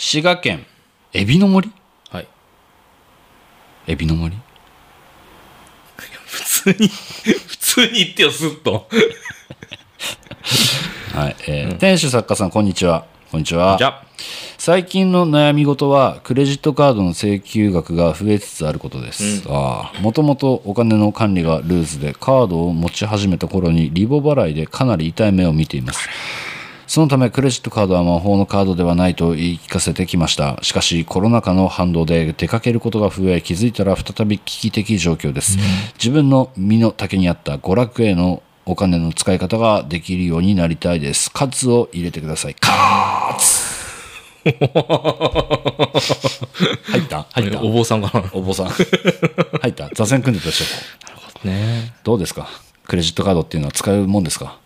[0.00, 0.64] 滋賀県
[1.12, 1.72] エビの森？
[2.10, 2.28] はい。
[3.88, 4.38] エビの森？
[6.24, 8.86] 普通に普通に言ってよスッと。
[11.12, 13.06] はい、えー店主作家さんこんにちは。
[13.32, 13.76] こんにちは。
[13.76, 14.04] じゃ
[14.56, 26.08] 最近の悩み事はクレジットカードの請求額が増えつつあることです、ああもともとお金の管理がルーズでカードを持ち始めた頃にリボ払いでかなり痛い目を見ています
[26.98, 30.58] そのためクレジットカードは魔法のカードではないと言い聞かせてきました。
[30.62, 35.58] しかしコロナ禍の反動で出かけることが増え気づいたら再び危機的状況です、
[35.94, 41.30] 自分の身の丈に合った娯楽へのお金の使い方ができるようになりたいです。
[41.30, 42.56] カツを入れてください。
[42.58, 43.68] カツ。
[44.42, 44.52] 入
[46.98, 47.26] った？
[47.30, 47.62] 入った？
[47.62, 48.28] お坊さんかな。
[48.32, 48.70] お坊さん。
[48.70, 48.82] 入
[49.68, 49.88] った？
[49.94, 51.92] 座禅組んでたでしょね。
[52.02, 52.48] どうですか？
[52.88, 54.58] クレジットカードっていうのは使うもんですか？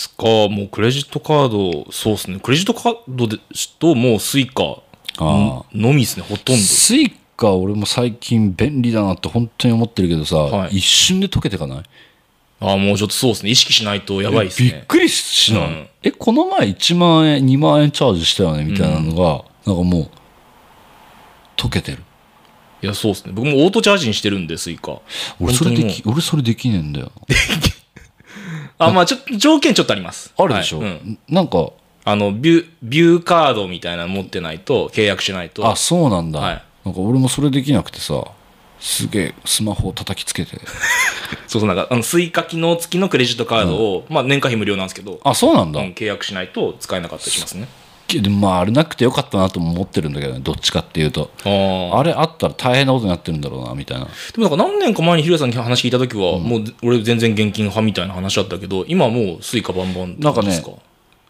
[0.00, 0.24] すか？
[0.48, 1.48] もうクレジットカー
[1.84, 2.40] ドそうですね。
[2.40, 4.82] クレジットカードですともうスイカ
[5.18, 6.62] あのみですねほとんど。
[6.62, 10.78] スイカ俺も最近便利だなって本当に思ってるけどさ、はい。
[10.78, 11.82] 一瞬で溶けてかない？
[12.60, 13.50] ああもうちょっとそうですね。
[13.50, 14.70] 意識しないとやばいですね。
[14.70, 15.88] びっくりしない、うん。
[16.02, 18.64] えこの前1万円2万円チャージしたよね？
[18.64, 20.10] みたいなのが、なんかもう
[21.56, 22.02] 溶けてる。
[22.82, 23.32] いやそうですね。
[23.34, 25.00] 僕もオートチャージにしてるんでスイカ。
[25.40, 27.12] 俺それで本き俺それできねえんだよ
[28.80, 30.32] あまあちょっと条件ちょっとあります。
[30.36, 30.88] あるでしょ、はい。
[30.88, 31.18] うん。
[31.28, 31.70] なんか。
[32.02, 35.68] あのビュービューカードみたいなの持ってないと契約しないと。
[35.68, 36.62] あそうなんだ、はい。
[36.84, 38.24] なんか俺もそれできなくてさ
[38.80, 40.58] すげえスマホを叩きつけて。
[41.46, 47.68] そうそうなんかあのスイカ機能付きのクレジットカードを、まあ年会費無料なんですけど、あそうなんだ、うん契約しないと使えなかったりしますね
[48.30, 51.30] まああれなくてよかったなとも思ってるんだけどねどっちかっていうと。
[51.44, 54.06] あれあったら大変なことになってるんだろうなみたいな。
[54.06, 60.70] でもなんか何年か前にヒロさんに話聞いた時は、もう俺全然現金派みたいな話だったけど今はもうスイカバンバンってなんかね感じですか？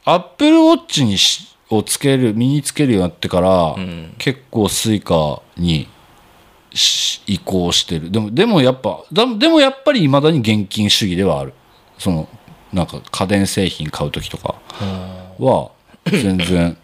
[0.04, 4.14] アップルウォッチにしをつける身につけるようになってから、ん。
[4.18, 5.88] 結構スイカに
[6.72, 8.10] し移行してる。
[8.10, 11.52] でもでもやっぱだでもやっぱりいまだに現金主義ではある。
[11.98, 12.28] その
[12.72, 14.54] なんか家電製品買う時とか
[15.38, 15.72] は
[16.10, 16.76] 全然。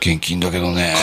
[0.00, 0.94] 現金だけどね。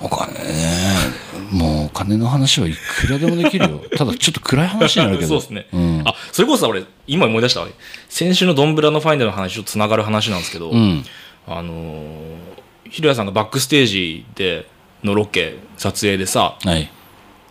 [0.00, 1.28] お金ね。
[1.50, 3.80] もうお金の話はいくらでもできるよ。
[3.96, 5.28] ただちょっと暗い話になるけど。
[5.28, 6.02] そうですね、ん。
[6.06, 7.68] あそれこそさ俺今思い出したわ。
[8.08, 11.04] 先週のドンブラのファイナルの話とつながる話なんですけど、うん。
[11.46, 12.58] あのー
[12.90, 14.66] ひろやさんがバックステージで
[15.04, 16.90] のロケ撮影でさはい。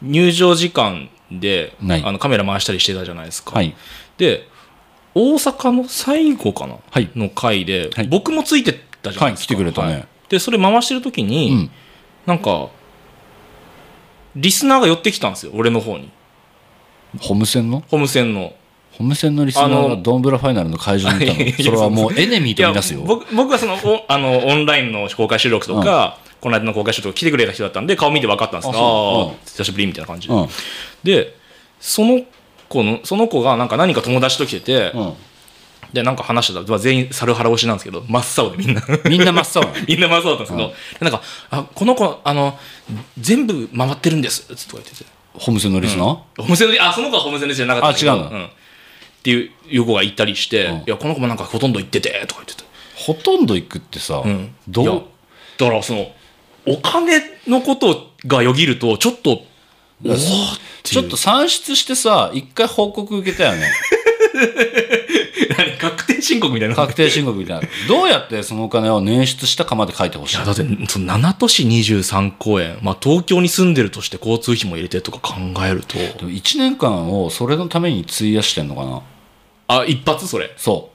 [0.01, 2.03] 入場時間で、はい。
[2.03, 3.75] あのカメラ回したりしてたじゃないですか、はい。
[4.17, 4.47] で
[5.17, 7.09] 大阪の最後かな、はい。
[7.15, 8.07] の回で、はい。
[8.07, 9.93] 僕もついてたじゃないですか、はい来てくれたね。
[9.93, 10.07] はい。
[10.29, 11.71] でそれ回してる時に、うん。
[12.25, 12.69] なんか
[14.35, 16.11] リスナーが寄ってきたんですよ俺の方に。
[17.19, 17.83] ホームセンの？
[17.87, 18.53] ホームセンの。
[18.91, 21.63] ホームセンのリスナーあがのドンブラファイナルの会場にいたの？
[21.63, 23.01] それはもうエネミーとみなすよ。
[23.01, 29.29] 僕僕はそのおあのオンラインの公開収録とか、この間の公開収録とか来てくれた人だったんで顔見て分かったんですけどう。
[29.29, 29.37] うん。
[29.45, 30.47] 久しぶりみたいな感じで、うん。
[31.03, 31.35] で
[31.79, 32.21] その
[32.69, 35.13] 子のその子がなんか何か友達と来てて、うん。
[35.93, 36.77] でなんか話してた。
[36.77, 38.81] 全員猿腹押しなんですけど真っ青でみんな。
[39.09, 42.59] みんな真っ青 みんな真っ青だったんですけど、でなんかあこの子あの
[43.17, 45.05] 全部回ってるんですつ言ってて。
[45.33, 46.05] ホームセンのリスナー？
[46.05, 48.11] ホームセンであその子はホームセンでじゃなかったんだけど。
[48.11, 48.37] あ違うの？
[48.39, 48.45] ん。
[48.45, 48.49] っ
[49.23, 50.75] ていういう子がいたりして、うん。
[50.79, 52.63] いやこの子もなんかほとんど行っててとか言ってて。
[52.95, 54.55] ほとんど行くってさん。
[54.67, 55.03] どう？
[55.57, 56.11] だからその
[56.65, 59.43] お金のことがよぎるとちょっと
[60.05, 60.15] お
[60.83, 63.71] ちょっと算出してさ一回報告受けたよね。
[65.57, 66.75] 何確定申告みたいな。
[66.75, 67.67] 確定申告みたいな。
[67.87, 75.35] どうやってそのお金を捻出したかまで書いてほしいいやだってその7都市23公演、まあ、東京に住んでるとして交通費も入れてとか考
[75.65, 75.97] えると。
[75.97, 79.01] でも1年間をそれのために費やしてんのかな？
[79.79, 80.53] あ一発それ。
[80.57, 80.91] そ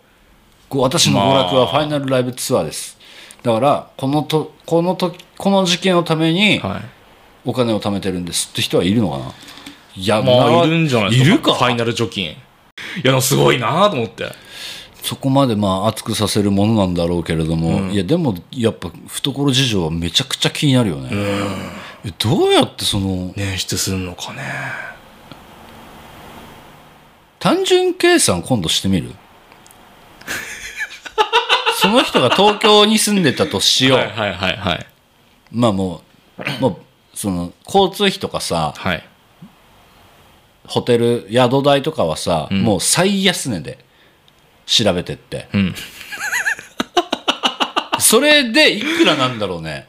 [0.71, 0.79] う。
[0.79, 2.99] 私の娯楽はファイナルライブツアーです。
[3.43, 7.02] だからこのとこのとこの事件のためにはい
[7.45, 9.33] お金を貯めてるんですって人はいるのかな？
[9.95, 11.29] いやまなあいるんじゃないですか。
[11.29, 11.55] いるか？
[11.55, 12.37] ファイナル貯金い
[13.05, 14.31] やすごいなと思って。
[15.03, 21.11] そこまでまあ熱くさせるものなんだろうけれども、いやでもやっぱ懐事情はめちゃくちゃ気になるよね、
[22.05, 24.43] えどうやってその捻出すんのかね。
[27.41, 29.11] 単純計算今度してみる？
[31.83, 34.87] その人が東京に住んでたとしよう、はいはいはいはい。
[35.51, 36.03] まあも
[36.39, 36.77] うもう
[37.23, 39.05] その交通費とかさはい。
[40.67, 42.63] ホテル宿代とかはさ、ん。
[42.63, 43.79] もう最安値で
[44.67, 45.75] 調べてって、うん。
[48.01, 49.87] それでいくらなんだろうね。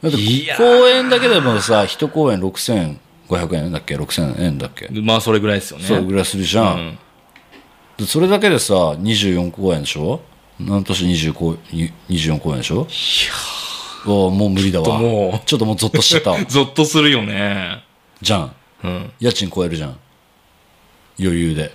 [0.00, 0.18] だって
[0.56, 2.96] 公演だけでもさ一公演6500
[3.56, 5.84] 円だっけ？6000円だっけ、まあそれぐらいですよね。
[5.84, 6.98] それぐらいするじゃん、うん。
[7.96, 10.20] でそれだけでさ24公演でしょ？
[10.60, 12.86] 何年20公に24公演でしょ？
[14.12, 14.98] おもう無理だわ。
[14.98, 15.46] もう。
[15.46, 16.38] ちょっともうゾッとしちゃったわ。
[16.48, 17.82] ゾッとするよね。
[18.22, 18.52] じゃん。
[18.84, 19.12] うん。
[19.20, 19.96] 家賃超えるじゃん。
[21.20, 21.72] 余裕で。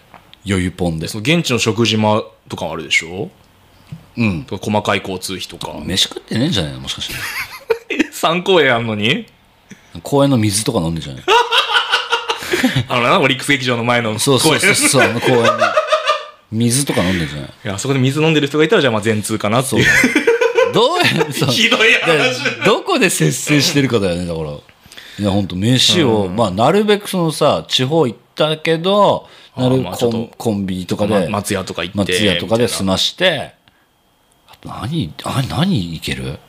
[0.47, 1.07] 余裕ポンで。
[1.07, 3.30] その現地の食事もとかもあるでしょ？
[4.18, 4.44] うん。
[4.44, 5.74] とか細かい交通費とか。
[5.83, 6.80] 飯食ってねえんじゃないの？
[6.81, 7.13] もしかして。
[8.13, 9.25] 3公演あんのに？
[10.01, 11.24] 公園の水とか飲んでんじゃない
[12.89, 14.19] あのな、オリックス劇場の前の公園。
[14.19, 14.59] そうそう。
[14.59, 15.50] そうそう公園の
[16.51, 19.79] 水とか飲んでんじゃないいや、あそこで水飲んでる人がいたら、じゃあまあ全通かなってそう。
[19.81, 19.88] いう。
[20.73, 22.43] どうやそうひどい話。
[22.43, 31.97] でどこで節制してるかだよねだからいや本当飯を、まあなるべくそのさ地方行ったけどなるコンコンビニとかまで松屋とか行って。
[32.13, 33.53] 松屋とかで済まして
[34.47, 36.39] あと何あ何いける？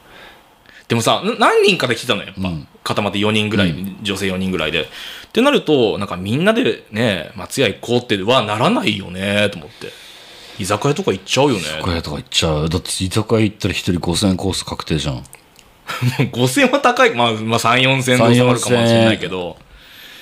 [0.86, 2.50] でもさ、な何人かで来てたのよ、やっぱ。
[2.82, 4.82] 固まって4人ぐらい、女性4人ぐらいで。
[4.82, 4.86] っ
[5.32, 9.88] てなると、なんかみんなでね、松屋行こうってはならないよね、と思って。
[10.58, 11.60] 居酒屋とか行っちゃうよね。
[11.60, 15.24] 居酒屋とか行っちゃうだって居酒屋行ったら一人5000円コース確定じゃん
[16.32, 17.14] 5000は高い。
[17.14, 19.56] まあ、まあ、3、4000円で収まるかもしれないけど。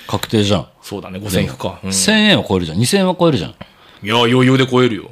[0.07, 1.79] 確定じゃん、そうだね、5000いくか。
[1.83, 3.55] うん、い1000円は超えるじゃん2000円は超えるじゃん
[4.03, 5.11] や、余裕で超えるよ。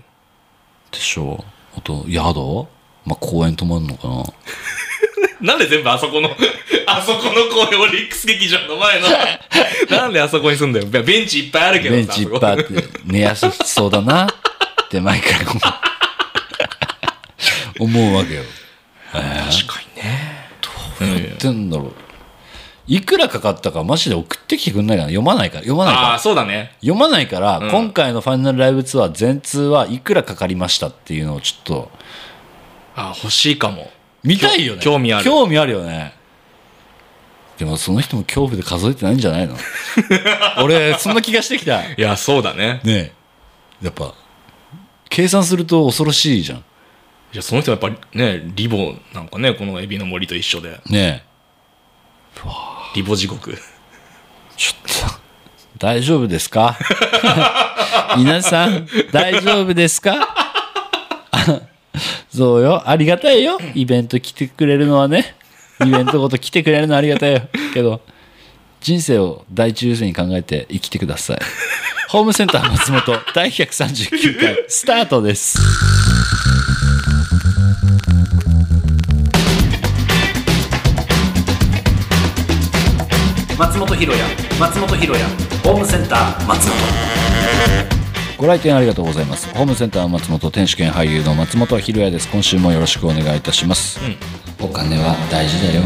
[0.91, 1.45] でしょ
[1.77, 2.69] あと宿？
[3.07, 4.25] まあ公園泊まんのかな
[5.41, 6.29] なんで全部あそこの、
[6.87, 9.09] あそこの公園オリックス劇場の前の、
[9.89, 10.87] なんであそこに住んだよ。
[11.03, 11.97] ベンチいっぱいあるけどさ。
[11.97, 12.65] ベンチいっぱいあって
[13.05, 14.27] 寝やすそうだな
[14.91, 15.59] って毎回思う。
[17.79, 18.43] 思うわけよ。
[19.13, 21.29] 確かにね。
[21.29, 21.93] やってんだろう。
[22.89, 25.09] いくらかかったかマジで送ってきてくんないかな。
[25.11, 25.59] 読まないか。
[25.59, 26.73] ら読まないかああ、らそうだね。
[26.81, 27.71] 読まないから、うん。
[27.71, 31.91] 今回のファイナルライブツアー全通はいくらかかりましたっていうのをちょっと。
[32.97, 33.93] あ欲しいかも。
[34.25, 34.81] 見たいよね。
[34.83, 35.25] 興味ある。
[35.25, 36.15] 興味あるよね。
[37.59, 39.57] でもその人も恐怖で数えてないんじゃないの？
[40.65, 41.79] 俺そんな気がしてきた。
[41.79, 42.81] ねいや、そうだね。
[42.85, 43.13] え。
[43.83, 44.15] やっぱ
[45.11, 46.59] 計算すると恐ろしいじゃん。
[46.59, 46.63] い
[47.35, 50.81] や、その人はやっぱりね、リボなんかね、このエビの森と一緒で。
[50.89, 51.31] ねえ。
[52.95, 53.57] リボ地獄。
[54.57, 54.73] ちょ
[55.07, 55.21] っと
[55.79, 56.77] 大丈夫ですか？
[58.17, 60.29] 皆さん大丈夫ですか？
[62.35, 62.89] そうよ。
[62.89, 63.59] ありがたいよ。
[63.75, 65.35] イベント来てくれるのはね。
[65.85, 67.43] イベントごと来てくれるのはありがたいよ。
[67.75, 68.01] けど
[68.81, 71.39] 人生を第一優先に考えて生きてください。
[72.09, 75.59] ホームセンター松本 第139回スタートです。
[83.59, 84.25] 松本ひろや
[84.59, 85.27] 松本ひろや
[85.63, 86.77] ホームセンター松本。
[88.39, 89.47] ご来店ありがとうございます。
[89.55, 92.29] ホームセンター松本天主兼俳優の松本ひろやです。
[92.29, 94.01] 今週もよろしくお願いいたします、
[94.59, 95.83] お金は大事だよ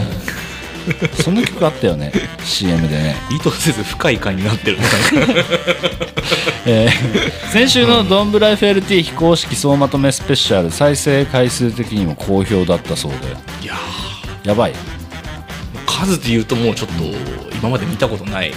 [1.22, 2.12] そんな曲あったよね
[2.44, 4.84] CM でね、意図せず深い回になってるね。
[6.66, 13.18] えー先週のドンブライフ LT 非公式総まとめスペシャル再生回数的にも好評だったそうで
[13.62, 13.76] いや
[14.42, 14.76] やばいー
[15.86, 17.04] 数で言うともうちょっと、
[17.54, 18.52] 今まで見たことない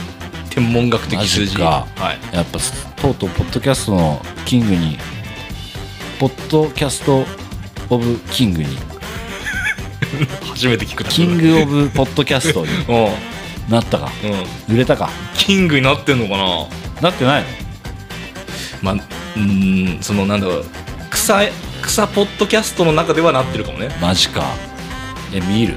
[0.50, 1.58] 天文学的数字。
[1.60, 2.20] マジかはい。
[2.36, 2.60] やっぱ
[3.02, 4.98] とうとうポッドキャストのキングに
[6.20, 7.24] ポッドキャスト
[7.90, 8.76] オブキングに
[10.50, 13.72] 初めて聞くキングオブポッドキャストにうん。
[13.72, 14.10] なったか？
[14.70, 14.76] うん。
[14.76, 15.10] 売れたか？
[15.38, 16.68] キングになってんのかな？
[17.02, 17.48] なってないの？
[18.82, 20.66] まあ、うーん、そのなんだろう、
[21.10, 21.40] 草、
[21.82, 23.90] 草ポッドキャストの中ではなってるかもね。
[24.02, 24.44] マジか。
[25.34, 25.76] え見る？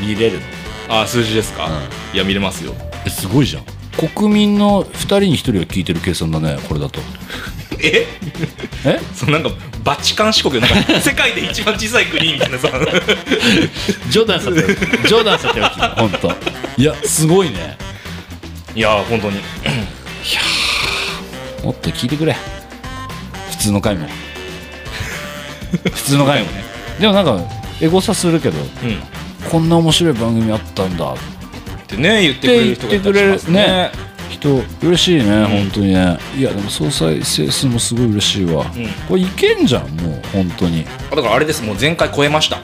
[0.00, 0.40] 見れる
[0.88, 1.00] の？
[1.00, 2.74] あ、数字ですか、ういや、見れますよ。
[3.06, 3.64] えすごいじゃん。
[4.14, 7.00] 国民の2人に1人が聞いてる計算だねこれだと。
[7.80, 8.06] え？
[8.84, 9.00] え？
[9.14, 9.50] そのなんか、
[9.82, 12.68] バチカン四国、なんか、世界で一番小さい国みたいなさ。
[14.10, 16.32] 冗談さて冗談さておき本当。
[16.76, 17.76] いやすごいね。
[18.74, 19.40] いやー、本当に。
[21.64, 22.36] もっと聞いてくれ。
[23.50, 24.06] 普通の回も。
[25.70, 26.64] 普通の回もね。
[26.98, 27.38] でもなんか
[27.80, 28.66] エゴサするけどうん。
[29.50, 31.12] こんな面白い番組あったんだ。
[31.12, 31.16] っ
[31.86, 33.90] てね、言ってくれる人がいたりしますね。
[34.30, 36.18] 人嬉しいね、本当にね。
[36.36, 38.70] いやでも総再生数もすごい嬉しいわ、ん。
[39.08, 40.86] これいけんじゃんもう本当に。
[41.10, 42.58] あだからあれです、もう前回超えました。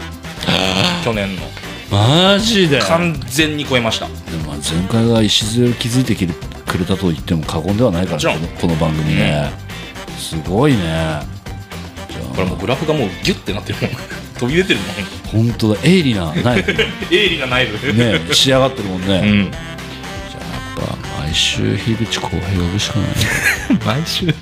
[1.05, 1.43] 去年の。
[1.91, 2.81] マジで？
[2.81, 4.07] 完全に超えました。
[4.07, 6.33] でもまあ前回が礎を築いてきて
[6.67, 9.51] くれたと言っても過言ではないからねこのこの番組ね、
[10.19, 11.21] すごいね。
[12.11, 13.91] じゃこれもうグラフがもうギュッてなってるもん。
[14.39, 14.89] 飛び出てるもん。
[14.89, 14.93] あ
[15.29, 15.81] 本当だ。
[15.83, 16.73] 鋭利なナイフ。
[17.11, 17.93] 鋭利な内部。
[17.93, 19.51] ね仕上がってるもんね、うん。
[21.37, 23.09] 週樋口浩平呼ぶしかない。
[23.85, 24.35] 毎週、もう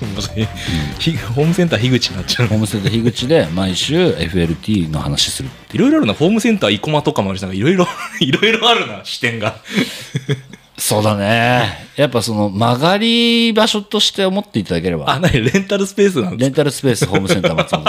[0.99, 7.87] ひホームセンター樋口になっちゃうホームセンター樋口で毎週 FLT の話するいろいろあるな、ホームセンター生駒とかもあるし、なんかいろいろ、
[8.19, 9.57] いろいろあるな、視点が。
[10.77, 11.87] そうだね。
[11.95, 15.09] やっぱその曲がり場所として思っていただければ。
[15.09, 17.83] あ、なに、レンタルスペースなんですレンタルスペースホームセンター松本。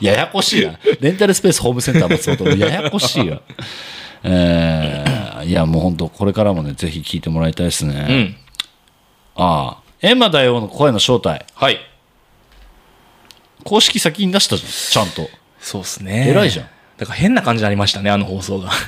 [0.00, 0.78] ややこしいな。
[1.00, 3.40] レンタルスペースホームセンター松本ややこしいわ。
[4.22, 8.06] えー、いや、もう本当これからもね、ぜひ聞いてもらいたいですね。
[8.08, 8.36] うん。
[9.36, 11.46] ああ、エンマ大王の声の正体。
[11.54, 11.78] はい。
[13.64, 15.28] 公式先に出したじゃん、ちゃんと。
[15.60, 16.28] そうですね。
[16.30, 16.66] 偉いじゃん。
[16.96, 18.70] だから変な感じになりましたね、あの放送が。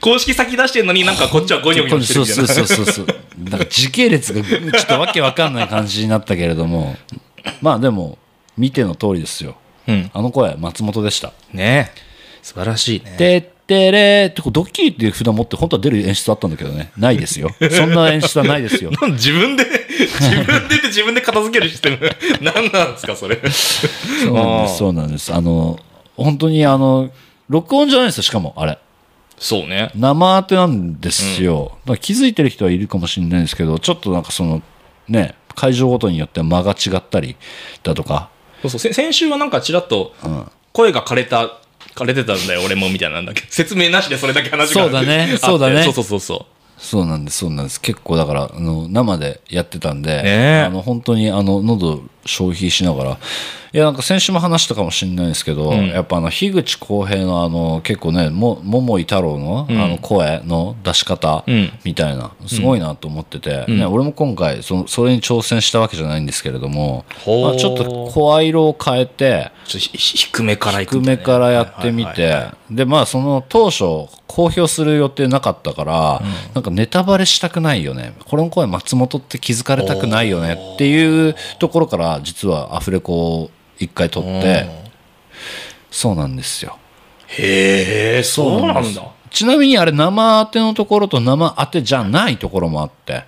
[0.00, 2.54] 公式先出してるのになんかこっちはゴニョゴニョしてるみたいな。
[2.54, 3.06] そうそうそうそう。
[3.50, 6.96] なんか時系列がちょっとわけわかんない感じになったけれども、
[7.60, 8.18] まあでも、
[8.56, 9.56] 見ての通りですよ。
[9.86, 10.10] うん。
[10.12, 11.32] あの声、松本でした。
[11.52, 11.92] ね
[12.42, 13.14] 素晴らしいね。
[13.16, 16.92] てってれーってこうドッキリっていう札持って本当は出る演出あったんだけどね。
[16.96, 17.50] ないですよ。
[17.70, 18.90] そんな演出はないですよ。
[19.12, 21.98] 自分で、自分で自分で片付けるシステム。
[22.40, 23.36] 何なんですか、それ。
[23.36, 24.78] そうなんです。
[24.78, 25.32] そうなんです。
[25.32, 25.78] あの、
[26.16, 27.10] 本当にあの、
[27.48, 28.78] 録音じゃないですよ、しかも、あれ。
[29.38, 29.90] そうね。
[29.94, 31.78] 生当てなんですよ。
[31.84, 34.62] だから気づいてる人はいるかもしれないですけど、ちょっとなんかその、
[35.08, 37.36] ね、会場ごとによっては間が違ったり
[37.82, 38.30] だとか、
[38.62, 38.78] そうそう。
[38.78, 40.14] せ先週はなんかちらっと、
[40.72, 41.58] 声が枯れた、
[41.94, 45.22] 枯れてたんだよ、俺も、みたいなんだけど、説明なしでそれだけ話がそうだね。
[45.22, 45.36] あって。
[45.38, 45.82] そうだね。
[45.84, 46.46] そうそうそうそ
[46.78, 47.80] そうなんです、そうなんです。
[47.80, 50.64] 結構だから、あの、生でやってたんで、え。
[50.66, 53.18] あの、本当にあの、喉消費しながら、
[53.74, 55.88] いや、なんか先週も話したかもしれないですけど、ん。
[55.88, 61.70] やっぱあの、樋口浩平のあの、結構ね、も、桃井太郎の、あの、声の出し方うん。
[61.82, 76.22] みたいな、すごいなと思ってて、ね、俺も今回、その、それに挑戦したわけじゃないんですけれども、まあ、ちょっと声色を変えて、低めから低めからやってみて、で、まあ、その当初、公表する予定なかったから、
[76.54, 78.14] なんかネタバレしたくないよね。
[78.24, 84.66] これの声松本って気づかれたくないよねっていうところから、実はアフレコを一回撮って、
[85.90, 86.78] そうなんですよ。
[87.28, 89.02] へえ、そうなんだ。
[89.30, 93.24] ちなみにあれ生当てのところと生当てじゃないところもあって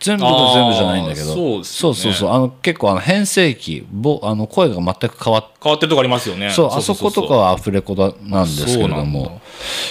[0.00, 1.26] 全部が全部じゃないんだけど。
[1.26, 1.64] そうね。
[1.64, 2.30] そうそうそう。
[2.32, 6.50] あの結構あの変声期ぼあの声が全く変わっ変わってるとこありますよね。
[6.50, 9.40] そうあそことかはアフレコだなんですけれども。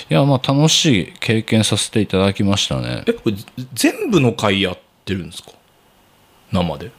[0.09, 3.03] いやまあ楽しい経験させていただきましたね。
[3.07, 3.37] え、これ
[3.73, 5.51] 全部の回やってるんですか？
[6.51, 6.91] 生で？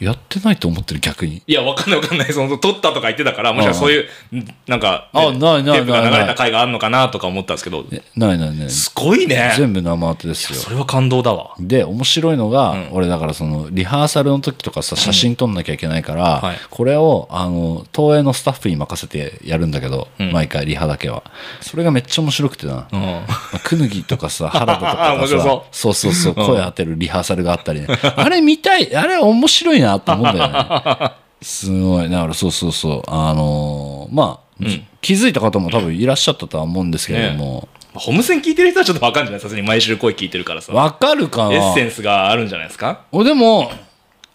[0.00, 1.42] えやってないと思ってる逆に？
[1.46, 2.32] いや、わかんないわかんない。
[2.32, 4.00] その、撮ったとか言ってたから、もしかしたらそうい
[4.32, 9.52] う、んなんか、あないないテープがないない流れた回があるのかなとか思ったんですけど、えないないないすごいね。
[9.56, 10.58] 全部生当てですよ。
[10.58, 11.54] それは感動だわ。
[11.60, 16.56] で面白いのが、俺だからそのリハーサルの時とかさ写真撮んなきゃいけないから、はい。
[16.70, 21.22] これをあの東映のスタッフに任せてやるんだけど、毎回リハだけは。
[21.60, 23.00] それがめっちゃ面白くてな、うん。
[23.00, 23.24] ま
[23.54, 25.62] あくぬぎとかさ 原田とかさそう。
[25.72, 31.12] そうそうそう声当てるリハーサルがあったりね、あれ見たいあれ面白いなと思うんだよね。
[31.42, 32.08] すごい。
[32.08, 33.02] だからそうそうそう。
[33.06, 34.64] あのーまあ、
[35.00, 40.72] 気づいた方も多分いらっしゃったとは思うんですけれども、ホームセン聞いてる人はちょっとわかんじゃないさすがに毎週声聞いてるからさ。
[40.72, 41.54] わかるかな？
[41.54, 43.02] エッセンスがあるんじゃないですか？
[43.12, 43.70] おでも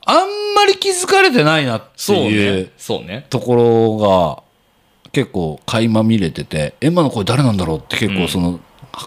[0.06, 0.18] あん
[0.56, 2.72] まり気づかれてないなってそういうね。
[2.78, 3.26] そうね。
[3.30, 4.44] ところが
[5.12, 8.60] 結構垣間見れててエンマの声誰なんだろうって結構その、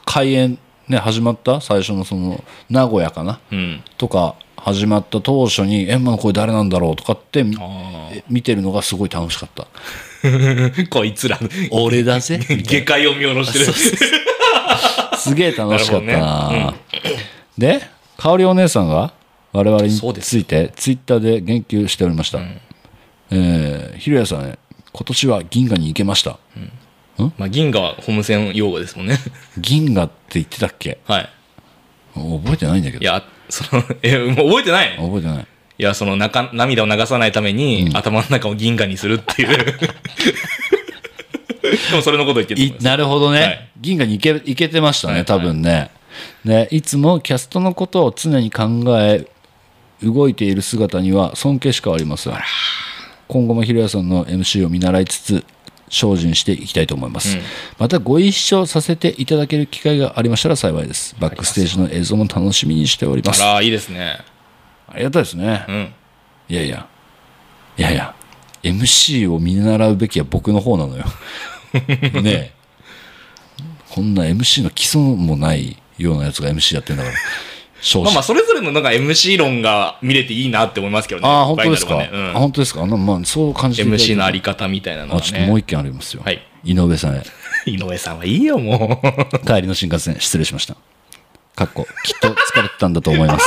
[0.05, 1.61] 開演ね始まった？
[1.61, 3.41] 最初のその名古屋かな？
[3.51, 3.83] うん。
[3.97, 7.45] とか始まった当初にエンマの声誰なんだろうとかって
[8.31, 9.67] 見てるのがすごい楽しかった。
[10.27, 11.39] ー こいつら、
[11.71, 12.39] 俺だぜ。
[12.65, 13.67] 下界を見下ろしてる。
[13.67, 13.73] な
[15.19, 16.19] すげえ楽しかったな。
[16.19, 16.75] なるほどね。
[17.59, 17.83] で
[18.17, 19.13] 香織お姉さんが
[19.53, 19.91] 我々に
[20.21, 22.39] ついてツイッターで言及しておりました、
[23.31, 24.59] えーひろやさんね
[24.93, 26.39] 今年は銀河に行けました。
[27.37, 29.19] まあ、銀河はホームセン用語ですもんね。
[29.59, 30.99] 銀河って言ってたっけ？
[31.07, 31.29] はい。
[32.15, 33.03] 覚えてないんだけど。
[33.03, 34.97] いや、その、え、もう覚えてない？
[34.97, 35.47] 覚えてない。
[35.77, 39.49] いや、その中、涙を流さないために、頭の中を銀河にするっていう。
[41.91, 43.69] でもそれのこと言ってるなるほどね、はい。
[43.81, 45.25] 銀河に行け行けてましたね、はい。
[45.25, 45.91] 多分ね。
[46.45, 49.27] ねいつもキャストのことを常に考え
[50.03, 52.35] 動いている姿には尊敬しかありません。
[53.27, 55.45] 今後もひろやさんの MC を見習いつつ
[55.95, 57.39] 精進していきたいと思います、
[57.79, 61.17] またご一緒させていただける機会がありましたら幸いです。
[61.19, 63.43] バックステージの映像も楽しみにしております。
[63.43, 64.19] あら、いいですね。
[64.89, 65.95] ありがたいですね、うん。
[66.49, 66.87] いやいや。
[67.77, 68.15] いやいや。
[68.63, 71.05] MC を見習うべきは僕の方なのよ。
[72.23, 72.53] ねえ。
[73.91, 77.17] こんな MC の基礎もないようなやつが MC やってんだから
[78.03, 81.29] まあまあ、それぞれのなんか MC 論が見れていいなって思いますけどね。
[81.29, 82.83] ああ本当ですか、ねあ本当ですか？
[82.83, 85.21] あの、まあ、そう感じて MC のあり方みたいなのはね。
[85.21, 87.23] あちょっともう一件ありますよ、はい井上さんへ
[87.67, 89.39] 井上さんはいいよ、もう。
[89.47, 90.77] 帰りの新幹線失礼しました
[91.55, 93.47] かっこきっと疲れてたんだと思います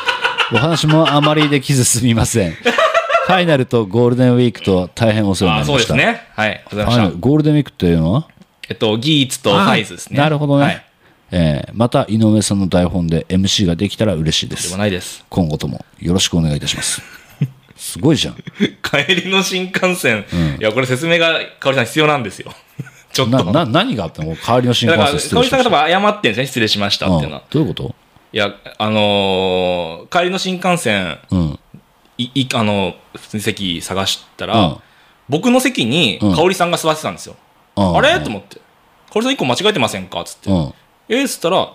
[0.52, 2.52] お話もあまりできずすみません
[3.26, 6.22] ファイナルとゴールデンウィークと大変お世話になりましたそうですね。
[6.34, 6.64] はい。
[6.70, 8.22] ございましルゴールデンウィークというのは？
[8.22, 8.28] た。
[8.68, 10.18] えっと、ギーツとファイズですね。
[10.18, 10.84] なるほどね、はい。
[11.36, 15.24] えーまた井上さんの台本で MC ができたら嬉しいでですもないです。
[15.28, 17.02] 今後ともよろしくお願いいたします
[17.76, 18.34] すごいじゃん。
[18.82, 22.52] 帰りの新幹線、うんいや、これ説明が、かおりさん必要なんですよ。
[23.12, 23.44] ちょっと。
[23.44, 27.42] な、な、何があったの代わりの新だから、幹線かおりさんが多失礼し分謝ってんですね、失礼しましたましたっていうのは。
[27.42, 27.94] うんどういうこと？
[28.32, 31.58] いや、あのー帰りの新幹線、うん。
[32.18, 34.76] い、い、あの、普通に席探したら、うん
[35.26, 37.34] 僕の席にうん香織さんが座ってたんですよ。
[37.76, 38.20] うんあれ？
[38.20, 38.56] と思って。
[39.10, 40.22] 香織さん一個間違えてませんか？
[40.24, 40.50] つって。
[41.08, 41.18] うん。
[41.18, 41.72] えーっつったら、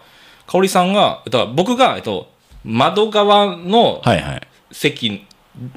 [0.47, 2.29] 香織さんが、だから僕が、えっと、
[2.63, 4.41] 窓側のはいはい。
[4.71, 5.25] 席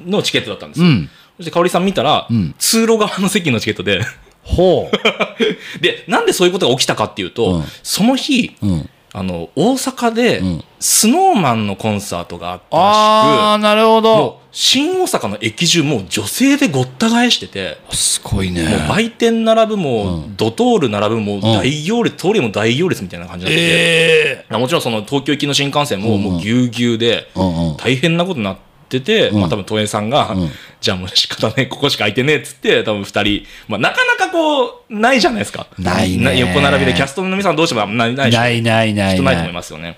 [0.05, 0.87] のチケットだったんですよ。
[0.87, 1.09] うん。
[1.37, 4.01] そして香織さん見たら、うん通路側の席のチケットで、
[4.43, 4.89] ほ
[5.81, 8.67] で、なんでそういうことが起きたかっていうと、うんその日、う。
[8.67, 8.89] うん。
[9.15, 14.39] あの、大阪でうん、スノーマンのコンサートがあったあらあ、なるほど。
[14.41, 18.63] う新大阪の駅中もう女性でごった返してて、すごいね。
[18.67, 27.29] もう売店並ぶも、うんドトール並ぶも、大行列、通りも大行列みたいな感じになってて、ええもちろんその東京行きの新幹線ももうぎゅうぎゅうで。
[27.77, 30.49] 大変なことになってて、うんまあ多分都営さんが、うん
[30.81, 35.67] じゃあもう仕方ねえ、ここしか空いてねえっつって、多分二人、まあなかなかこう、ないじゃないですか。
[35.79, 39.17] ないね横並びでキャストの皆さんどうしてもないないしないないない。
[39.17, 39.97] 少ないと思いますよね。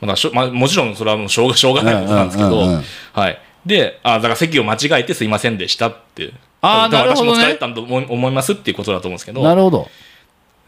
[0.00, 2.82] まあしょまあ、もちろんそれはもうしょうがしょうがないことなんですけど、
[3.12, 3.38] はい。
[3.64, 6.32] で、あだから席を間違えてすいませんでしたって。
[6.60, 9.88] あー多分なるほどね私も疲れたんと思いますっていうことだと思うんですけど、なるほど。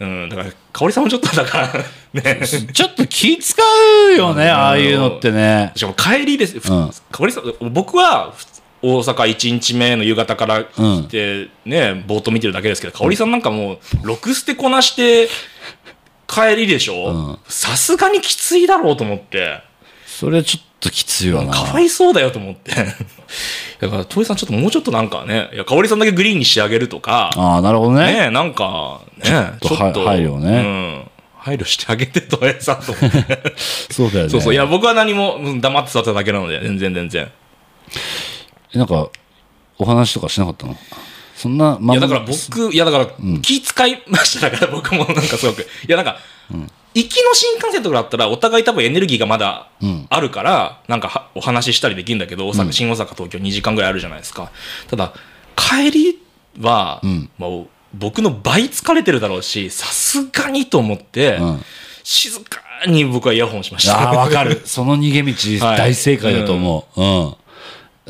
[0.01, 2.41] うん、だから、香織さんもちょっとだから、 ね、
[2.73, 3.63] ちょっと気使
[4.15, 5.73] うよね、ああいうのってね。
[5.77, 6.59] しかも帰りです。
[6.59, 6.91] ふうん。
[7.13, 8.47] 香織さん、僕はふ
[8.83, 15.29] 大阪1日目の夕方から来て、ね、ぼーっと見てるだけですけど、香織さんなんかもう、6捨てこなして、
[16.27, 16.97] 帰りでしうん。
[17.33, 19.63] ょさすがにきついだろうと思って、
[20.21, 21.51] それちょっときついよな。
[21.51, 22.73] かわいそうだよと思って。
[23.81, 28.13] だから、鳥さんちょっともうちょっとなんかね、いや、香織さんだけグリーンにしてあげるとか、ああ、なるほどね。
[28.13, 31.11] ね、なんか、ね、ちょっとは配慮ねうん。
[31.39, 32.93] 配慮してあげて、鳥さんと。
[33.91, 34.31] そうだよね。
[34.31, 34.53] そうそう。
[34.53, 37.31] いや、僕は何もうん黙って座っただけなので、全然全然。
[38.75, 39.09] なんか、
[39.79, 40.77] お話とかしなかったの？
[41.35, 43.07] そんな、まいや、だから僕、いや、だから、
[43.41, 44.51] 気使いました。
[44.51, 45.63] だから僕もなんかすごく。
[45.63, 46.19] いや、なんか、
[46.95, 54.51] 行きの新幹線とかだったら、お互い多分エネルギーがまだうんあるから、なんかはお話ししたりできるんだけど、大阪新大阪、東京2時間ぐらいあるじゃないですか。
[54.89, 55.13] ただ、
[55.57, 56.19] 帰り
[56.61, 61.63] は、んもう、僕の倍疲れてるだろうし、さすがにと思って、うん
[62.03, 64.11] 静かに僕はイヤホンしました。
[64.11, 64.63] ああ、わかる。
[64.67, 67.01] その逃げ道、はい大正解だと思う。
[67.01, 67.35] うん。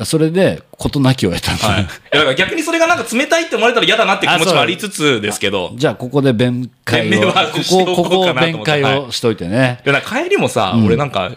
[0.03, 1.81] それで、事なきを得たんだ、はい。
[1.81, 9.81] いやだから逆にそれがなんか冷たいって思われたら嫌だなって気持ちもありつつですけど、じゃあ、ここで弁解を、弁明はここ、こうこ弁解をしといてね。
[9.85, 11.31] いやなんか帰りもさ、俺なんか、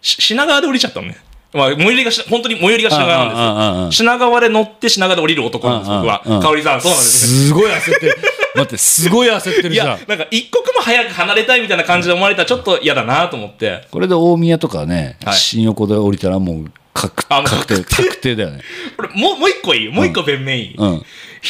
[0.00, 1.16] し品川で降りちゃったのね。
[1.52, 3.44] まあ、最寄りがし、本当に最寄りが品川なんですよ。
[3.44, 6.22] うんうんうんうん品川で乗って品川で降りる男なんです、僕は。
[6.24, 7.46] うんうんうん香織さん、そうなんです。
[7.46, 8.18] すごい焦ってる。
[8.54, 9.86] 待って、すごい焦ってるいじゃん、。
[9.86, 13.86] やなんか一刻も早く離れたいみたいな感じで思われたらちょっと嫌だなと思って。
[13.90, 18.36] これで大宮とかね、はい新横で降りたらもう確確定、確定。
[18.36, 18.60] だよね。
[18.96, 19.88] これ、もう、もう一個いい。
[19.88, 21.02] もう一個弁明いい、うん。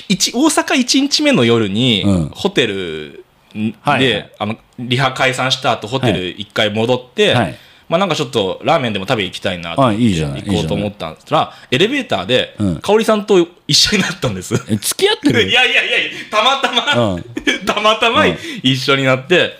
[0.08, 2.28] 一大阪1日目の夜に、うん。
[2.30, 4.30] ホテルで、はいはい。
[4.38, 7.58] あの、リハ解散した後、ホテル一回戻って、はい。
[7.88, 10.42] まあなんかちょっとラーメンでも食べ行きたいなとあいいじゃない。
[10.42, 14.54] 行こうと思ったら、エレベーターでうん、香織さんと一緒になったんです。
[14.68, 17.24] え、付き合って いるやいやいや、たまたま、うん。
[17.64, 18.38] たまたまうん。
[18.62, 19.58] 一緒になって、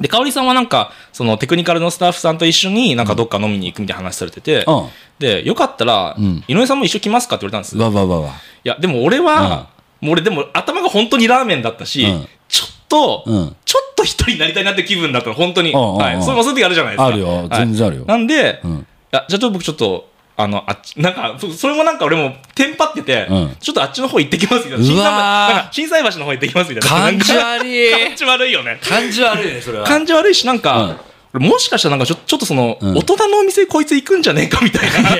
[0.00, 7.76] で、香織さんはなんか、そのテクニカルのスタッフさんと一緒になんかどっか飲みに行くみたいな話されてて、うんで、よかったら、ん井上さんも一緒来ますかって言われたんです。
[7.76, 8.28] うわわわわ。
[8.28, 9.66] いや、でも俺は、
[10.00, 15.72] もう俺でも頭が本当にラーメンだったし、うんちょっと、うんちょっと一人になりたいなって気分だったの、本当に。
[15.72, 16.22] うんうんうんはい。
[16.22, 17.06] それもその時あるじゃないですか。
[17.06, 24.94] あるよはい全然あるよなんで、うんいや、じゃあちょっと僕ちょっと、あの、あっち、なんか、そそれもなんか俺もテンパってて、うんちょっとあっちの方行ってきますみたいな。
[24.94, 26.96] うわー震災橋の方行ってきますみたいな。
[27.10, 28.78] 感じ悪い 感じ悪いよね。
[28.80, 29.84] 感じ悪いね、それは。
[29.84, 30.94] 感じ悪いし、なんか、俺
[31.34, 35.10] もしかしたらなんかちょちょっとその、うん大人のお店こいつ行くんじゃねえかみたいな。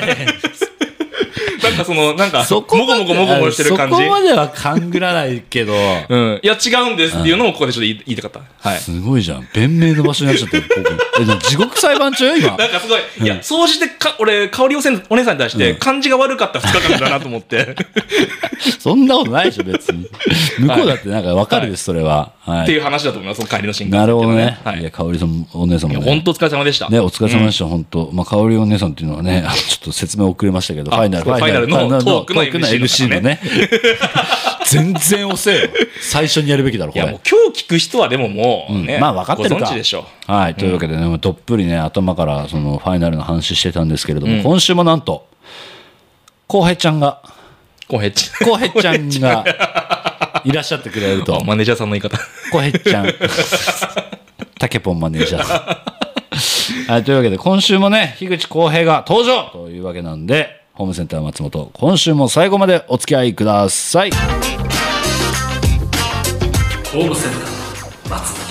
[1.78, 3.96] かその、なんか、そこまでもごもごもごもごしてる感じ。
[3.96, 5.74] そこまでは勘ぐらないけど、
[6.08, 6.40] うん。
[6.42, 8.30] いや、違うんですっていうのをここでちょっと言いたかっ
[8.62, 8.68] た。
[8.68, 8.78] はい。
[8.78, 9.48] すごいじゃん。
[9.54, 10.80] 弁明の場所になっちゃったよ、ここ。
[11.22, 12.56] え、でも地獄裁判中今？
[12.56, 17.74] なんかすごい、いや、総じてか、俺、香りおせんお姉さんに対して、感じが悪かった2日間だなと思って。
[18.78, 20.06] そんなことないでしょ、別に。
[20.58, 22.32] 向こうだってなんかわかるです、それは。
[22.40, 22.62] はい。
[22.64, 24.72] っていう話だと思います、帰りの新幹線なるほどねは。
[24.72, 24.80] はい。
[24.80, 26.04] いや、香織さん、お姉さんもね。
[26.04, 26.88] 本当お疲れ様でした。
[26.88, 28.10] ね、お疲れ様でした、本当。
[28.12, 33.40] まあ、香織お姉さんっていうのはね、ちょっと説明遅れましたけど、フあァイナル、そうファイナルのトークの MC のね。
[34.68, 35.68] 全然遅えよ。
[36.00, 37.20] 最初にやるべきだろ、こいや、れもう。
[37.28, 40.32] 今日聞く人はでももうね、うんまあ分かってるかご存知でしょう。
[40.32, 45.26] はい、というわけでね、どっぷりね、頭からそのファイナルの話してたんですけれども、うん今週もなんと、
[46.46, 47.22] 浩平ちゃんが、
[47.88, 48.30] こうへっち。
[48.44, 49.44] 浩平ちゃんが
[50.44, 52.18] いらっしゃってくれるとあ、マネージャーさんの言い方。
[52.52, 53.06] 浩平ちゃん、
[54.58, 56.92] タケポンマネージャー。
[56.92, 64.12] はい、というわけで、今週もね、樋口浩平が登場というわけなんで、ホームセンター松本今週も最後までお付き合いください。
[64.12, 67.42] ホームセンター
[68.08, 68.48] 松本。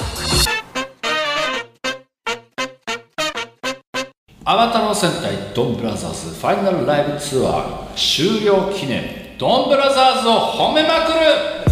[4.44, 9.38] アバタロー戦隊ドンブラザーズファイナルライブツアー終了記念。
[9.40, 11.67] ドンブラザーズを褒めまくる。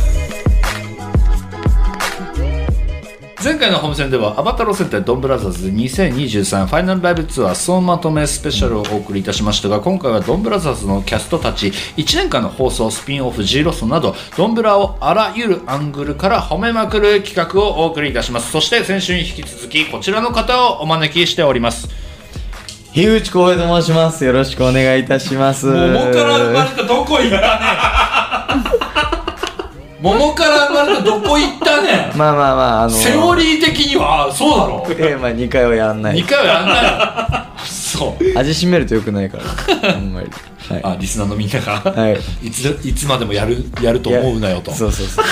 [3.45, 21.87] 前回のホーム戦ではアバタロー戦隊ドンブラザーズ2023ファイナルライブツアー総まとめスペシャルをお送りいたしましたが今回はドンブラザーズのキャストたち1年間の放送スピンオフ G ロストなどドンブラをあらゆるアングルから褒めまくる企画をお送りいたしますそして先週に引き続きこちらの方をお招きしております
[22.93, 24.23] 樋口浩平と申します。
[24.23, 25.65] よろしくお願いいたします。
[25.65, 28.14] 桃から生まれたどこ行ったね
[30.05, 34.85] 桃から生まれたどこ行ったねまあまあまあ、あのセオリー的にはそうだろ？
[34.99, 36.25] ええまあ2回はやんない2。
[36.27, 39.43] 回はやんないよそう味しめるとよくないから。
[39.95, 40.27] あんまり。
[40.69, 40.81] はい。
[40.83, 42.47] あリスナーのみんなが、はい。
[42.47, 45.25] い、ついつまでもやるやると思うなよとそうそうそう。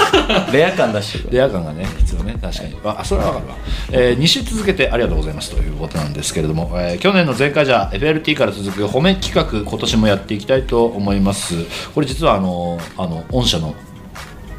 [0.54, 1.28] レア感出してる。
[1.32, 3.56] レア感がね必要ね確かにあそれはわかるわ、
[3.92, 11.56] え2週続けてありがとうございますということなんですけれども、えー去年の前回じゃ FLT から続く褒め企画今年もやっていきたいと思います
[11.94, 13.76] これ実はあのあの御社の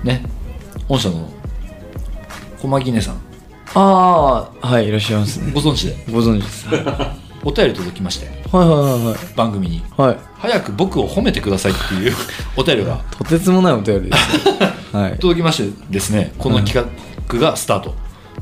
[0.05, 0.23] ね
[0.89, 1.29] 御社の
[2.61, 3.21] 駒木根さん
[3.75, 5.51] ああ、はい、いらっしゃいますね。
[5.53, 6.69] ご存知でご存知です。
[6.69, 10.09] は いお便り届きましてはいはい番組にはい。
[10.09, 10.19] はい。
[10.39, 12.15] 早く僕を褒めてくださいっていう
[12.57, 14.73] お便りがとてつもないお便りですね。
[14.93, 15.19] はい。
[15.19, 16.89] 届きましてですねこの企
[17.29, 17.95] 画がスタート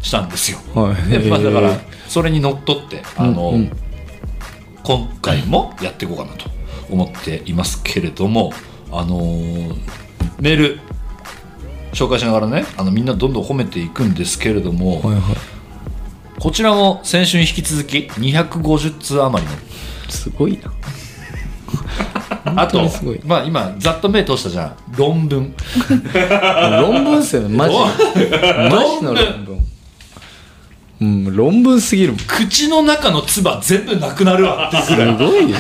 [0.03, 1.11] したんですよ、はい。
[1.11, 3.73] でまあ、だからえそれにのっとってあの、うんうん
[4.85, 6.51] 今回もやっていこうかなと
[6.91, 8.53] 思っていますけれども
[8.91, 9.77] あのー
[10.41, 10.81] メール
[11.93, 15.37] 紹介しながらねあのみんなどんどん褒めていくんですけれども、ーはいはい。
[16.41, 19.57] こちらも先週に引き続き250通余りの
[20.09, 20.73] すごいな。
[22.45, 22.81] あと
[23.25, 25.55] まあ今ざっと目通したじゃん論文
[26.81, 27.77] 論文っすよね、マジ。
[27.77, 29.59] マジの論文。
[31.01, 32.21] うん、論文すぎるもん。
[32.27, 35.57] 口の中の唾全部なくなるわってすごいよ。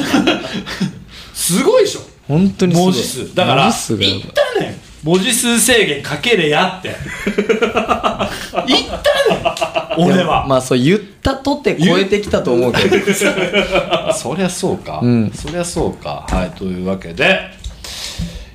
[1.32, 2.92] すごいでしょ本当にすごい。
[2.92, 6.94] 文字数だから言ったねん文字数制限かけれやって。
[8.66, 12.96] 言ったねん俺は、まあそう言ったとって超えてきたと思うけど。
[14.14, 15.30] そりゃそうか、うん。
[15.34, 16.26] そりゃそうか。
[16.28, 17.40] はいというわけで。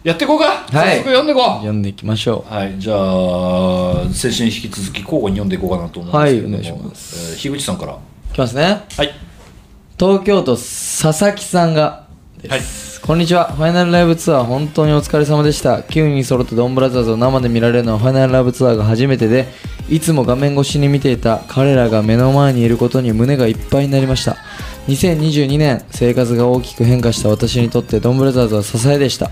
[0.03, 0.97] やっていこうか、はい。
[0.97, 2.53] 早速読んでいこ読んでいきましょう。
[2.53, 7.31] はいじゃあ先週に引き続き交互に読んでいこうかなと思うんですけれども、はいお願いします。
[7.33, 7.91] えー樋口さんから。
[7.93, 7.95] う
[8.31, 8.63] いきますね。
[8.95, 9.13] はい。
[9.99, 12.05] 東京都佐々木さんが
[12.41, 13.53] です、こんにちは。
[13.53, 15.77] ファイナルライブツアー本当にお疲れ様でした。
[15.77, 19.47] 9人揃ってドンブラザーズを生で見られるのはファイナルライブツアーが初めてで
[19.87, 24.35] いつも画面越しに見ていた彼らが目の前にいることに胸がいっぱいになりました。
[24.89, 29.31] 2022年生活が大きく変化した私にとってドンブラザーズは支えでした。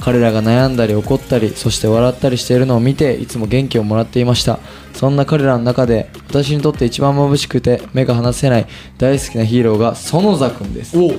[0.00, 4.58] 彼らが悩んだり怒ったりそして笑ったりしているのを見ていつも元気をもらっていました。
[4.94, 8.66] そんな彼らの中で私にとって一番眩しくて目が離せない
[8.98, 10.98] 大好きなヒーローが園座くんです。
[10.98, 11.12] お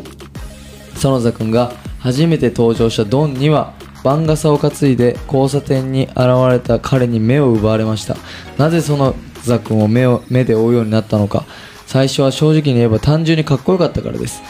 [1.00, 1.72] 園座くんが
[2.04, 6.18] 初めて登場したドンには番傘を担いで交差点に現
[6.52, 8.18] れた彼に目を奪われました。
[8.58, 11.46] なぜ園座くんを目を目で追うようになったのか。
[11.88, 14.42] 最初は正直に言えば単純にかっこよかったからです。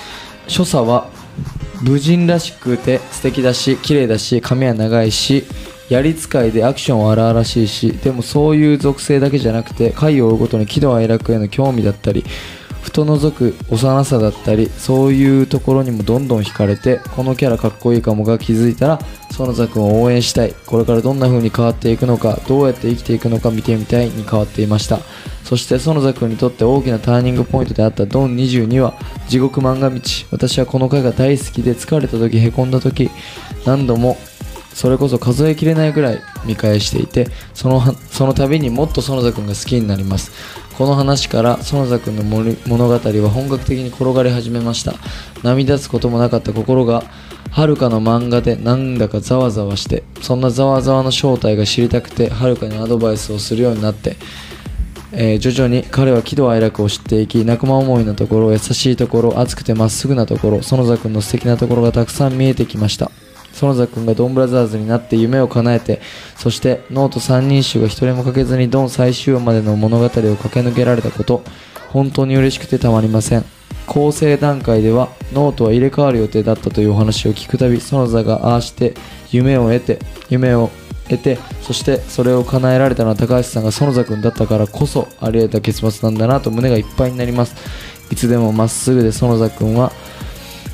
[0.47, 1.09] 所作は
[1.83, 5.43] 武人らしくて素敵だし綺麗だし髪は長いし
[5.89, 12.23] 槍使いでアクションは荒々しいしでもそういう属性だけじゃなくて回を追うごとに喜怒哀楽への興味だったり
[12.83, 18.99] ふと覗く幼さだったりそういうところにもどんどん惹かれてこのキャラかっこいいかもが気づいたら
[19.31, 20.53] 園田君を応援したい。
[20.67, 24.99] これからどんな風に変わっていくのかどうやって生きていくのか見てみたいに変わっていました。
[25.43, 28.93] そして園田君にとって大きなターニングポイントであったドン22は
[29.27, 29.99] 地獄漫画道。
[30.31, 33.09] 私はこの回が大好きで疲れた時へこんだ時
[33.65, 34.17] 何度も
[34.73, 40.31] それこそ数えきれないぐらい見返していてそのその度にもっと園田君が好きになります。
[40.77, 44.93] この話から園田君の物語は本格的に転がり始めました。
[45.43, 47.03] 涙つこともなかった心が
[47.51, 54.15] はるかの漫画でなんだかざわざわしてそんなざわざわの正体が知りたくてはるかにアドバイスをするようになって
[55.11, 63.11] えー徐々に彼は喜怒哀楽を知っていき仲間思いなところ優しいところ熱くてまっすぐなところソノザ君の素敵なところがたくさん見えてきました。
[63.53, 66.01] ソノザ君がドンブラザーズになって夢を叶えて
[66.35, 71.43] そして脳人三人衆が一人もかけずにドン最終話までの物語を駆け抜けられたこと
[71.89, 73.45] 本当に嬉しくてたまりません。
[73.85, 78.93] 構成段階では脳人は入れ替わる予定だったというお話を聞くたびソノザがああして
[79.29, 80.71] 夢を得て夢を
[81.09, 87.55] 得てそしてそれを叶えられたのは高橋さんが園田君だったからこそあり得た結末なんだなと胸がいっぱいになります。
[88.11, 89.91] いつでもまっすぐで園田君は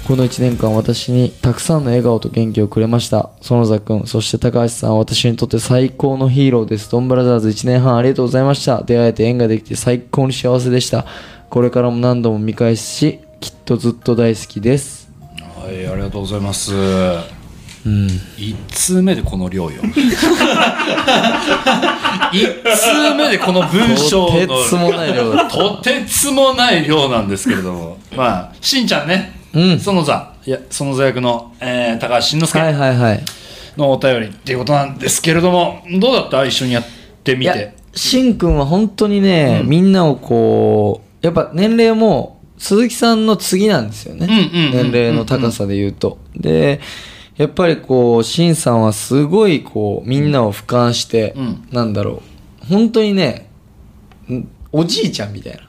[0.09, 3.29] この1年間私にたくさんの笑顔と元気をくれました。
[3.41, 6.89] 園田君そして高橋さんは私にとって最高のヒーローです。
[6.89, 8.81] ドンブラザーズ1年半ありがとうございました。
[8.81, 11.05] 出会えて縁ができて最高に幸せでした。
[11.51, 15.11] これからも何度も見返すしきっとずっと大好きです。
[15.55, 16.73] はいありがとうございます。
[16.73, 18.07] うん。
[18.07, 19.79] 1通目でこの量よ。
[19.83, 19.93] 1
[22.75, 27.99] 通目でこの文章のとてつもない量だとてつもない量なんですけれども。
[28.17, 29.79] まあしんちゃんね、うん。
[29.79, 33.23] 園座いや園座役の、えー高橋慎之介はいはいはい。
[33.77, 36.45] のお便りっていうことなんですけれどもどうだった？
[36.45, 36.83] 一緒にやっ
[37.23, 44.91] てみいやてしんくんは本当にね、みんなをこうやっぱ年齢も鈴木さんの次なんですよね、うんうんうんうん。
[44.91, 46.17] 年齢の高さで言うと。
[46.35, 46.81] で
[47.37, 51.67] やっぱりこうしんさんはすごいこうみんなを俯瞰して、うん。
[51.71, 52.21] なんだろ
[52.63, 52.65] う。
[52.67, 53.49] 本当にね
[54.29, 55.61] んおじいちゃんみたいな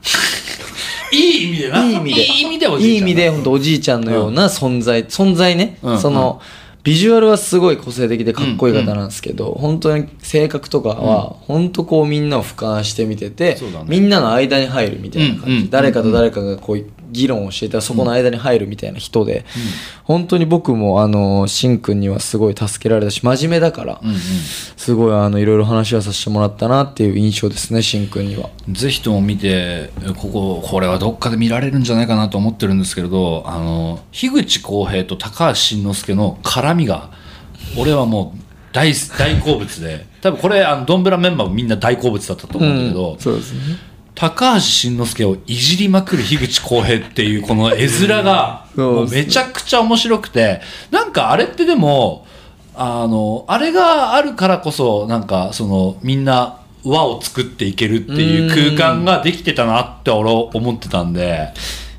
[1.12, 1.84] いい意味でな。
[1.84, 2.22] いい意味で。
[2.22, 6.40] いい意味でおじいちゃんいい意味で本当おじいちゃんのような存在、存在ね、うんその
[6.82, 13.60] ビジュアルはすごい個性的でかっこいい方なんですけど、本当に性格とかは本当こうみんなを俯瞰して見てて、ね。
[13.86, 19.44] みんなの間に入るみたいな感じ、うんうん誰かと誰かがこう議論をしていたらそこの間に入るみたいな人で、
[20.04, 24.16] 本当に僕もあのしんくんにはすごい助けられたし真面目だから、うんうん。
[24.16, 28.50] すごいあのいろいろ話はさせてもらったなっていう印象ですねしんくんには。
[28.68, 37.10] ぜひとも見てこここれはどっかで見られるんじゃないかなと思ってるんですけれどあの樋口浩平と高橋慎之介の絡みが
[37.78, 38.40] 俺はもう
[38.72, 43.60] 大大好物で多分これあのドンブラメンバーもみんな大好物だったと思うんだけど、そうですね
[44.14, 48.66] 高橋慎之介をいじりまくる樋口浩平っていうこの絵面が
[49.10, 52.26] めちゃくちゃ面白くてなんかあれってでも
[52.74, 61.52] あのあれがあるからこそなんかそのみんな輪を作っていけるっていう空間ができてたなって俺は思ってたんで。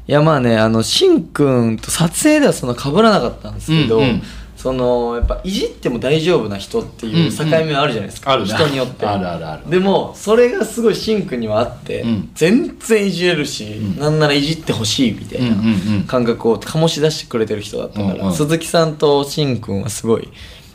[0.07, 4.23] いやまあねあのしんくんと撮影ではその被らなかったんですけど、うんうん
[4.61, 9.07] そのやっぱいじっても大丈夫な人っていう境目はあるじゃないですか、うんうん人によって。
[9.07, 9.67] あるあるある。
[9.67, 12.29] でもそれがすごいしんくんにはあって、うん。
[12.35, 13.63] 全然いじれるし、
[13.97, 15.99] なんならいじってほしいみたいうんうんうん。
[16.01, 18.33] な感覚を醸し出してくれてる人だったから、うんうん。
[18.33, 20.29] 鈴木さんとしんくんはすごい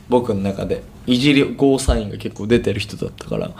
[0.09, 3.51] 僕の中でいじりゴーサインが結構出てる人だったから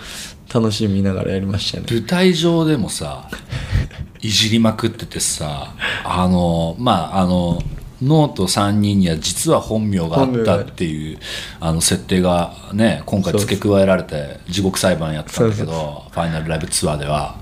[0.54, 1.86] 楽しみながらやりましたね。
[1.90, 3.30] 舞台上でもさ
[4.22, 7.62] いじりまくっててさあのまああの
[8.02, 11.20] 脳人3人には実は本名があったっていう
[11.60, 17.36] あの設定がね今回付け加えられて地獄裁判やったんだけどファイナルライブツアーでは。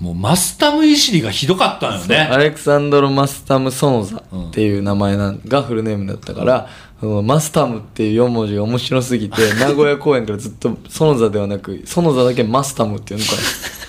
[0.00, 2.18] もうマスタムいじりがひどかったのよね。
[2.18, 6.68] アレクサンドロ・マスタム・ソノザっていう名前なんがフルネームだったから、
[7.00, 13.88] そのマスタムっていう4文字が面白すぎて 名古屋公演からずっとソノザではなくソノザだけマスタムって呼んでたんです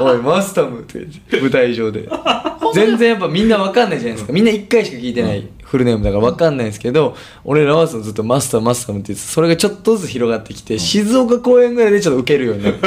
[0.00, 2.08] おいマスタムって言って舞台上で。
[2.74, 4.32] 全然やっぱみんなわかんないじゃないですか。
[4.32, 12.78] みんな1回しか聞いてないフルネームだからわかんないんですけど俺らはずっとマスタムマスタムって言ってそれがちょっとずつ広がってきて静岡公演ぐらいでちょっとウケるようになる。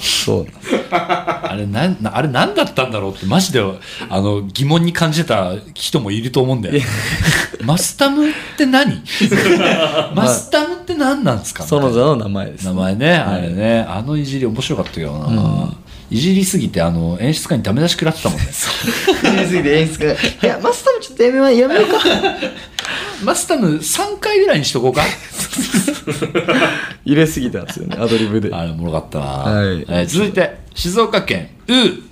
[0.00, 0.46] そう。
[0.92, 6.84] あれなんなあれ何だったんだろうってマジであの疑問に感じてた人もいると思うんだよね。
[7.64, 9.02] マスタムって何？
[10.14, 15.72] マスタムって何なんですかソノザの名前です名前ね、あれね、あのいじり面白かったけどな、
[16.10, 18.46] いじりすぎてあの演出家にダメ出し食らってたもんね。
[19.24, 21.98] やりすぎて演出が「いやマスタムちょっとやめまやめようか。
[23.22, 25.02] マスタム3回ぐらいにしとこうか。
[27.04, 28.52] 入れすぎたんですよねアドリブで。
[28.52, 29.66] あれおもろかったな、はい。
[29.88, 32.02] えー続いて静岡県ウー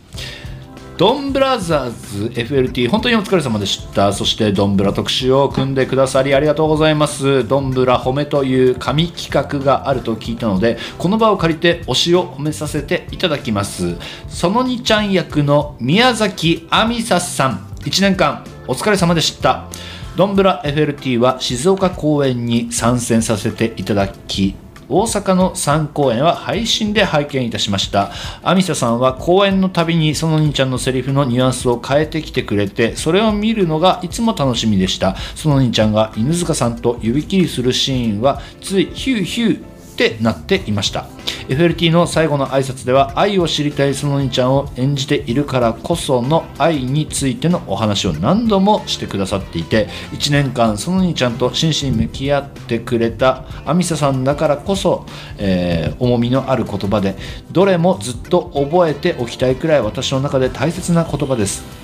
[0.99, 4.13] ドンブラザーズ FLT 本当にお疲れ様でした。
[4.13, 7.47] そしてドンブラ特集を組んでくださりありがとうございます。
[7.47, 13.95] ドンブラ褒めという神企画があると聞いたのでこの場を借りて推しを褒めさせていただきます。
[14.29, 17.59] その2ちゃん役の宮崎亜美沙さん。
[17.85, 19.69] 1年間お疲れ様でした。
[20.17, 24.57] ドンブラ FLT は静岡公演に参戦させていただき
[24.89, 28.11] 大阪の3公演は配信で拝見いたしました。
[28.43, 35.17] アミサさんは公演のたびにその兄ちゃんのセリフのニュアンスを変えてきてくれてそれを見るのがいつも楽しみでした。
[35.35, 41.07] その兄ちゃんが犬塚さんと指切りするシーンはついヒューヒューってなっていました。
[41.49, 55.07] FLT の最後の挨拶では愛を知りたいその兄ちゃんを演じているからこその愛についてのお話を何度もしてくださっていて1年間その兄ちゃんと真摯に向き合ってくれたアミサさんだからこそ、
[55.39, 57.17] えー重みのある言葉で
[57.51, 61.78] どれもずっと覚えておきたいくらい私の中で大切な言葉です。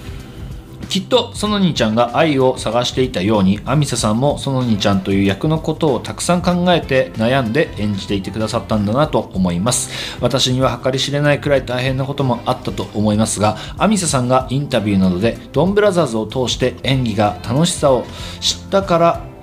[0.89, 10.19] きっとその兄ちゃんが愛を探していたようにアミサさんもその兄ちゃんという役のことをたくさん考えて悩んで演じていてくださったんだなと思います。
[10.21, 18.05] 私には計り知れないくらい大変なこともあったと思いますがアミサさんがインタビューなどでドンブラザーズを通して演技が楽しさを
[18.41, 18.99] 知ったか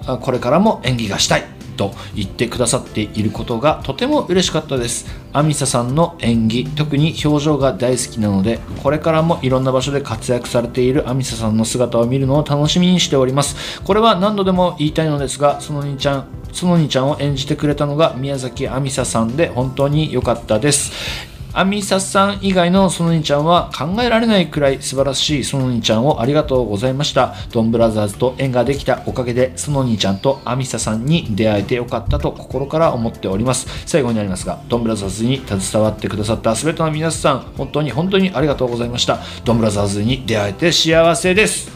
[0.07, 1.60] らこれからも演技がしたい。
[1.81, 5.07] と言ってくださっていることがとても嬉しかったです。
[5.33, 13.81] アミサさんの演技特に表情が大好きなのでこれからもいろんな場所で活躍されているアミサさんの姿を見るのを楽しみにしております。
[13.81, 21.30] これは何度でも言いたいのですがその兄ちゃんその兄ちゃんを演じてくれたのが宮崎亜美沙さんで本当に良かったです。
[21.53, 27.35] アミサさん以外のその兄ちゃんは考えられないくらい素晴らしいその兄ちゃんをありがとうございました。
[27.51, 33.67] ドンブラザーズと縁ができたおかげでその兄ちゃんとアミサさんに出会えてよかったと心から思っております。
[33.85, 39.19] 最後になりますがドンブラザーズに携わってくださった全ての皆さん本当に本当にありがとうございました。
[39.43, 41.69] ドンブラザーズに出会えて幸せです。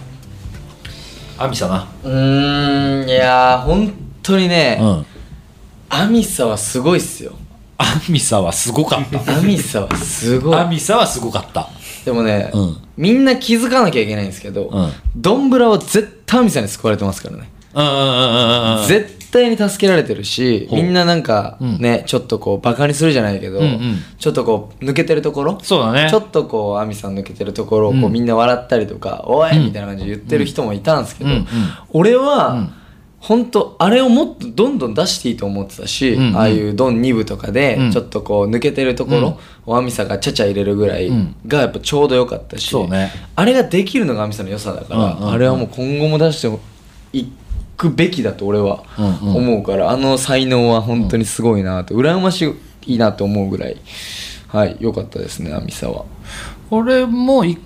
[1.38, 5.06] アミサなうーんいやー本当にね、うん。
[5.90, 7.34] アミサはすごいっすよ
[7.86, 9.38] アミサはすごかった。
[9.38, 10.56] アミサはすごい。
[10.56, 11.70] アミサはすごかった。
[12.04, 12.78] でもね、うん。
[12.98, 14.92] みんな気づかなきゃいけないんですけど、うん。
[15.16, 18.02] ドンブラは絶対アミサに救われてますからね、うんうんうんう
[18.78, 21.78] んうん絶対に助けられてるしみんななんかうん。
[21.80, 23.98] ね、ちょっとこうバカにするじゃないけど、うんうん。
[24.18, 26.08] ちょっとこう抜けてるところそうだね。
[26.10, 28.14] ちょっとこうアミさん抜けてるところをこう、うん。
[28.14, 29.66] みんな笑ったりとか「おい!」うん。
[29.66, 31.30] みたいな感じで言ってる人もいたんですけど、
[31.92, 32.72] 俺は、うん
[33.28, 36.38] 本当あれをもっとどんどん出していいと思ってたし、うんうん。
[36.38, 37.92] ああいうドン2部とかでうん。
[37.92, 41.36] ちょっとこう抜けてるところをアミサがちゃちゃ入れるぐらいうん。
[41.48, 43.12] がやっぱちょうどよかったし、そうね。
[43.36, 45.32] あれができるのがアミサの良さだから、うんうんうん。
[45.32, 46.60] あれはもう今後も出して
[47.14, 47.28] い
[47.76, 49.36] くべきだと俺はうんうん。
[49.38, 52.54] 思うから、あの才能は本当にすごいなと羨まし
[52.86, 53.78] いなと思うぐらい
[54.48, 56.06] はい良かったですねアミサは。
[56.70, 57.60] 俺も一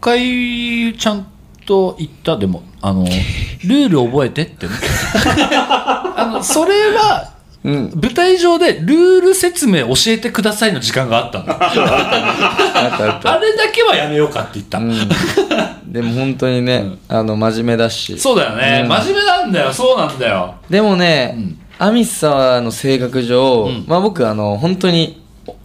[0.00, 1.26] 回ちゃん
[1.64, 4.72] と言ったでもあのルール覚えてってね。
[5.58, 7.32] あのそれは
[7.64, 11.46] うん、舞台上でルール説明教えてくださいの時間があったの。
[11.48, 18.16] あれだけはやめようかって言った、うん、でも本当にね、あの真面目だし。
[18.20, 18.88] そうだよね、うん。
[18.88, 19.72] 真面目なんだよ。
[19.72, 20.54] そうなんだよ。
[20.70, 21.58] でもね、うん。
[21.80, 23.84] アミサの性格上、うん。
[23.88, 25.20] まあ僕あの本当に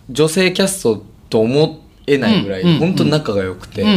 [0.09, 2.69] 女性キャストと思えないぐらい、うん。
[2.69, 2.79] うん。
[2.79, 3.89] 本当に仲が良くて、うん。
[3.89, 3.93] う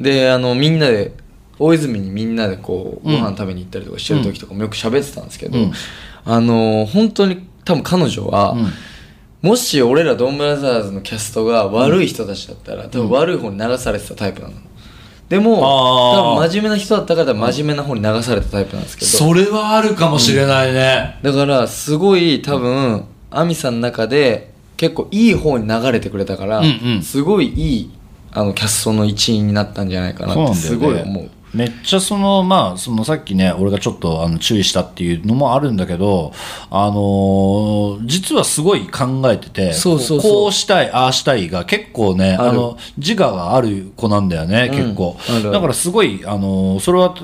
[0.00, 0.02] ん。
[0.02, 1.12] であのみんなで
[1.62, 3.14] 大泉にみんなでこううん。
[3.14, 5.72] ご飯食べに行ったりとかしてる時とかもよく喋ってたんですけど、うん。
[6.24, 8.72] あの本当に多分彼女は、うん。
[9.48, 14.54] もし俺らドンブラザーズのキャストが悪い人たちだったら、多分悪い方に流されてたタイプなの。
[15.28, 15.56] でも
[16.14, 19.10] 多分真面目な人だったから真面目な方に流されたタイプなんですけど。
[19.10, 27.02] それはあるかもしれないね、だからすごい多分亜美さんの中で結構いい方に流れてくれたから、うんうん。
[27.02, 27.90] すごいいい
[28.30, 36.32] あのキャストの一員になったんじゃないかなってすごい思うめっちゃそのまあそのさっきね俺がちょっとあの注意したっていうのもあるんだけど
[36.70, 45.16] あのー実はすごい考えててここうしたいああしたいが結構ねあの自我がある子なんだよね、うん結構。
[45.52, 47.14] だからすごいあのーそれは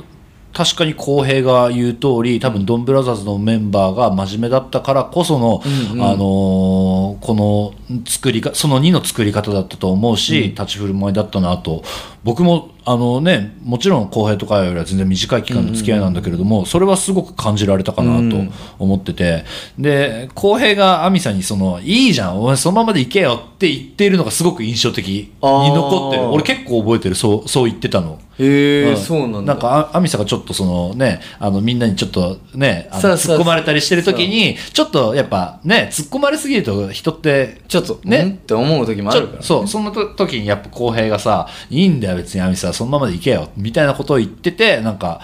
[0.50, 5.62] 確かに浩平が言う通り多分ドンブラザーズのメンバーが真面目だったからこその、
[5.92, 6.02] うんうん。
[6.02, 11.82] あのーこの作りかその2の作り方だったと思うし、立ち振る舞いだったなと
[12.24, 19.44] 僕もあのねもちろん浩平とかよりは全然短い期間の付き合いなんだけれども、それはすごく感じられたかなと思ってて、
[19.78, 26.24] で浩平が亜美さんにその「いいじゃんお前そのままで行けよ」って言っているのがすごく印象的に残ってる。
[26.30, 27.14] 俺結構覚えてる。
[27.14, 28.18] そうそう言ってたの。
[28.38, 28.96] へえ、ん。
[28.96, 29.42] そうなんだ。
[29.42, 45.20] なんかあアミサがちょっとそのねあのみんなにちょっとねあの突っ込まれたりしてる時にちょっとやっぱね突っ込まれすぎると人ってちょっとねねって思う時もあるから、ね、そうそのと時にやっぱ浩平がさ「いいんだよ別にアミサそのままでいけよ」みたいなことを言っててなんか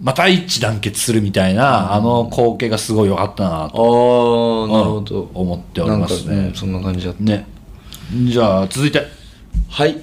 [0.00, 7.22] また一致団結するみたいな、あの光景がすごい良かったなああと、なるほど、うん思っておりますねそんな感じだった。
[7.22, 7.46] ね。
[8.30, 9.02] じゃあ続いて。
[9.68, 9.96] はい。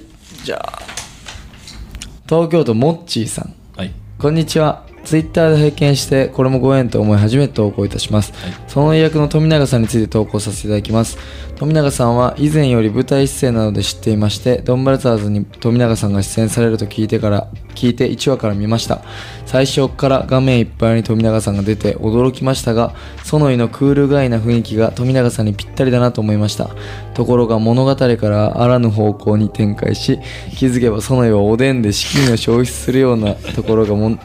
[0.44, 0.78] じゃあ。
[2.28, 3.54] 東京都モッチーさん。
[3.76, 3.92] はい。
[4.18, 4.85] こんにちは。
[5.06, 8.32] ツイッターで拝見して、これもご縁と思い初めて投稿いたします。
[8.66, 11.16] その役の富永さんについて投稿させていただきます。
[11.54, 19.02] 富永さんは以前より舞台出演などで知っていまして、ドンバルザーズに富永さんが出演されると聞いてから、聞いて1話から見ました。
[19.46, 22.92] 最初から画面いっぱいに富永さんが出て驚きましたが、
[23.22, 26.70] その井のクールガイな雰囲気が富永さんにぴったりだなと思いました。
[27.14, 30.18] ところが物語からあらぬ方向に展開し、
[30.56, 34.20] 気づけばその井はおでんで資金を消費するようなところがもん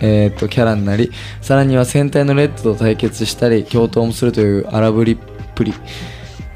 [0.00, 5.18] えー、とキャラになりさらには戦隊のレッドと対決したり共闘もするという荒ぶりっ
[5.54, 5.74] ぷり、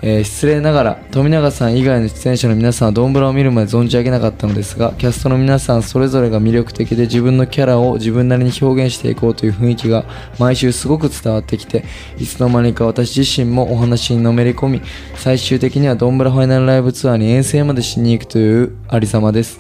[0.03, 10.07] えー失礼ながら富永さん以外の出演者の皆さんはドンブラを見るまで存じ上げなかったのですがキャストの皆さんそれぞれが魅力的で自分のキャラを自分なりに表現していこうという雰囲気が
[10.39, 11.85] 毎週すごく伝わってきて
[12.19, 14.83] いつの間にか私自身もお話にのめり込み
[15.17, 19.59] 最終的にはドンブラファイナルライブツアーに遠征までしに行くというありさまです。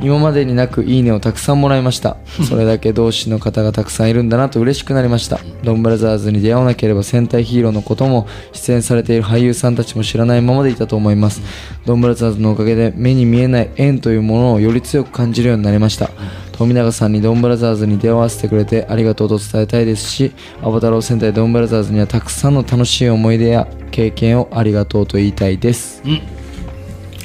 [0.00, 2.16] 今までになくいいねをたくさんもらいました。
[2.48, 5.40] それだけ同志の方がたくさんいるんだなと嬉しくなりました。
[5.62, 11.42] ドンブラザーズに出会わなければ戦隊ヒーローのことも出演されている俳優さんたちも知らないままでいたと思います。
[11.86, 16.10] ドンブラザーズのおかげで目に見えない縁というものをより強く感じるようになりました。
[16.56, 20.32] 富永さんにドンブラザーズに出会わせてくれてありがとうと伝えたいですし
[20.62, 26.00] アバタロー戦隊ドンブラザーズにはたくさんの楽しい思い出や経験をありがとうと言いたいです。
[26.04, 26.20] うん。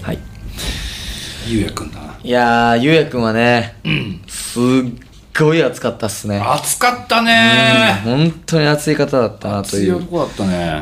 [0.02, 0.20] はい。
[1.48, 1.99] ゆうやくんだ。
[1.99, 1.99] な
[2.30, 3.74] いやー、ゆうやくんはね、
[4.28, 4.64] すっ
[5.36, 6.38] ごい熱かったっすね。
[6.40, 8.02] 暑かったね。
[8.04, 10.00] 本当に熱い方だったなという。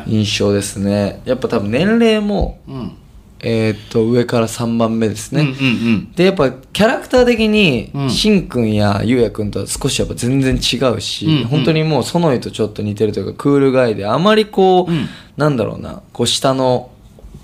[0.06, 1.22] 印象ですね。
[1.24, 2.92] やっぱ多分年齢も、うん。
[3.40, 5.56] えーっと、上から3番目ですうんうんね。
[5.60, 6.12] うん。
[6.12, 8.10] で、やっぱキャラクター的にう、ん。
[8.10, 11.44] しんくんやゆうやくんとは少しやっぱ全然違うし、うんうん。
[11.46, 15.08] 本当にもうソノイとちょっと似てるというか、クールガイで、あまりこう、うん。
[15.38, 16.90] なんだろうな、こう下の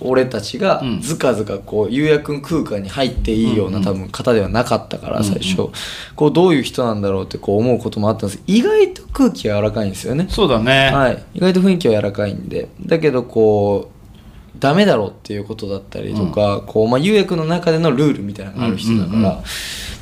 [0.00, 1.00] 俺たちがうん。
[1.00, 5.70] ずかずかこう、ゆうやくん空間に入っていいようなうんうん多分方ではなかったから、うんうん最初。
[6.16, 8.42] こう、どういう人なんだろうってこう思うこともあったんです。
[8.46, 10.26] 意外と空気が柔らかいんですよね。
[10.28, 10.90] そうだね。
[10.92, 12.68] はい、意外と雰囲気は柔らかいんで。
[12.84, 19.42] だけどこうダメだろっていうことだったりとか、こうまあ、優役の中でのルールみたいなのがある人だから、うんうんうん。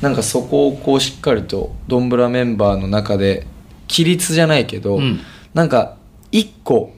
[0.03, 3.47] なんかそこをこうしっかりとドンブラメンバーの中で
[3.88, 5.20] 規律じゃないけど、うん。
[5.55, 5.97] なんか
[6.30, 6.93] 一個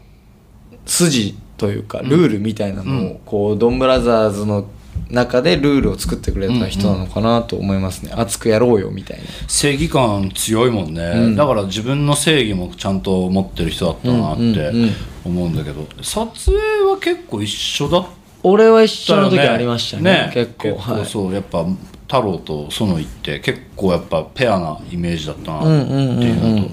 [0.84, 4.66] 筋というかルールみたいなのを、こうドンブラザーズの
[5.10, 9.24] 中でルールを作ってくれた人なのかなと思いますね、熱くやろうよみたいな。
[9.48, 11.36] 正義感強いもんね、うん。
[11.36, 14.90] だから自分の正義もちゃんと持ってる人だったなってうん
[15.24, 16.58] 思うんだけど、撮影
[16.90, 18.06] は結構一緒だっ
[18.44, 20.30] 俺は一緒の時ありましたね。
[20.32, 21.06] 結構はい。
[21.06, 21.64] そうやっぱ
[22.02, 26.70] 太郎と園井って結構やっぱペアなイメージだったなってうんうんうんうんいうのと、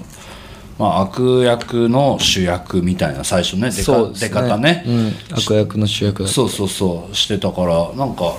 [0.82, 4.14] まあ、悪役の主役みたいな最初ね出ね。
[4.16, 8.34] 出方ね、うん、悪役の主役そうそうそうしてたからなんか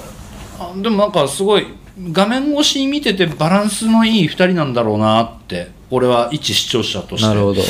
[0.59, 1.67] あでもなんかすごい
[2.11, 7.63] 画面越しに見ててバランスのいい2人なんだろうなって俺は一視聴者としてなるほど。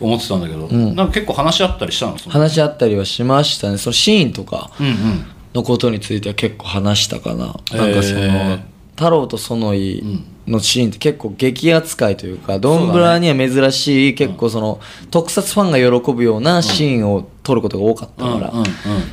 [0.00, 0.96] 思ってたんだけど、ん。
[0.96, 2.16] なんか結構話し合ったりしたの？
[2.16, 3.78] 話し合ったりはしましたね。
[3.78, 4.94] そのシーンとかうんうん。
[5.54, 8.58] のことについては結構話したかな、へーなんかその
[8.96, 14.80] 太郎と園井のシーンって結構激扱いというかドンブラには珍しい結構その
[15.10, 18.38] 特撮ファンが喜ぶようなシーンを撮ることが多かったか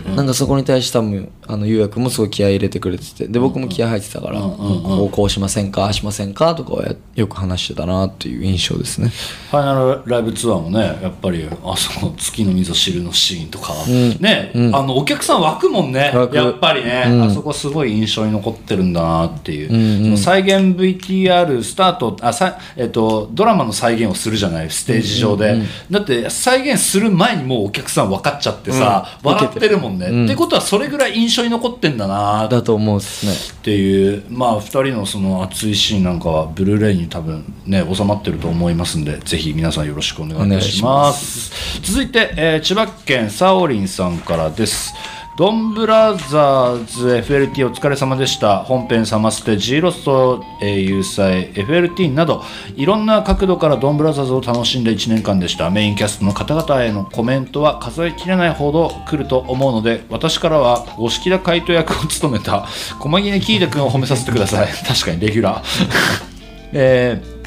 [0.06, 9.10] ら、なんかそこに対して多分あの優也君もすごい気合い入れてくれててで僕も気合い入ってたから、こうこうしませんかしませんかとかはやよく話してたなっていう印象ですね。
[9.10, 14.24] ファイナルライブツアーもねやっぱりあその月の味噌汁のシーンとか、ん。
[14.24, 14.76] ね、うん。
[14.76, 16.14] あのお客さん湧くもんね。
[16.32, 17.24] やっぱりね、うん。
[17.24, 20.18] あそこすごい印象に残ってるんだなっていう、うんうん。
[20.18, 20.78] 再現
[21.22, 29.32] VTR スタートあさ、えっと、ドラマの再現をするじゃないステージ上で、だって再現する前にもうお客さん分かっちゃってさ、うん。
[29.32, 30.26] 笑ってるもんね、うん。
[30.26, 32.48] ってことはそれぐらい印象に残ってんだな。
[32.48, 33.34] だと思うですね。
[33.34, 41.82] っていうまあ2人のその熱いシーンなんかはブルーレイに多分ね収まってると思いますんでぜひ皆さんよろしくお願いいたします。
[41.82, 44.94] 続いて、えー千葉県サオリンさんからです
[45.42, 48.60] ドンブラザーズ FLT お疲れ様でした。
[48.60, 52.44] 本編サマステ G ロスト、えー、有彩 FLT など
[52.76, 55.72] いろんな角度からドンブラザーズを楽しんだ1年間でした。
[55.72, 62.68] メインキャストの方々へのコメントは数えきれないほど来ると思うので私からは五色田海斗役を務めた
[63.00, 64.68] 駒木根キータ君を褒めさせてください。
[64.68, 65.64] 確かにレギュラー。
[66.74, 67.41] えー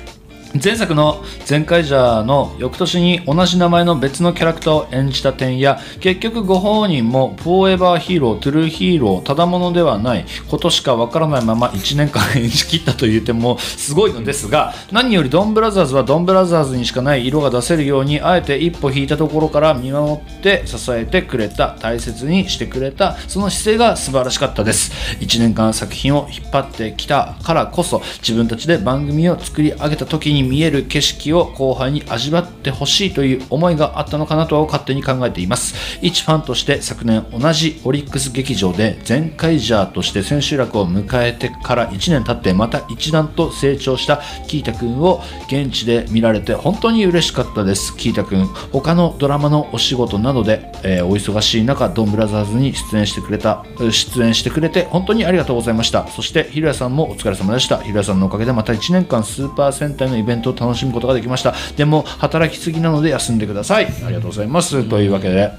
[0.63, 24.93] 前作の「前回ジャー」の翌年に同じ名前の別のキャラクターを演じた点や結局ご本人も「フォーエバーヒーロー」「トゥルーヒーロー」ただものではないことしかわからないまま1年間演じきったという点もすごいのですが何よりドンブラザーズはドンブラザーズにしかない色が出せるようにあえて一歩引いたところから見守って支えてくれた大切にしてくれたその姿勢が素晴らしかったです。
[25.19, 35.99] 1年間作品を引っ張ってきたからこそ自分たちで番組を作り上げた時に見える景色を後輩に味わってほしいという思いがあったのかなと勝手に考えています。
[36.03, 47.97] 一ファンとして昨年同じオリックス劇場で全カイジャーとして千秋楽を迎えてから1年経ってまた一段と成長したキータ君を現地で見られて本当に嬉しかったです。
[47.97, 56.07] キータ君他のドラマのお仕事などで、えーお忙しい中ドンブラザーズに出演してくれた出演してくれて本当にありがとうございました。
[56.09, 57.79] そしてひろやさんもお疲れ様でした。
[57.79, 61.55] ひろやさんのおかげでまた1年間スーパー戦隊のイベントを楽しむことができました。
[61.77, 63.87] でも働きすぎなので休んでください。
[63.87, 64.83] ありがとうございます。
[64.85, 65.51] というわけで。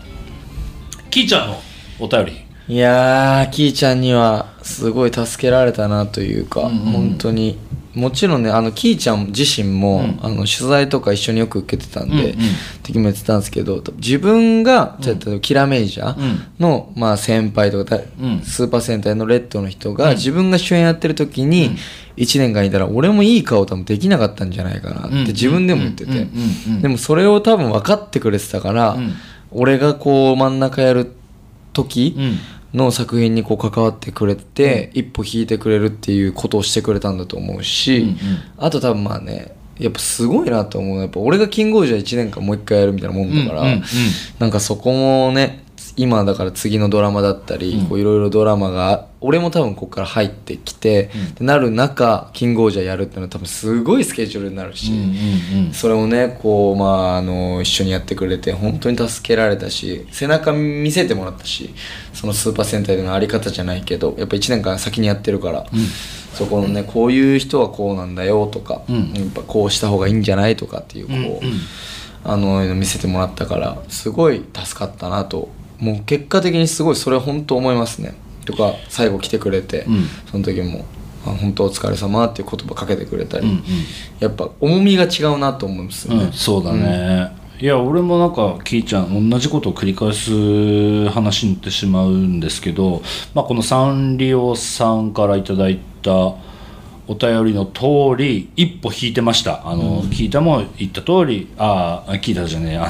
[1.10, 1.62] キーちゃんの
[2.00, 2.46] お便り。
[2.68, 7.58] いやー、キーちゃんにはすごい助けられたなというか、本当に。
[7.94, 12.48] もちろんね、あの、キーちゃん自身も、あの、取材とか一緒によく受けてたんで、うんうん。
[12.84, 18.42] 時も言ってたんですけど、自分が、ちょっとキラメイジャーの、まあ先輩とか、うん。
[18.42, 21.78] スーパー戦隊のレッドの人が、自分が主演やってる時に、
[22.18, 26.12] 1年間いたら、俺もいい顔多分できなかったんじゃないかなって自分でも言ってて。
[26.12, 26.76] うんうんうん。
[26.76, 29.14] うん、でもそれを多分分かってくれてたから、ん。
[29.52, 31.12] 俺がこう真ん中やる
[31.74, 32.38] 時、うん。
[32.76, 38.16] の作品にこう関わってくれて、一歩引いてくれるっていうことをしてくれたんだと思うし、うんうん。
[38.58, 43.82] あと多分まあねやっぱすごいなと思うやっぱ俺がキングオージャー1年間もう一回やるみたいなもんだから、うんうんうん。
[44.40, 45.65] なんかそこもね
[45.98, 61.74] 今だから次のドラマだったりこういろいろドラマが俺も多分ここから入ってきて、ってなる中キングオージャーやるってのは多分すごいスケジュールになるし、うんうんそれをねこうまああの一緒にやってくれて本当に助けられたし背中見せてもらったし
[62.14, 65.66] そのスーパー戦隊でのあり方じゃないけどやっぱ1年間先にやってるから、
[66.34, 69.14] そこのねこういう人はこうなんだよとか、ん。
[69.14, 71.46] やっぱこうした方がいいんじゃないとかっていうこう、
[72.24, 75.50] あの見せてもらったからすごい助かったなと
[75.80, 78.16] もう結果的にすごいそれは本当思いますね。
[78.46, 80.06] とか最後来てくれて、ん。
[80.30, 80.86] その時も。
[81.26, 83.64] あ本当お疲れ様っていう言葉かけてくれたり、うんうん。
[84.20, 93.02] やっぱ重みが違うなと思うんですよね、うん、そうだね、いや俺もなんかキーちゃん同じことを繰り返す話になってしまうんですけど、
[93.34, 96.36] まあ、このサンリオさんからいただいた
[97.08, 99.68] お便りの通り一歩引いてました。
[99.68, 102.90] あの、キータも言った通りああキータじゃねえあ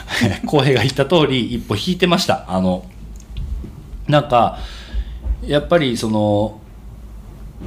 [0.46, 2.44] 浩平が言った通り一歩引いてました。
[2.48, 2.84] あの
[4.08, 4.58] なんか
[5.46, 6.60] やっぱりその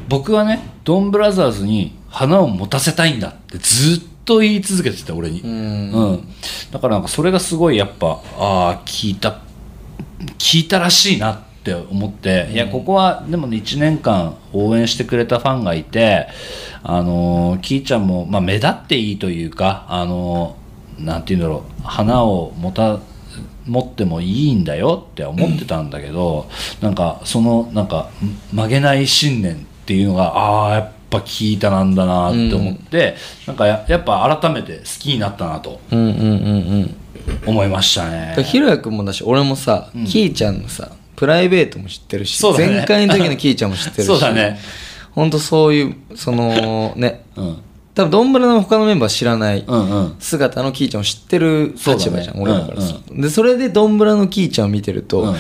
[0.08, 6.28] 僕はねドンブラザーズに花を持たせたいんだってずっと言い続けてた俺に、うん。
[6.72, 9.40] だからなんかそれがすごいやっぱああ聞いた
[10.38, 16.28] 聞いたらしいなって思って、いやここはでもね1年間応援してくれたファンがいて
[16.84, 23.00] あのーキーちゃんも、まあ、目立っていいというかあのーなんて言うんだろう花を持た
[23.66, 26.50] 持ってもいいんだよって思ってたんだけど、
[26.82, 28.10] なんかそのなんか
[28.52, 36.26] 曲げない信念っていうのがああやっぱ聞いたなんだなって思って、なんかややっぱ改めて好きになったなとうんうんうんう
[36.86, 36.96] ん。
[37.46, 38.36] 思いましたね。
[38.44, 42.54] ひろやくんもだし俺もさ、キーちゃんのさプライベートも知ってるし、ね。
[42.56, 44.58] 前回の時のキーちゃんも知ってるし そうだね。
[45.12, 47.26] ほんとそういうそのね。
[47.36, 47.58] うん。
[47.94, 50.16] 多分ドンブラの他のメンバー知らないうんうん。
[50.18, 55.36] 姿のキーちゃんを知ってる立場じゃん、ね俺だからさ、でそれでドンブラのキーちゃんを見てると、うん。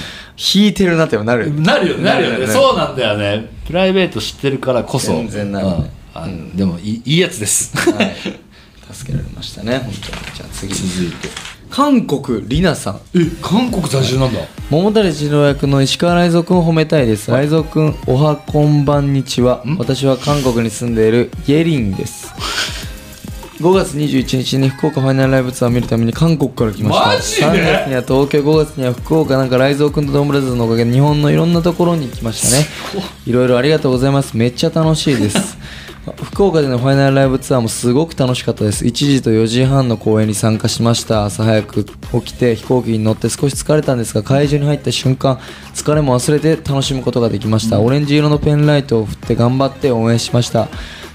[0.53, 2.03] 引いてるなってなるなるよね。
[2.03, 2.33] なるよね。
[2.33, 2.47] なるよね。
[2.47, 3.49] そうなんだよね。
[3.65, 5.13] プライベート知ってるからこそ。
[5.13, 5.73] 全然なるね。
[5.73, 6.21] うん。
[6.21, 7.71] あでもいいいいやつです。
[7.77, 8.15] はい。
[8.91, 9.95] 助けられましたね本当に。
[10.35, 10.73] じゃあ次。
[10.73, 11.29] 続いて
[11.69, 13.01] 韓国リナさん。
[13.15, 14.39] え韓国在住なんだ。
[14.71, 17.27] 桃谷次郎役の石川雷蔵くんを褒めたいです。
[17.27, 19.63] 雷蔵くんおはこんばんにちは。
[19.77, 22.33] 私は韓国に住んでいるイェリンです。
[23.61, 27.07] 5月21日に福岡ファイナルライブツアーを見るために韓国から来ました。
[27.07, 32.65] マジで？3月には東京5月には福岡なんか雷蔵くんとドンブラザーズのおかげで日本のいろんなところに来ましたね。
[33.27, 34.35] いろいろありがとうございます。
[34.35, 35.57] めっちゃ楽しいです
[36.17, 38.85] 福岡でのファイナルライブツアーもすごく楽しかったです。
[38.85, 41.25] 1時と4時半の公演に参加しました。
[41.25, 45.39] 朝早く起きて飛行機に乗って少し疲れたんですが会場に入った瞬間
[45.73, 50.67] 疲れも忘れて楽しむことができました、オレンジ色のペンライトを振って頑張って応援しました。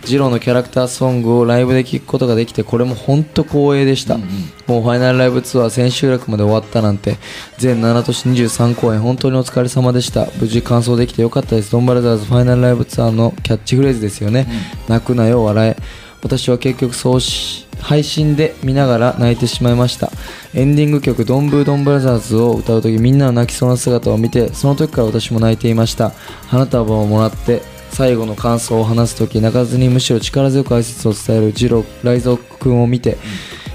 [0.05, 4.19] ジローのキャラクターソングをライブで聴くことができてこれも本当光栄でした、
[4.67, 7.17] もうファイナルライブツアー千秋楽まで終わったなんて
[7.59, 10.27] 全7都市23公演本当にお疲れ様でした。
[10.39, 11.73] 無事完走できてよかったです。
[11.73, 14.47] ドンバラザーズファイナルライブツアーのキャッチフレーズですよね、
[14.89, 15.77] 泣くなよ笑え。
[16.23, 20.11] 私は結局そうし配信で見ながら泣いてしまいました。
[20.55, 26.13] エンディング曲「ドンブードンブラザーズ」を歌う時みんなの泣きそうな姿を見てその時から私も泣いていました。
[26.47, 27.61] 花束をもらって
[27.95, 33.17] 最後の感想を話す時泣かずにむしろ力強く挨拶を伝えるジローライゾー君を見て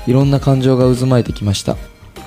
[0.07, 1.77] いろんな感情が渦巻いてきました。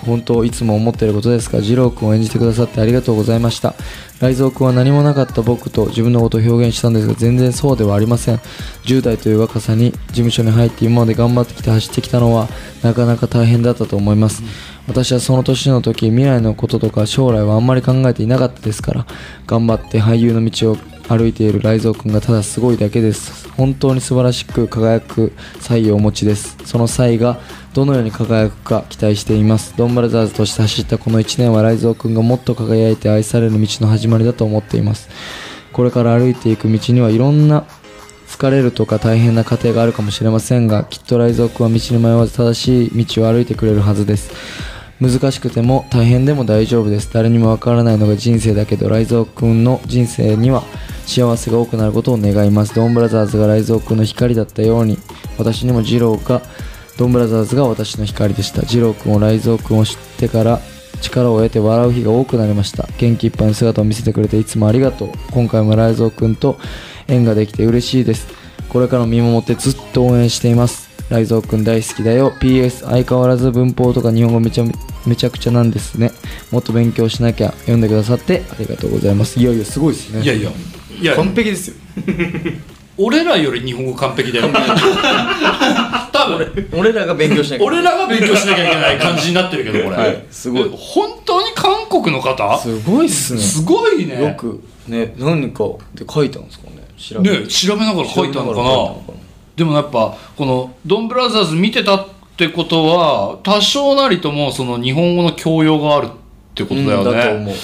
[0.06, 3.74] 本当いつも思っていることですが二郎君を演じてくださってありがとうございました。
[4.18, 8.36] 雷蔵君は何もなかった僕と自分のことを表現したんですが全然そうではありません。
[8.84, 12.48] 10代という若さに事務所に入って今まで頑張ってきて走ってきたのは
[12.82, 14.42] なかなか大変だったと思います、
[14.88, 19.06] 私はその年の時未来のこととか将来はあんまり考えていなかったですから
[19.46, 20.76] 頑張って俳優の道を
[21.08, 23.48] 歩いている雷蔵君がただすごいだけです。
[23.50, 26.56] 本当に素晴らしく輝く才をお持ちです。
[26.64, 27.38] その才が
[27.74, 29.74] どのように輝くか期待しています。
[29.76, 35.08] ドンブラザーズとして走ったこの1年は雷蔵君がもっと輝いて愛される道の始まりだと思っています。
[35.72, 37.64] これから歩いていく道にはいろんな
[38.28, 44.30] 疲れるとか大変な過程があるかもしれませんがきっと雷蔵君は道に迷わず正しい道を歩いてくれるはずです。
[45.00, 47.12] 難しくても大変でも大丈夫です。
[47.12, 50.62] 誰にもわからないのが人生だけどライゾー君の人生には
[51.06, 52.74] 幸せが多くなることを願います。
[52.74, 54.98] ドンブラザーズがライゾー君の光だったように
[55.38, 56.42] 私にも二郎が
[56.98, 58.62] ドンブラザーズが私の光でした。
[58.62, 60.60] 二郎君をライゾー君を知ってから
[61.00, 62.88] 力を得て笑う日が多くなりました。
[62.98, 65.10] 元気いっぱいの姿を見せてくれていつもありがとう。
[65.32, 66.58] 今回もライゾー君と
[67.08, 68.28] 縁ができて嬉しいです。
[68.68, 70.81] これからも見守ってずっと応援しています。
[71.12, 72.32] ライゾー君大好きだよ。
[72.40, 74.64] PS 相変わらず文法とか日本語めちゃ
[75.04, 76.10] めちゃくちゃなんですね。
[76.50, 77.50] もっと勉強しなきゃ。
[77.50, 79.38] 読んでくださってありがとうございます。
[79.38, 80.22] いやいやすごいですね。
[80.22, 80.50] いやいや。
[80.98, 81.76] いや完璧ですよ。
[82.96, 84.48] 俺らより日本語完璧だよ。
[86.12, 86.68] 多分。
[86.72, 90.70] 俺らが勉強しなきゃ俺らが勉強しなきゃいけない感じになってるけどこれ、はいすごい。
[90.74, 92.58] 本当に韓国の方？
[92.58, 93.40] すごいっすね。
[93.40, 94.18] すごいね。
[94.18, 94.62] よく。
[94.88, 96.82] ね何かで書いたんですかね。
[96.96, 99.21] 調べね調べながら書いたのかな
[99.56, 106.10] でもやっぱこのドンブラザーズ見てたってことは多少なりともその日本語の教養があるっ
[106.54, 107.54] てことだよね、うんだと思う。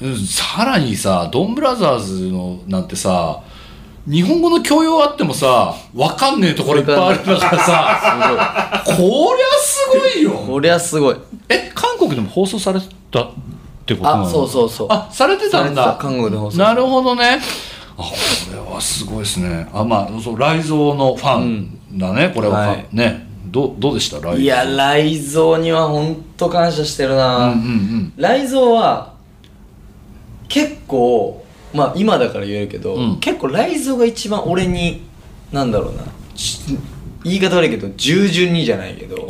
[0.00, 3.42] うんさらにさドンブラザーズのなんてさ
[4.08, 10.30] 日本語の教養あってもさ分かんねえところいっぱいあるからさこりゃすごいよ。
[10.30, 11.16] こりゃすごい。
[11.48, 12.80] え韓国でも放送され
[13.10, 13.30] たっ
[13.86, 14.22] てことなの？
[14.24, 14.88] あそうそうそう。
[14.90, 15.98] あされてたんだ。
[16.00, 17.40] 韓国で放送なるほどね
[17.96, 18.10] あこ
[18.52, 19.68] れはすごいですね。
[19.72, 22.86] あまあそうライゾーのファンだね、これは、はい。
[22.92, 23.28] ね。
[23.46, 24.16] どうどうでした？
[24.18, 28.12] ライゾーいやライゾーには本当感謝してるな、うんうんうん。
[28.16, 29.14] ライゾーは
[30.48, 33.20] 結構まあ今だから言えるけど、うん。
[33.20, 35.02] 結構ライゾーが一番俺に
[35.52, 36.02] なんだろうな。
[36.34, 36.78] ち
[37.24, 39.24] 言い方悪いけど従順にじゃないけど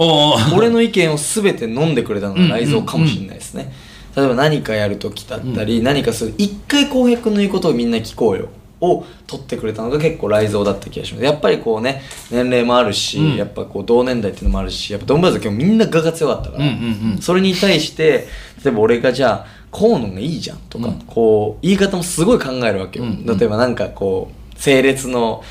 [0.56, 3.70] 俺の意見を全て飲んでくれたのがライゾーかもしれないですね、
[4.16, 8.48] 例えば何かやる時だったり、何かする一回浩平君の言うことをみんな聞こうよ。
[8.84, 11.24] を取ってくれたのが結構ライゾーだった気がします。
[11.24, 12.02] やっぱりこうね
[12.32, 13.36] 年齢もあるし、うん。
[13.36, 17.18] やっぱこう同年代っていうのもあるしやっぱドンブラザーズ今日みんな我が強かったから、うんうんうん。
[17.18, 18.26] それに対して
[18.64, 20.94] 例えば俺がじゃあこうのがいいじゃんとか、うん。
[21.02, 23.38] こう言い方もすごい考えるわけよ、うんうん。
[23.38, 25.44] 例えばなんかこう整列の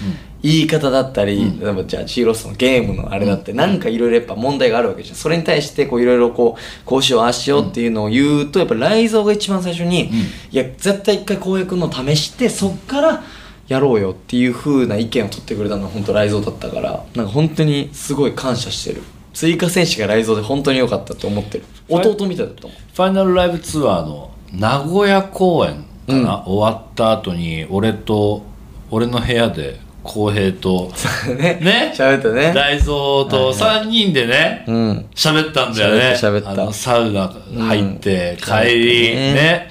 [0.43, 1.59] 言い方だったり、うん。
[1.59, 5.15] 例えばじゃあチーロスのゲームのあれだって、なんかいろいろやっぱ問題があるわけじゃん。
[5.15, 10.09] それに対してこういろいろこうこうしようああしようっていうのを言うとやっぱライゾーが一番最初に、
[10.51, 13.23] いや絶対一回浩平君の試してそっから
[13.67, 19.01] やろうよっていう風な意見を取ってくれたのは本当ライゾーだったからなんか本当にすごい感謝してる。
[19.33, 21.63] 追加選手がライゾーで本当に良かったって思ってる。
[21.87, 22.71] 弟みたいだったもん。
[22.71, 28.43] ファイナルライブツアーの名古屋公演かな、終わった後に俺と
[28.89, 30.91] 俺の部屋で浩平と。
[31.37, 31.59] ね。
[31.61, 31.93] ね？
[31.95, 32.51] 喋ったね。
[32.53, 35.05] 大蔵と3人でねうん。
[35.13, 36.15] 喋ったんだよね。
[36.17, 36.63] 喋った喋った。
[36.63, 39.33] あのサウナ入って、うん帰りね。
[39.33, 39.69] ね。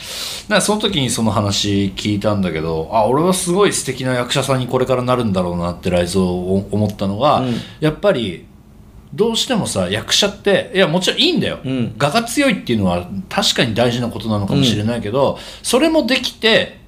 [0.49, 7.55] なその時にその話聞いたんだけどあ俺はすごい素敵な役者さんにこれからなるんだろうなってライゾーを思ったのは、うん。
[7.81, 8.47] やっぱり
[9.13, 11.97] どうしてもさ役者っていやもちろんいいんだよ、うん。
[11.99, 16.80] 我が強いっていうのは確かに大事なことなのかもしれないけど、それもできて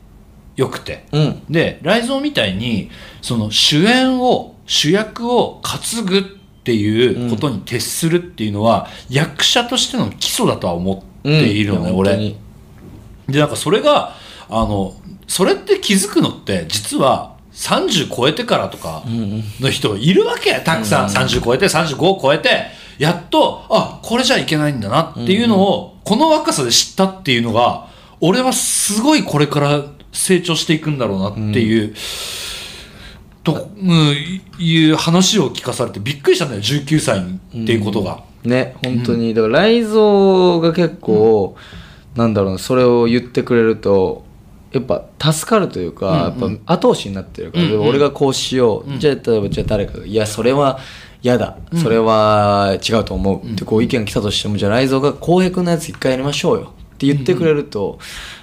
[0.56, 1.06] よくて。
[1.12, 1.42] うん。
[1.50, 2.90] で雷蔵みたいに
[3.20, 6.22] その主演を主役を担ぐっ
[6.64, 12.18] ていうことに徹するっていうのは、役者としての基礎だとは思っているのね、俺うん。
[12.18, 12.36] 本当に。
[13.28, 14.14] でなんかそれが
[14.48, 14.94] あの
[15.26, 20.60] それって気づくのって実は30超えてからとかの人いるわけ。
[20.60, 22.66] たくさん、30超えて35を超えて。
[22.98, 27.88] やっとあこれじゃいけないんだなっていうのを、この若さで知ったっていうのが
[28.20, 29.82] 俺はすごいこれから
[30.12, 31.94] 成長していくんだろうなっていう、
[33.42, 34.14] と、うん、
[34.58, 38.22] いう話を聞かされてびっくりしたんだよ19歳にっていうことが。
[38.44, 39.34] ね本当に。
[39.34, 41.56] だからライゾーが結構、
[42.14, 44.24] なんだろうなそれを言ってくれると
[44.72, 50.78] やっぱ助かるというか、やっぱ後押しになってるから、うんうん俺がこうしよう、じゃあ例えばじゃあ誰かが「いやそれは
[51.22, 56.72] 嫌だ、それは違うと思う」ってこう意見が来たとしてもじゃあライゾーが「浩平君のやつ一回やりましょうよ」
[57.06, 57.98] って言ってくれると、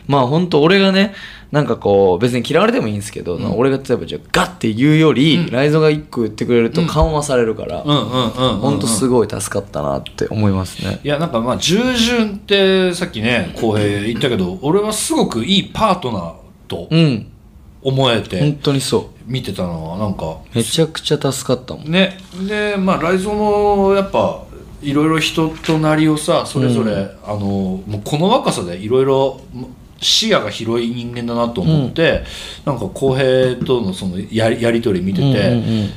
[0.08, 1.14] まあ本当俺がね
[1.52, 11.00] なんかこう別に嫌われてもいいんですけど、俺が例えばじゃあガッて言うより、ライゾーが一個言ってくれると緩和されるから、うんうんうんうんうん本当すごい助かったなって思いますね。
[11.04, 16.34] いやなんかまあ従順ってさっきね浩平言ったけど俺はすごくいいパートナー
[16.68, 17.32] とうん、
[17.82, 20.38] 本思えて当にそ見てたのはなんかう。
[20.54, 21.90] めちゃくちゃ助かったもん。
[21.90, 24.44] ねでまあ雷蔵のやっぱ
[24.82, 29.42] いろいろ人となりをさそれぞれ、あのもうこの若さでいろいろ
[30.02, 32.24] 視野が広い人間だなと思って、
[32.66, 35.90] なんか浩平とのそのやりやり取り見てて、うんうんうん。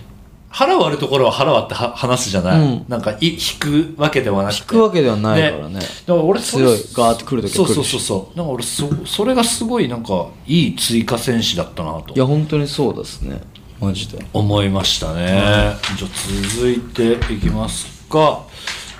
[0.48, 2.84] 腹割るところは腹割っては話すじゃない、うん。
[2.88, 4.60] なんかい引くわけではなくて。
[4.60, 5.74] 引くわけではないからね。
[5.74, 8.36] だから俺それ強いガーって来る時そうそうそうそう。
[8.36, 12.14] なんか俺そそれがすごいなんかいい追加戦士だったなと。
[12.14, 13.40] いや本当にそうですね。
[13.80, 14.24] マジで。
[14.32, 16.10] 思いましたね、じゃあ
[16.54, 18.42] 続いていきますが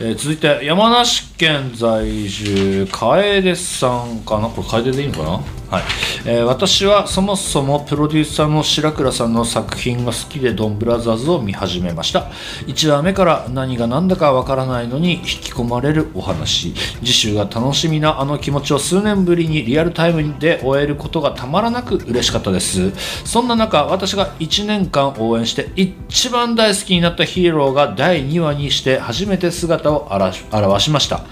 [0.01, 4.49] えー続いて山梨県在住楓さんかな？
[4.49, 5.62] これ楓でいいのかな？
[5.73, 5.83] はい、
[6.27, 12.31] えー私はそもそもプロデューサーの白倉さんの作品が好きでドンブラザーズを見始めました。
[12.67, 16.75] 1話目から何が何だかわからないのに引き込まれるお話。
[17.03, 22.91] 次週が楽しみなあの気持ちを数年ぶりにリアルタイムで終えることがたまらなく嬉しかったです。
[23.25, 31.25] そんな中私が1年間応援して一番大好きになったヒーローが第2話にして初めて姿を現し現しました。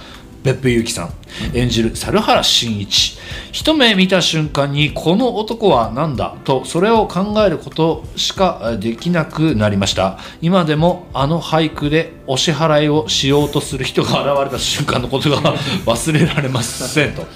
[0.43, 1.13] 別府勇樹さん。
[1.55, 3.19] 演じる猿原真一。
[3.53, 6.37] 一目見た瞬間にこの男は何だ？
[6.45, 10.19] とそれを考えることしかできなくなりました。
[10.41, 17.27] 今でもあの俳句でお支払いをしようとする人が現れた瞬間のことが忘れられませんと。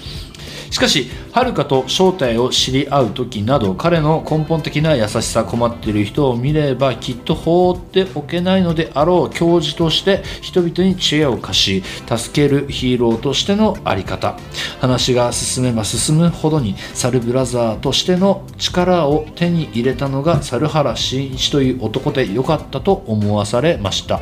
[0.69, 11.83] しかし遥と正体を知り合う時など彼の根本的な優しさ困っている人を見ればきっと放っておけないのであろう教授として人々に知恵を貸し
[12.17, 14.37] 助けるヒーローとしての在り方。
[14.79, 24.21] 話が進めば進むほどにサルブラザーとしての力を手に入れたのが猿原真一という男でよかったと思わされました。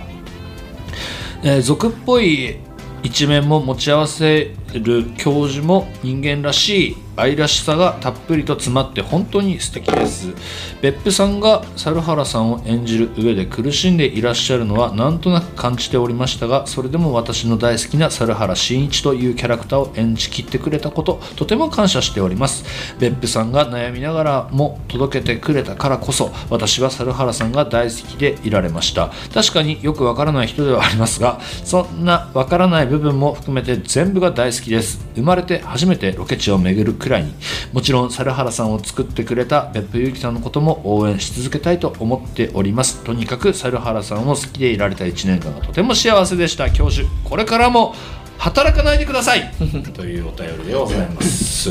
[1.44, 2.58] えー俗っぽい
[3.04, 10.34] 一面も持ち合わせる教授も人間らしい愛らしさがたっぷりと詰まって本当に素敵です。
[10.82, 22.66] 別府さんが猿原さんを演じる上で苦しんでいらっしゃるのはなんとなく感じておりましたがそれでも私の大好きな猿原真一というキャラクターを演じきってくれたこととても感謝しております。
[23.00, 29.12] 別府さんが悩みながらも届けてくれたからこそ私は猿原さんが大好きでいられました。
[29.34, 35.06] 確かによくわからない人ではありますがそんなわからない部分も含めて全部が大好きです。
[35.16, 37.34] 生まれて初めてロケ地を巡るくらいに。
[37.74, 43.04] もちろん猿原さんを作ってくれた別府ゆきさんのことも応援し続けたいと思っております。
[43.04, 46.72] とにかく猿原さんを好きでいられた1年間がとても幸せでした。
[46.72, 47.94] 教授これからも
[48.38, 49.54] 働かないでください。
[49.94, 51.70] というお便りでございます。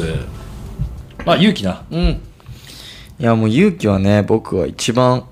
[1.24, 1.82] まあ勇気な。
[1.90, 2.20] うん。
[3.18, 5.24] いやもう勇気はね僕は一番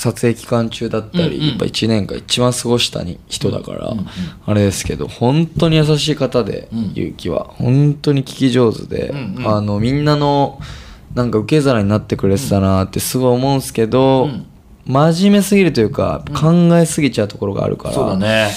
[0.00, 1.48] 撮影期間中だったり、うんうん。
[1.48, 3.92] やっぱ1年間一番過ごしたに人だから、
[4.46, 6.92] あれですけど本当に優しい方で、うん。
[6.94, 7.44] 勇気は。
[7.44, 9.46] 本当に聞き上手で、うんうん。
[9.46, 10.58] あのみんなの
[11.14, 14.46] なんか受け皿になってくれてたなってすごい思うんですけど、うん。
[14.86, 18.50] 真面目すぎるというか考えすぎちゃうところがあるから、そうだね。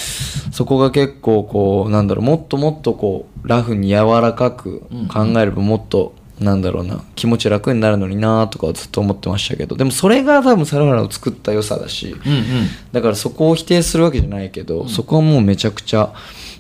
[0.54, 4.80] そこが結構こうなんだろうもっともっとこうラフに柔らかく
[5.12, 6.14] 考えればもっと
[6.44, 12.44] なんだろうな気持ち楽になるのになとかはずっと思ってましたけどでもそれが多分猿原を作った良さだしうんうん
[12.92, 16.14] だからそこを否定するわけじゃないけど、そこはもうめちゃくちゃ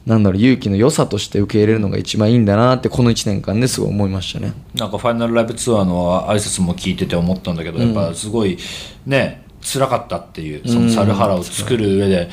[0.06, 4.54] なんだろう勇気の良さとして受け入れるのが一番いいんだなってこの1年間ですごい思いましたね。
[4.76, 8.58] なんかファイナルライブツアーの挨拶も聞いてて思ったんだけど、やっぱすごい
[9.06, 12.30] ね辛かったっていうその猿原を作る上で、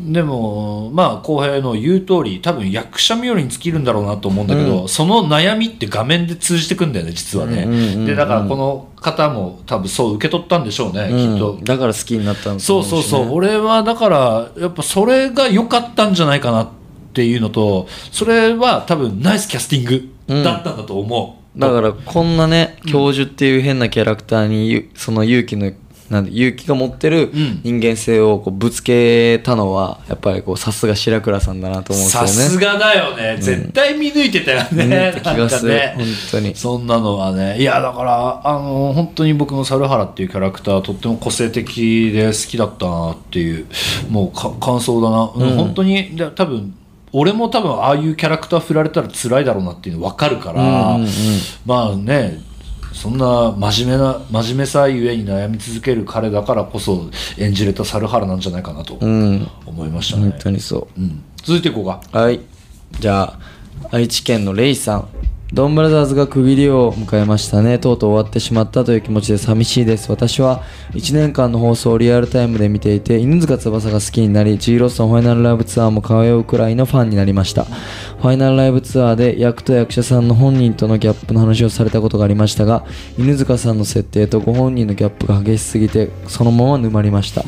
[0.00, 11.52] でもまあ浩平の言う通り多分役者冥利に尽きるんだろうなと思うんだけど、その悩みって画面で通じてくんだよね実はね、うんうんうんうんでだからこの方も多分そう受け取ったんでしょうね、きっと。
[11.52, 16.68] うんだから好きになったんだとそうそうそう、俺はだからやっぱそれが良かったんじゃないかなっ
[17.12, 25.72] ていうのとそれは多分ナイスキャスティングだったんだと思う、だからこんなね教授っていう変なキャラクターにゆその勇気の
[26.10, 27.60] なんで勇気が持ってるん。
[27.62, 32.48] 人間性をこうぶつけたのはやっぱりこうさすが白倉さんだなと思うんですよさね。
[32.48, 35.72] すがだよね、絶対見抜いてたよね、見抜いた気がする。
[35.72, 36.56] ね本当に。
[36.56, 37.60] そんなのはね。
[37.60, 43.66] いやだからあの本当に僕の猿原っていうキャラクターとっても個性的で好きだったなっていう
[44.08, 45.56] もうか感想だな、うん。
[45.56, 46.74] 本当にで多分
[47.12, 50.62] 俺も多分ああいうキャラクター振られたら辛いだろうなっていうの分かるから、
[50.94, 51.08] うんうんうん。
[51.66, 52.40] まあね
[52.92, 59.48] そんな真面目な真面目さゆえに悩み続ける彼だからこそ演じれた猿原なんじゃないかなとうん。
[59.66, 61.00] 思いましたね、本当にそう。
[61.00, 61.22] ん。
[61.42, 62.00] 続いていこうか。
[62.12, 62.16] う。
[62.16, 62.40] はい。
[62.98, 63.38] じゃあ
[63.92, 65.08] 愛知県のレイさん
[65.52, 67.80] ドンブラザーズが区切りを迎えましたね。
[67.80, 70.08] とうとう終わってしまったという気持ちで寂しいです。
[70.08, 77.64] 私は1年間の放送をリアルタイムで見ていて、犬塚翼が好きになり、G ロッソンファイナルライブツアーも通うくらいのファンになりました。
[77.64, 82.84] ファイナルライブツアーで役と役者さんの本人とのギャップの話をされたことがありましたが、
[83.18, 87.42] 犬塚さんの設定とご本人のギャップが激しすぎて、そのまま沼りました。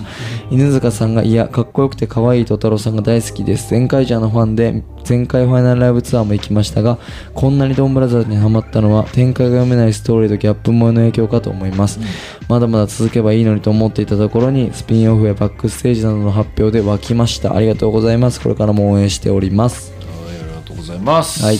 [0.50, 3.72] 犬塚さんがいや、かっこよくて可愛いト太郎さんが大好きです。
[3.72, 6.98] 前回ジャーのファンで、前回ファイナルライブツアーも行きましたが、
[7.34, 12.00] こんなにドンブラザーズにハマったのは展開が読めないストーリーとギャップ萌えの影響かと思います。
[12.48, 17.54] まだまだ続けばいいのにと思っていたところに、スピンオフやバックステージなどの発表で沸きました。
[17.54, 18.40] ありがとうございます。
[18.40, 19.92] これからも応援しております。
[19.92, 20.02] はい
[20.40, 21.44] ありがとうございます。
[21.44, 21.58] はい。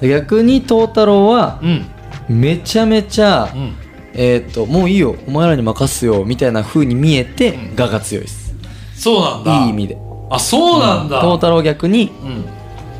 [0.00, 1.86] で逆にト太郎はうん。
[2.28, 3.74] めちゃめちゃ、ん。
[4.12, 5.16] えっ、ともういいよ。
[5.26, 6.24] お前らに任すよ。
[6.24, 8.54] みたいな風に見えて、我が強いです。
[8.94, 9.64] そうなんだ。
[9.64, 12.44] いい意味であそうなんだ、トータルは逆にうん。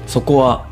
[0.07, 0.67] そこは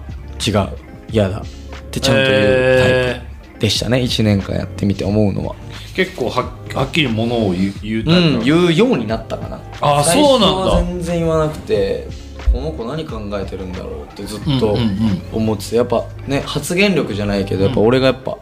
[0.46, 0.68] 違う。
[1.10, 1.38] 嫌だ。
[1.40, 1.42] っ
[1.90, 3.22] てちゃんと言うタイえ
[3.54, 3.98] プでしたね。
[3.98, 5.54] 1年間やってみて思うのは。
[5.54, 8.40] ー結構ははっきりものを言う言ううタイプなの。
[8.40, 9.60] ん言うようになったかな。
[9.80, 10.56] あそうなんだ。
[10.72, 12.06] は全然言わなくて
[12.52, 15.22] この子何考えてるんだろうってずっとうんうんうん。
[15.32, 18.38] 思っててやっぱね発言力じゃないけどやっぱ俺がやっぱ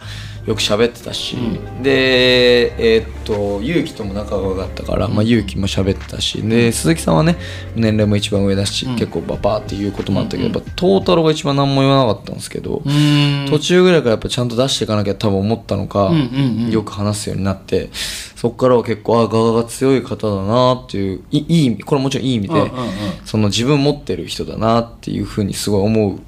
[0.46, 1.36] よく喋ってたし、
[1.82, 6.42] でえーっと勇気とも仲が良かったから、まあ、勇気も喋ってたし。
[6.42, 7.36] で鈴木さんはね
[7.74, 13.46] 年齢も一番上だし、結構ババーっていうこともあったけど、やっぱトータルが一番何も言わなかったんですけど、うん。
[13.48, 16.70] 途中ぐらいからやっぱちゃんと出していかなきゃ多分思ったのか、うんうんうん。
[16.70, 22.68] よく話すようになってそこからは結構あガガが強い方だなっていういいい意味これもちろんいい意味で、うんうんうん。
[23.24, 26.20] その自分持ってる人だなっていうふうにすごい思う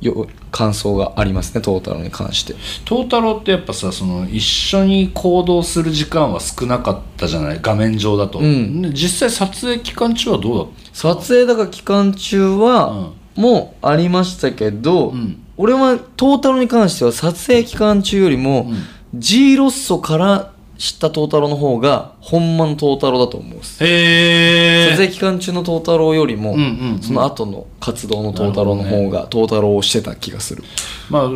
[0.00, 2.54] よ感想がありますねトータルに関して。
[2.84, 7.60] トータロってやっぱさその一緒に行動する時間は少なかったじゃない？
[7.62, 8.82] 画面上だと、ん。
[8.82, 15.42] で実際撮影期間中はどうだっ撮影だから期間中は、もうありましたけど、ん。
[15.56, 18.70] 俺はトータルに関しては撮影期間中よりも、
[19.14, 20.51] G ロッソから
[20.82, 26.60] 知ったトータロの方が本間のトータロだと思うへ撮影期間中のトータローよりも、んうん
[26.94, 27.00] うん。
[27.00, 30.64] その後の活動のトータローの方がトータローをしてた気がする、
[31.08, 31.30] まあ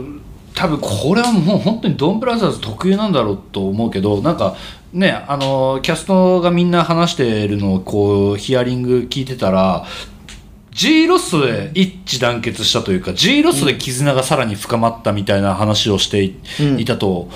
[0.57, 4.57] 多分これはもう本当にドンブラザーズ特有なんだろうと思うけどなんか
[4.93, 9.85] ねあのキャストがみんな話してるのをこうヒアリング聞いてたら
[10.71, 16.85] G ロストで一致団結したというか G ロストで絆がさらに深まったみたいな話をしてい,、うん。
[16.87, 17.29] たと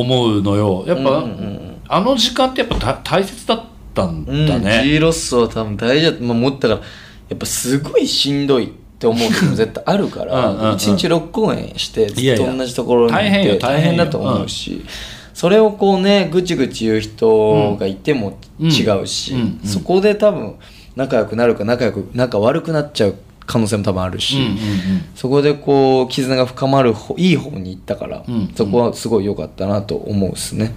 [0.00, 0.84] 思うのよ。
[0.86, 1.80] やっぱ、うんうんうん。
[1.88, 6.80] あの時間ってやっぱた大切だったんだうん、ね、G ロッソは多分大事だと、まあ、思ったから
[7.28, 8.68] やっぱすごいしんどいっ
[8.98, 10.62] て思う時も 絶対あるかうんうんうん。
[10.62, 14.84] ら1日6公演してずっと同じところにいて大変だと思うし、
[15.34, 19.68] それをこうねぐちぐち言う人がいても違うし、うんうんうん。
[19.68, 20.54] そこで多分
[20.94, 23.14] 仲良くなるか仲良く仲悪くなっちゃう
[23.48, 24.58] 可能性も多分あるし、うんうんうん。
[25.16, 30.74] そこでこう絆が深まる方いい方に行ったから、うんそこはすごい良かったなと思うっすね。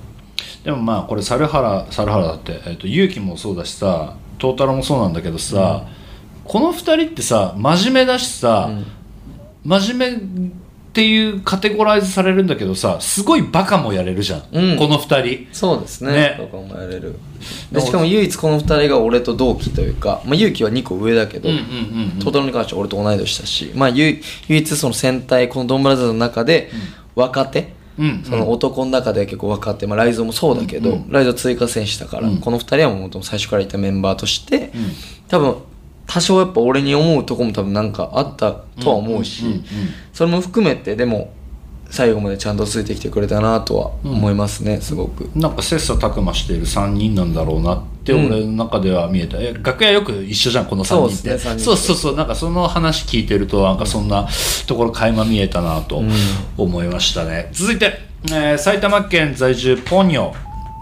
[0.63, 5.86] でもまあこれ猿原猿原だって、えっと勇気もそうだしさトータロもそうなんだけどさ、
[6.45, 8.72] この2人ってさ真面目だしさ、
[9.63, 10.51] 真面目
[10.92, 14.78] っていうカテゴライズされるんだけどさすごいバカもやれるじゃん、うん。
[14.78, 15.48] この2人。
[15.54, 16.12] そうですね。
[16.12, 16.36] ね。
[16.38, 17.16] とかもやれる。
[17.72, 26.70] でしかも唯一この2人が俺と同期というか、まあ、勇気は2個上だけど、うんうんうんトータルに関しては俺と同い年だし、まあ、唯唯一その戦隊このドンブラザーズの中で
[27.16, 34.72] 若手、うんその男の中で結構若手、まあ、ライゾーもそうだけど、ライゾー追加選手だから、この2人はもう最初からいたメンバーとして、
[35.30, 35.56] 多分
[36.14, 38.51] 多少やっぱ俺に思うとこも多分なんかあった
[38.82, 39.64] とは思うし、
[40.12, 41.32] それも含めてでも
[41.89, 45.30] 最後までちゃんとついてきてくれたなとは思いますね、すごく。
[45.36, 48.26] なんか切磋琢磨している3人なんだろうなってうん。
[48.28, 51.30] 俺の中では見えた、え楽屋よく一緒じゃんこの3人って。
[51.30, 52.16] ねそうそうそう。
[52.18, 54.28] なんかその話聞いてるとなんかそんな
[54.68, 56.01] ところ垣間見えたなと
[56.57, 60.34] 思いましたね、続いて、えー埼玉県在住ポニョ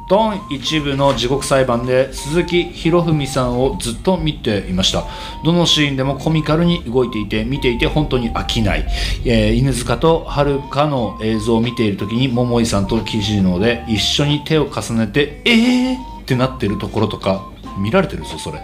[0.09, 5.05] ドン一部の地獄裁判で鈴木博文さんをずっと見ていました。
[5.45, 8.87] どのシーンでもコミカルに動いていて見ていて本当に飽きない、
[9.23, 17.47] えー犬塚と遥の映像を見ている時に桃井さんと岸野で一緒に手を重ねてえーってなってるところとか
[17.77, 18.61] 見られてるぞそれ。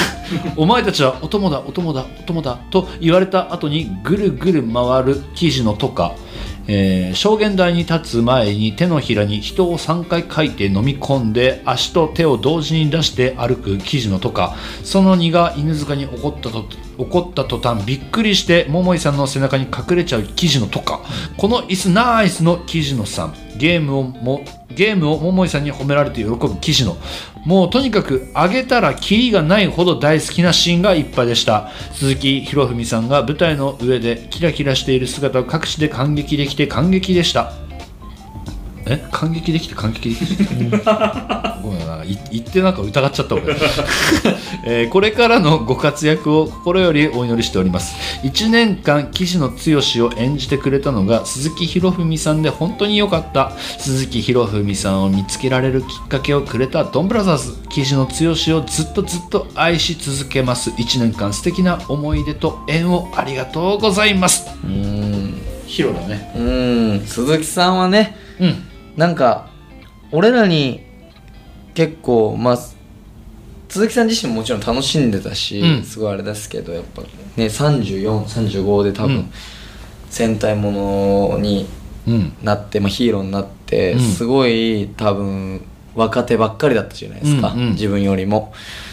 [0.56, 6.14] お前たちはお供だお供だお供だと言われた後にぐるぐる回る記事のとか、
[6.68, 16.64] えー証言台に立つ前に手のひらに人を3回書いて飲み込んで足と手を同時に出して歩く記事のとかその荷が犬塚に起こったと
[17.02, 21.00] 怒った途端びっくりして桃井さんの背中に隠れちゃう記事のとか。
[21.36, 23.34] この椅子ナイスの記事のさん。
[23.56, 24.44] ゲームをも
[24.74, 26.96] ゲームを桃井さんに褒められて喜ぶ記事の。
[27.44, 31.70] もうとにかく上げたらキリがないほど大好きなシーンがいっぱいでした。
[31.92, 37.52] 鈴木博文さんが舞台の上でキラキラしている姿を各地で感激できて感激でした。
[38.86, 39.04] え？
[39.10, 40.44] 感激できて感激できて。
[41.62, 43.44] ごめんな言ってなんか疑っちゃった俺、
[44.66, 47.94] えーこれからのご活躍を心よりお祈りしております。
[48.24, 49.56] 1年間岸野剛
[50.06, 53.52] を演じてくれたのが鈴木博文さんで本当に良かった。
[53.78, 57.54] 鈴木博文さんを見つけられるきっかけをくれたドンブラザーズ。
[57.70, 58.10] 岸野剛
[58.58, 60.70] をずっとずっと愛し続けます。
[60.70, 64.46] 1年間素敵な思い出と縁をありがとうございます。
[64.64, 65.34] うーん。
[65.66, 66.32] ヒロだね。
[66.36, 67.06] うーん。
[67.06, 68.64] 鈴木さんはねうん
[68.96, 69.48] なんか
[70.10, 70.84] 俺らに
[71.74, 72.58] 結構まあ
[73.68, 75.82] 鈴木さん自身ももちろん楽しんでたし、うん。
[75.82, 79.32] すごいあれですけどやっぱね3435で多分、うん。
[80.10, 80.72] 戦隊も
[81.32, 81.66] のに
[82.06, 82.32] うん。
[82.42, 84.00] なって、まあ、ヒーローになって、うん。
[84.00, 85.62] すごい多分
[85.94, 87.70] 若手ばっかりだったじゃないですか、うんうん。
[87.70, 88.52] 自分よりも。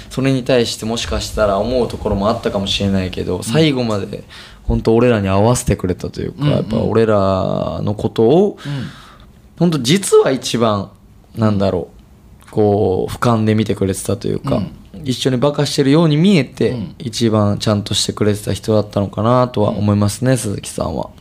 [0.10, 4.24] それに対してもしかしたら思うところもあったかもしれないけど最後まで
[4.64, 7.16] 本当俺らに合わせてくれたというか、やっぱ俺ら
[7.82, 8.58] のことを、
[9.60, 10.90] 本当実は一番
[11.36, 11.90] なんだろ
[12.48, 14.64] うこう俯瞰で見てくれてたというか、
[15.04, 21.12] 一緒にバカしてるように見えて、一番ちゃんとしてくれてた人だったのかなとは思いますね、鈴木さんは。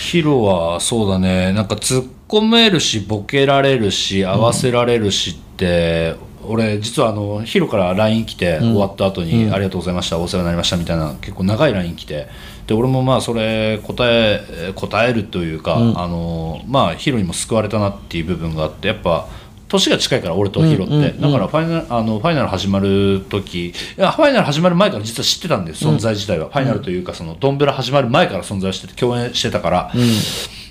[0.00, 1.52] ヒロはそうだね。
[1.52, 6.14] なんか突っ込めるしボケられるし合わせられるしって、
[6.46, 12.28] 俺実はあのヒロから LINE 来て、終わった後に、ありがとうございましたお世話になりました」みたいな結構長い LINE 来て
[12.66, 19.28] で俺もまあそれ答え答えるというか、あのまあヒロにも救われたなっていう部分があってやっぱ
[19.68, 29.92] 年が近いから俺とヒロって、だからファイナルあのファイナル始まる時いやファイナル始まる前から実は知ってたんです存在自体は、ファイナルというかそのドンブラ始まる前から存在してて共演してたから、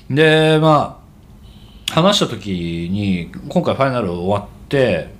[0.09, 0.99] でま
[1.89, 5.13] あ話した時に今回ファイナル終わって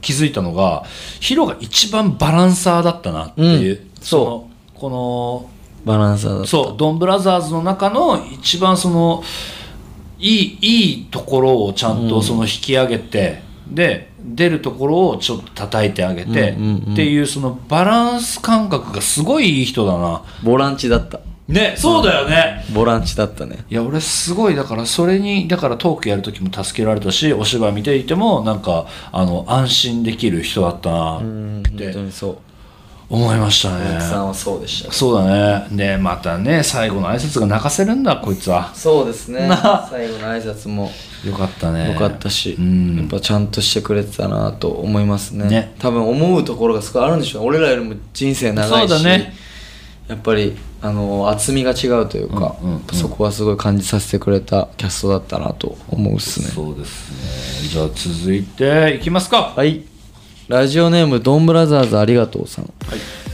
[0.00, 0.84] 気づいたのが
[1.20, 3.90] ヒロが一番バランサーだったなっていう、うん。
[4.00, 4.49] その
[4.80, 5.50] この
[5.84, 6.48] バランサーだった。
[6.48, 6.74] そう。
[6.76, 9.22] ドンブラザーズの中の一番その
[10.18, 20.22] いいいいところをちゃんとその引き上げて、で出るところをちょっと叩いてあげて、うんうんうんっていうそのバランス感覚がすごいいい人だな。
[20.42, 21.20] ボランチだった。
[21.46, 23.64] ねそうだよね、ボランチだったね。
[23.68, 24.54] いや俺すごい。
[24.54, 32.49] だからそれにだからトークやる時も助けられたしお芝居見ていてもなんかあの安心できる人だったなうんって本当にそう
[33.10, 35.76] 思いました鈴木さんねはそうでしたそうだね。
[35.76, 38.72] でまたね最後の挨拶が泣かせるんだこいつは。
[38.72, 39.48] そうですね。
[39.48, 39.88] な。
[39.90, 40.90] 最後の挨拶も。
[41.24, 41.92] よかったね。
[41.92, 42.96] 良かったし、うん。
[42.96, 45.48] やっぱちゃんとしてくれてたなと思いますね。
[45.48, 45.74] ね。
[45.80, 47.46] 多分思うところがすごいあるんでしょう。
[47.46, 49.34] 俺らよりも人生長いしそうだね。
[50.06, 52.82] やっぱりあの厚みが違うというか、うんうんうん。
[52.92, 56.46] そこはすごい感じさせてくれたキャストだったなと思うっすね。
[56.46, 57.68] そうですね。
[57.68, 59.52] じゃあ続いていきますか。
[59.56, 59.89] はい
[60.50, 62.68] ラジオネームドンブラザーズありがとうさん、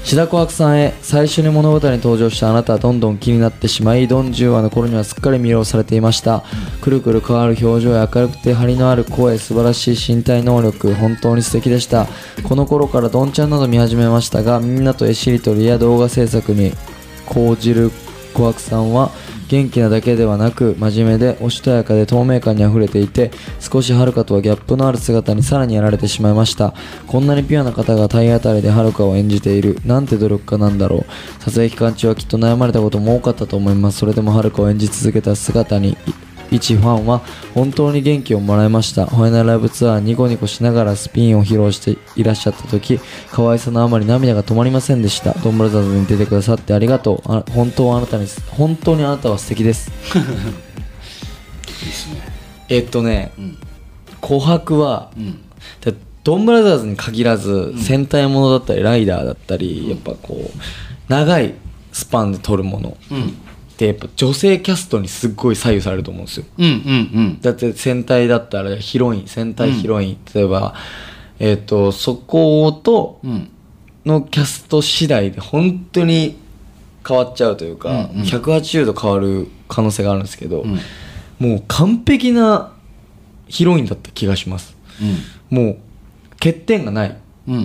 [0.04, 6.44] 志田琥珀さんへ最初に物語に登場したあなたはどんどん気になってしまいドン10話の頃にはすっかり魅了されていました、
[6.82, 12.06] くるくる変わる表情や明るくて張りのある声素晴らしい身体能力本当に素敵でした。
[12.46, 16.74] この頃からドンちゃんなど見始めましたがみんなと絵しりとりや動画制作に
[17.24, 17.92] 講じる
[18.34, 19.10] 琥珀さんは
[19.48, 23.30] 元気なだけではなく真面目でおしとやかで透明感にあふれていて
[23.60, 26.74] 少しはるかとはギャップのある姿にさらにやられてしまいました。
[27.06, 29.78] こんなにピュアな方が体当たりではるかを演じている。
[29.84, 31.42] なんて努力家なんだろう。
[31.42, 33.98] 撮影期間中はきっと悩まれたことも多かったと思います。
[33.98, 35.96] それでもはるかを演じ続けた姿に
[36.50, 37.22] 一ファンは
[37.54, 39.06] 本当に元気をもらいました。
[39.06, 45.32] ファイナルライブツアーニコニコしながらスピンを披露していらっしゃった時可愛さのあまり涙が止まりませんでした。
[45.34, 47.32] ドンブラザーズに出てくださってありがとう。
[47.32, 49.90] あ本当はあなたに本当にあなたは素敵です。
[52.68, 53.32] えっとね、
[54.20, 55.12] 琥珀は、
[55.80, 55.94] で
[56.24, 60.50] ドンブラザーズに限らず、戦隊ものだったりライダーだったり、やっぱこう
[61.08, 61.54] 長い
[61.92, 62.96] スパンで撮るもの
[63.76, 66.46] ってやっぱ女性キャストにすっごい左右されると思うんですよ。
[66.56, 66.72] うんうんう
[67.32, 67.40] ん。
[67.42, 70.74] だって戦隊だったらヒロイン戦隊ヒロイン、例えば
[71.38, 73.50] えっ、とそことうん。
[74.06, 76.38] のキャスト次第で本当に
[77.06, 78.22] 変わっちゃうというか、うんうん。
[78.22, 80.78] 180度変わる可能性があるんですけど、ん。
[81.38, 82.72] もう完璧な
[83.48, 84.76] ヒロインだった気がします。
[85.50, 85.78] もう
[86.38, 87.16] 欠点がない。
[87.48, 87.62] うんうんう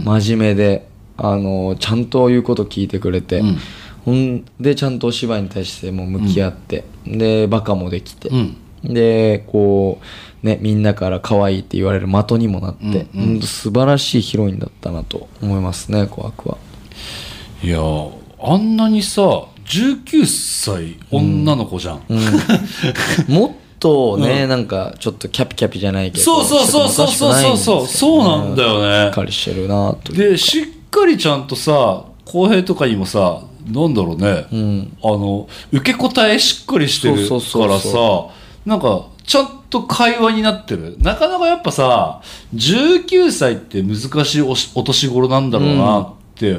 [0.00, 0.04] ん。
[0.04, 0.88] 真面目で
[1.18, 3.58] あのちゃんと言うこと聞いてくれて、うん
[4.04, 8.30] ほんでちゃんとお芝居に対しても向き合って、でバカもできて、
[8.82, 10.00] でこ
[10.42, 16.58] うねみんなから可愛いって言われる的にもなって、うんうん、素晴らしいヒロインだったなと思いますね琥珀は。
[17.62, 17.78] いや
[18.40, 19.22] あんなにさ
[19.64, 22.18] 19歳女の子じゃん、うん。
[22.18, 22.24] うん、
[23.32, 28.18] もっとね、うん、なんかちょっとキャピキャピじゃないけどそうそうそうそうそうそうそう。
[28.24, 29.10] なんだよね。
[29.10, 34.96] しっかりしてるなとでしっかりちゃんとさ浩平とかにもさなんだろうね、ん。
[35.02, 38.34] あの受け答えしっかりしてるそうそうそうからそさ
[38.66, 40.96] なんかちゃんと会話になってる。
[40.98, 42.20] なかなかやっぱさ
[42.54, 46.58] 19歳って難しいおしお年頃なんだろうなって、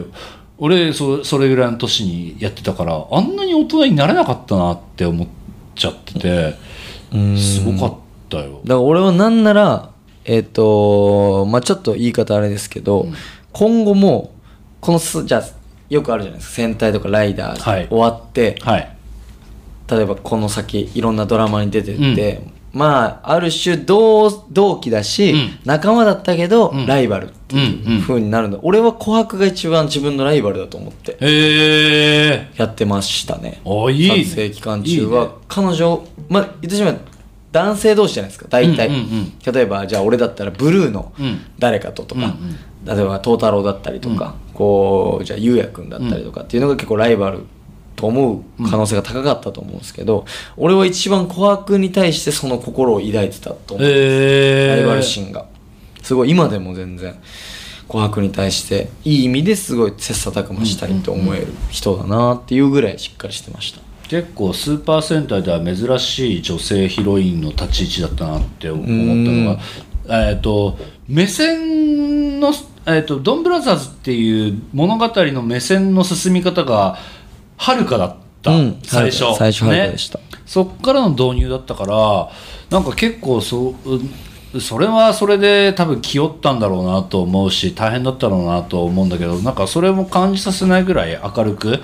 [0.58, 5.28] 俺そそれぐらいの年にやってたからあんなに大人になれなかったなって思っ
[5.76, 6.56] ちゃってて
[7.12, 7.38] うん。
[7.38, 7.98] すごかっ
[8.30, 8.62] たよ。
[8.64, 9.90] だから俺はなんなら
[10.26, 13.08] えっ、とまあちょっと言い方あれですけど、
[13.52, 14.34] 今後も
[14.80, 15.44] このすじゃあ
[15.94, 16.56] よくあるじゃないですか。
[16.56, 17.88] 戦隊とかライダー、はい。
[17.88, 18.96] 終わってはい。
[19.90, 22.42] 例えばこの先いろんなドラマに出てって、
[22.72, 25.60] まあある種同同期だし、うん。
[25.66, 26.88] 仲間だったけど、ん。
[26.88, 33.62] ライバルっていう風になるんだ、俺は琥珀が一番自分のライバルだと思ってやってましたね。
[33.66, 34.24] あいいね。
[34.24, 35.24] 撮影期間中は。
[35.24, 35.34] いいね。
[35.48, 37.00] 彼女まあ言ってしまえば
[37.52, 38.48] 男性同士じゃないですか。
[38.50, 39.04] 大体、うんうんう
[39.52, 39.54] ん。
[39.54, 41.42] 例えばじゃあ俺だったらブルーのうん。
[41.60, 42.98] 誰かととか、うんうん。
[42.98, 47.46] 例えば東太郎だったりとか、こうじゃあゆうやくんだったりとかっていうのが結構ライバル
[47.96, 50.26] と思う可能性が高かったと思うんですけど、
[50.58, 55.46] 俺は一番琥珀に対してその心を抱いてたと思う、えライバル心が。
[56.02, 57.16] すごい今でも全然
[57.88, 63.82] 琥珀に対していい意味ですごい切磋琢磨したいと思える人だなっていうぐらいしっかりしてました。
[64.10, 70.78] 結構スーパー戦隊では珍しい女性ヒロインの立ち位置だったなって思ったのが、えっ、と
[71.08, 72.54] 目線の、
[72.86, 76.98] えー、とドンブラザーズっていう物語の目線の進み方が
[77.58, 78.80] はるかだった、うん。
[78.84, 79.36] 最初。
[79.38, 80.20] 最初遥かでした。
[80.46, 82.30] そっからの導入だったから
[82.70, 84.10] なんか結構そううん
[84.60, 91.80] それはそれで多分気負ったんだろうなと思うし大変だったろうなと思うんだけどなんかそれも感じさせないぐらい明るく、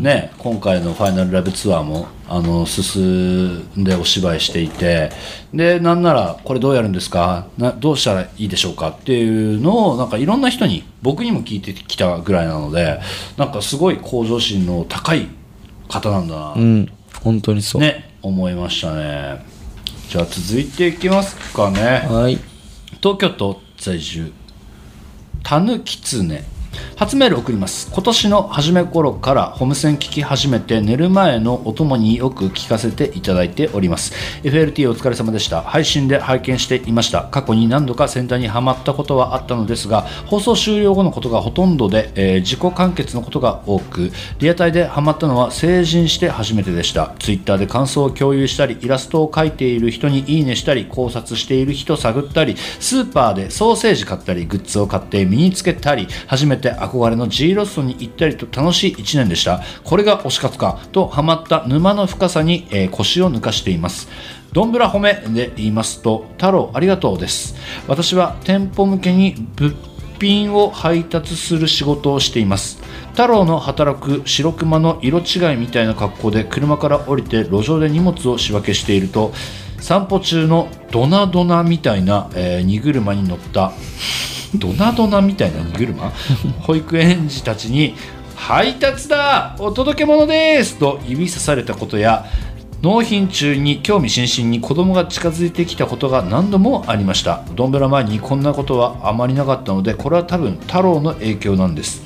[0.00, 5.10] ね、今回の「ファイナルライブツアーもあの進んでお芝居していて
[5.52, 7.46] でなんならこれどうやるんですか？
[7.58, 13.00] などうしたらいいでしょうかっていうのをなんかいろんな人に僕にも聞いてきたぐらいなので
[13.36, 15.26] なんかすごい向上心の高い
[15.88, 16.88] 方なんだなうん。
[17.22, 19.44] 本当にそう、ね思いましたね
[20.08, 22.06] じゃあ続いていきますかね。
[22.08, 22.38] はい。
[23.02, 24.32] 東京都在住。
[25.42, 26.44] たぬきつね
[26.96, 27.90] 初メール送ります。
[27.92, 34.14] 今年の初め頃からホームセン聞き始めて寝る前のお供によく聞かせていただいております。
[34.42, 35.62] FLT お疲れ様でした。
[35.62, 37.24] 配信で拝見していました。
[37.24, 47.14] 過去に何度かセンターにはまったことはあったのですが放送終了後のことがほとんどで、えー自己完結のことが多くリアタイでハマったのは成人して初めてでした。
[47.18, 59.60] ツイッターで感想を共有したりイラストを描いている人にいいねしたり考察している人探ったりスーパーでソーセージ買ったりグッズを買って身につけたり初めて憧れの G ロストに行ったりと楽しい1年でした。
[59.82, 64.08] これが推し活かとハマった沼の深さに、えー腰を抜かしています。
[64.52, 67.56] どんぶら褒めで言いますと太郎ありがとうです。
[67.88, 69.74] 私は店舗向けに物
[70.20, 72.80] 品を配達する仕事をしています。
[73.12, 79.32] 太郎の働く白熊の色違いみたいな格好で車から降りて路上で荷物を仕分けしていると
[79.80, 83.72] 散歩中のドナドナみたいな、えー荷車に乗った
[84.56, 86.12] ドナドナみたいな荷車？
[86.62, 87.94] 保育園児たちに
[88.36, 89.56] 「配達だ！
[89.58, 92.24] お届け物です!」と指さされたことや
[92.82, 97.40] 納品中に興味津々に子供が近づいてきたことが何度もありました。
[97.56, 102.02] ドンブラ前にこんなことはあまりなかったのでこれは多分太郎の影響なんです。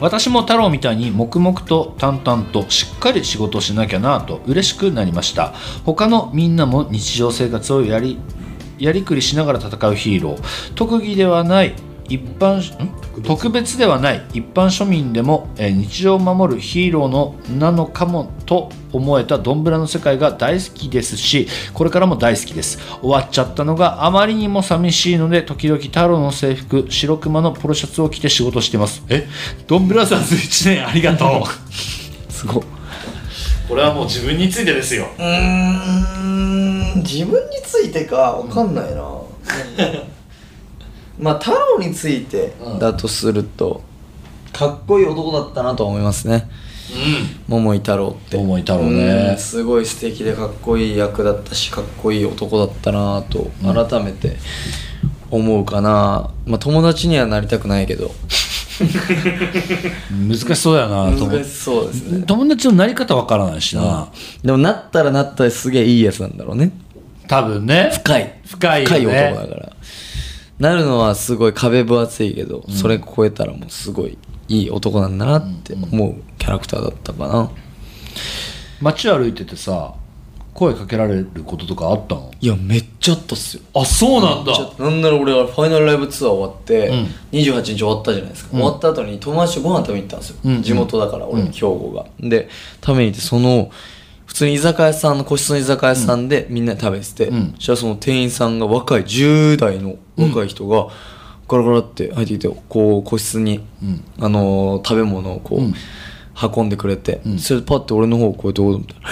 [0.00, 5.54] 私も太郎みたいに黙々と淡々としっかり仕事しなきゃなと嬉しくなりました。
[5.84, 8.18] 他のみんなも日常生活をやり
[8.78, 10.74] やりくりしながら戦うヒーロー。
[10.74, 11.74] 特技ではない
[12.08, 13.05] 一般ん？
[13.24, 13.78] 特別。
[13.78, 14.24] ではない。
[14.32, 22.78] 一般庶民でも、えー日常を守るヒーローのなのかもと思えたドンブラの世界が大好きですしこれからも大好きです。
[23.00, 29.02] 終わっちゃったのがあまりにも寂しいので時々太郎の制服白熊のポロシャツを着て仕事してます。
[29.08, 29.26] え？
[29.66, 31.48] ドンブラザーズ1年ありがとう。
[32.32, 32.62] すごい。
[33.68, 35.08] これはもう自分についてですよ。
[35.18, 35.24] うー
[36.98, 39.02] ん自分についてかわかんないな、
[41.18, 43.82] まあ太郎についてだとすると、
[44.52, 46.48] かっこいい男だったなと思いますね。
[47.48, 48.36] 桃井太郎って。
[48.36, 49.28] 桃井太郎ね。
[49.32, 49.38] うん。
[49.38, 54.36] すごい素敵でかっこいい役だったしかっこいい男だったなと改めて
[55.30, 58.12] 思うかな、まあ友達にはなりたくないけど。
[60.12, 61.28] 難しそうだよな友。
[61.28, 62.24] 難しそうですね。
[62.26, 64.08] 友達のなり方わからないしな、
[64.42, 66.72] でもなったらなったですげえいいやつなんだろうね。
[67.26, 67.90] 多分ね。
[67.92, 68.38] 深い。
[68.46, 68.94] 深いよね。
[68.96, 69.72] 深い男だから
[70.58, 74.16] なるのはすごい壁分厚いけど、それ超えたらもうすごい
[74.48, 77.50] いい男なんだなって思うキャラクターだったかな、
[78.80, 79.94] 街歩いててさ
[80.54, 82.30] 声かけられることとかあったの？
[82.40, 83.62] いやめっちゃあったっすよ。
[83.74, 84.52] あそうなんだ。
[84.78, 87.06] なんなら俺はファイナルライブツアー終わって、うん。
[87.38, 90.62] 28日終わったじゃないですか、終わった後に友達とご飯食べに行ったんですよ、うん。
[90.62, 92.06] 地元だから俺、兵庫が。
[92.26, 92.48] で
[92.82, 93.72] 食べに行ってその普
[94.36, 97.54] 通に居酒屋さんの個室の居酒屋さんでみんなで食べてて、うん。
[97.54, 100.88] そしたらその店員さんが若い10代の若い人が
[101.48, 103.66] ガラガラって入ってきてこう個室に、
[104.18, 105.74] あのー食べ物をこう、うん。
[106.54, 109.02] 運んでくれて、それでパッて俺の方をこうやってこう見たらっ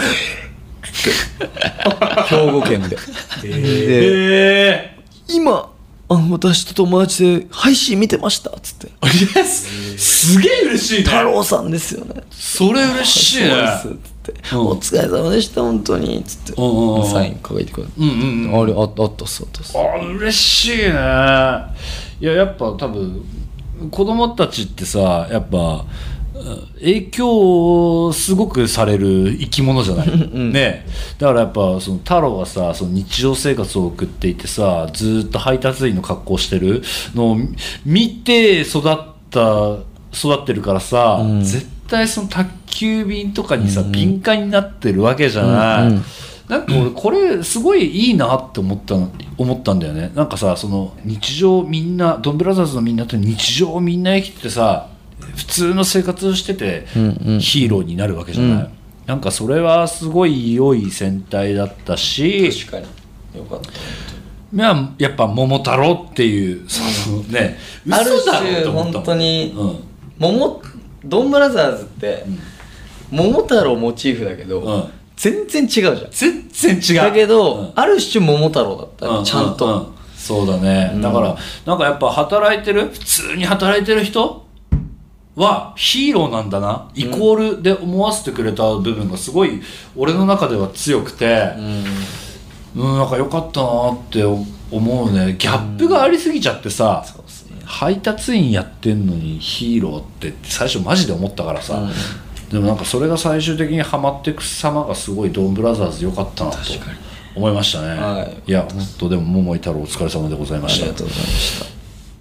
[2.29, 2.99] て兵庫県で。
[3.41, 3.49] で
[4.77, 4.99] え
[5.29, 5.71] 今
[6.07, 8.89] あの私と友達で配信見てましたっつって。
[9.03, 11.05] えー、すすげえ嬉しいね。
[11.05, 12.25] 太郎さんですよね。
[12.31, 13.55] それ嬉しいね
[14.31, 14.67] って、うん。
[14.69, 16.19] お疲れ様でした本当に。
[16.19, 19.79] っつって、うんうんうんサイン書いてくれて、うんうんうんあれああったっすあったっす。
[19.79, 20.85] あ嬉しいね。
[22.21, 23.25] いややっぱ多分
[23.91, 25.85] 子供たちってさやっぱ
[26.75, 30.09] 影響をすごくされる生き物じゃない、
[30.53, 30.85] ね。
[31.19, 36.83] だからやっぱその太郎がさその日常生活を送っていてさずーっと配達員の格好してる
[37.15, 37.37] のを
[37.85, 38.83] 見て育っ
[39.31, 39.79] た
[40.13, 46.05] 育ってるからさ、絶対その宅急便とかにさ、敏感になってるわけじゃない、うんうん。
[46.49, 50.13] なんか俺これすごいいいなって思ったの思ったんだよね。
[50.15, 54.91] なんかさその日常みんなドンブラザーズのみんなって日常をみんな生きててさ
[55.37, 58.69] 普通の生活をしててうんヒーローになるわけじゃない、うん。
[59.07, 62.89] なんかそれはすごい良い戦隊だったし確か
[63.35, 63.39] に。
[63.39, 63.71] よかった。
[64.53, 67.57] まあやっぱ桃太郎っていうそのね
[67.91, 68.93] ある嘘だろ種って思ったもん。
[68.93, 69.77] 本当にうん。
[70.17, 70.63] 桃
[71.05, 72.25] ドンブラザーズって、
[73.11, 74.85] 桃太郎モチーフだけど、うん。
[75.17, 75.99] 全然違うじゃん。
[76.11, 76.95] 全然違う。
[76.97, 77.73] だけど、うん。
[77.75, 79.95] ある種桃太郎だった、うちゃんと、うう
[80.25, 81.37] そうだね、だから
[81.67, 84.47] なんかやっぱ働いてる普通に働いてる人
[85.37, 86.91] はヒーローなんだな。
[86.95, 89.61] イコールで思わせてくれた部分がすごい
[89.95, 91.53] 俺の中では強くて
[92.75, 95.37] うん、なんか良かったなって思うね。
[95.39, 97.23] ギャップがありすぎちゃってさ、そう。
[97.23, 97.24] っすね
[97.65, 101.89] 配達員やってんのにヒーローって最初マジで思ったからさ、
[102.51, 106.59] でもなんかそれが最終的にはまっていく様がすごいドンブラザーズ良かったなと
[107.35, 108.51] 思いましたね、はい。
[108.51, 110.85] や本当でも桃井太郎お疲れ様でございました。
[110.85, 111.67] ありがとうございました。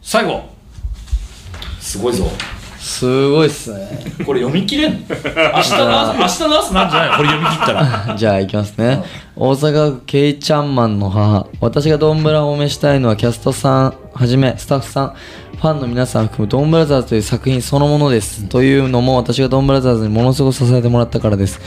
[0.02, 0.54] 最後。
[1.80, 2.26] すごいぞ
[2.84, 3.88] すごいっすね。
[4.26, 5.00] これ読み切れんの？
[5.00, 7.16] 明日の朝 明日の朝なんじゃないの？
[7.18, 8.16] これ読み切ったら。
[8.18, 9.02] じゃあいきますね、
[9.38, 11.48] 大阪府ケイちゃんマンの母。
[11.62, 15.14] 私がドンブラをおめしたいのはキャストさんはじめスタッフさん
[15.56, 21.62] ファンの皆さん含むドンブラザーズという作品そのものです、というのも私がドンブラザーズにものすごく支えてもらったからです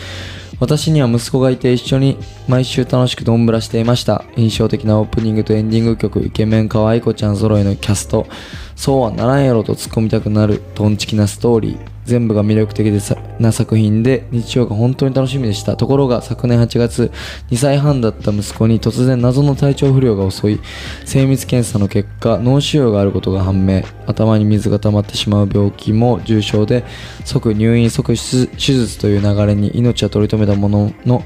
[0.59, 2.17] 私には息子がいて一緒に
[2.49, 4.25] 毎週楽しくどんぶらしていました。
[4.37, 8.27] 印象的なオープニングとエンディング曲イケメン可愛い子ちゃん揃いのキャスト。
[8.75, 11.96] そうはならんやろと突っ込みたくなるトンチキなストーリー。
[12.07, 15.77] 全部が魅力的でさな作品で日曜が本当に楽しみでした。
[15.77, 17.13] ところが昨年8月
[17.51, 20.61] 2歳半だった息子に突然謎の体調不良が襲い
[21.05, 23.83] 精密検査の結果脳腫瘍があることが判明。
[24.07, 26.85] 頭に水が溜まってしまう病気も重症で
[27.25, 31.25] 即入院即手手術という流れに命は取り留めたものの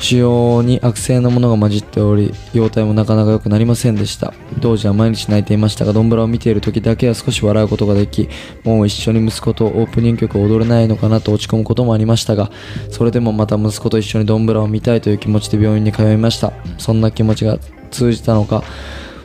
[0.00, 4.32] 腫瘍に悪性のものが混じっており容体もなかなか良くなりませんでした。
[4.60, 8.28] 当時は毎日泣いていましたがドンブラを見ている時だけは少し笑うことができ
[8.64, 12.50] もう一緒に息子とオープニング曲を踊れないのかなと落ち込むこともありましたが
[12.90, 16.52] それでもまた息子と一緒にドンブラを見たいという気持ちで病院に通いました。
[16.78, 17.58] そんな気持ちが
[17.90, 18.62] 通じたのか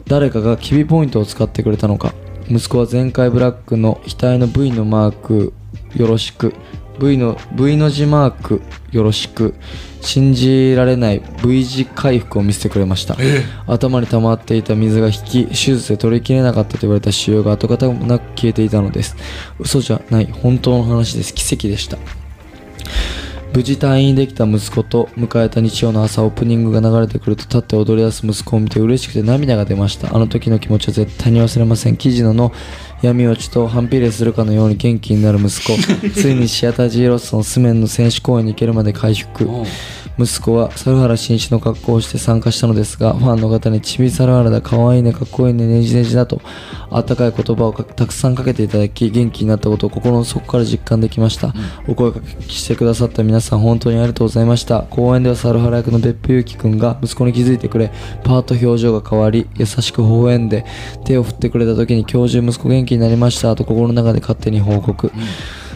[0.07, 2.13] 誰かがキビポイントを使ってくれたのか。
[2.49, 5.53] 息子は前回ブラックの額の V のマーク
[5.95, 6.53] よろしく。
[7.03, 8.61] V の V の字マーク
[8.91, 9.55] よろしく。
[10.05, 13.15] 信じられない V 字回復を見せてくれました、
[13.67, 19.15] 頭に溜まっていた水が引き手術で取りきれなかったと言われた腫瘍が跡形もなく消えていたのです。
[19.59, 21.33] 嘘じゃない本当の話です。
[21.33, 21.97] 奇跡でした
[23.53, 30.15] 無事退院できた息子と迎えた日曜の朝オープニングが流れてくると立って踊り出す息子を見て嬉しくて涙が出ました。
[30.15, 31.97] あの時の気持ちは絶対に忘れません。
[31.97, 32.51] 記事のの
[33.03, 35.77] 闇落ちと反比例するかのように元気になる息子。
[36.19, 39.47] ついにシアター G ロッソのスメンの選手公演に行けるまで回復
[40.19, 46.39] 息子は猿原紳士の格好をして参加したのですがファンの方にちび猿原だ可愛いねかっこいいねねじねじだと
[46.91, 51.53] 温かい言葉をかたくさんかけていただき元気になったことを心の底から実感できました、
[51.87, 54.83] お声かけしてくださった皆さん本当にありがとうございました。
[54.83, 57.91] 公演では猿原役の別府祐樹くんが息子に気づいてくれ
[58.23, 60.65] パート表情が変わり優しく微笑んで
[61.05, 65.11] 手を振ってくれた時に今日中息子元気になりましたと心の中で勝手に報告、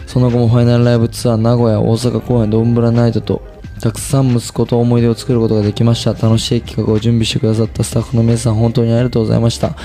[0.06, 6.12] その後もファイナルライブツアー名古屋大阪公演ドンブラナイトとたくさん息子と思い出を作ることができました。
[6.12, 9.76] 楽しい企画を準備してくださったスタッフの皆さん本当にありがとうございました。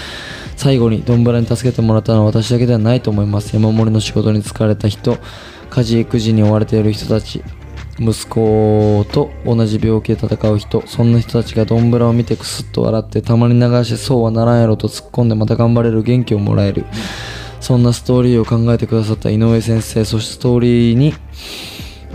[0.56, 3.53] 最後にドンブラに助けてもらったのは私だけではないと思います。
[3.56, 5.18] 山盛りの仕事に疲れた人
[5.70, 7.44] 家事育児に追われている人たち
[7.99, 16.86] 息子と同じ病気で戦う人そんな人たちがドンブラを見てクスッと笑ってたまに流してそうはならんやろと突っ込んでまた頑張れる元気をもらえる。
[17.60, 21.14] そんなストーリーを考えてくださった井上先生そしてストーリーに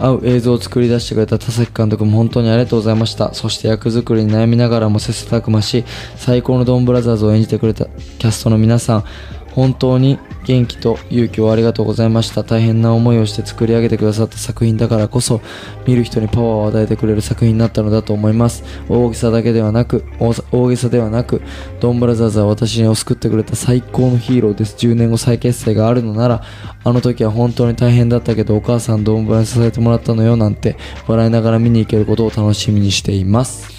[0.01, 3.35] 合う映像を作り出してくれた田崎監督も本当にありがとうございました。
[3.35, 5.85] そして役作りに悩みながらも切磋琢磨し
[6.17, 9.05] 最高のドンブラザーズを演じてくれたキャストの皆さん
[9.53, 10.19] 本当に
[10.49, 12.43] 元気と勇気をありがとうございました。
[12.43, 15.43] 大変な思いをして作り上げてくださった作品だからこそ
[15.87, 18.65] 見る人にパワーを与えてくれる作品になったのだと思います。
[18.89, 21.43] 大げさだけではなく大大げさではなく
[21.81, 24.75] ドンブラザーズは私を救ってくれた最高のヒーローです。
[24.77, 26.43] 10年後再結成があるのなら
[26.83, 33.77] あの時は本当に大変だったけどお母さんドンブラに支えてもらったのよなんて笑いながら見に行けることを楽しみにしています。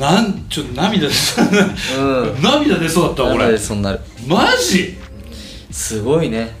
[0.00, 1.44] なんちょっと涙出そう。
[1.44, 2.42] うん。
[2.42, 4.00] 涙出そうだった俺そうなる。
[4.26, 4.99] マジ？
[5.80, 6.54] すごいね。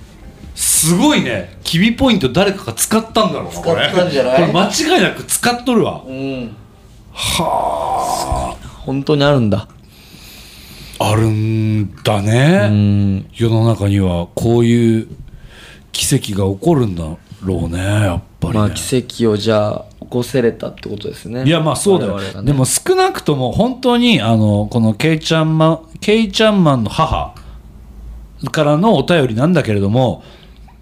[0.54, 1.58] すごいね。
[1.62, 4.40] キビポイント誰かが使ったんだろうなこれ使ったんじゃない？
[4.40, 4.52] これ。
[4.52, 6.02] 間違いなく使っとるわ。
[6.06, 6.56] うん。
[7.12, 9.68] は本当にあるんだ。
[10.98, 13.26] ああるんだうね、ん。
[13.32, 15.08] 世の中にはこういう
[15.92, 17.04] 奇跡が起こるんだ
[17.42, 18.58] ろうねやっぱり、ね。
[18.58, 21.44] まあ奇跡をじゃあ起こせれたってことですね。
[21.44, 22.42] いやまあそうだよ、ね。
[22.42, 27.34] でも少なくとも本当にあのこのケイちゃんマンケイちゃんマンの母
[28.52, 30.22] からのお便りなんだけれども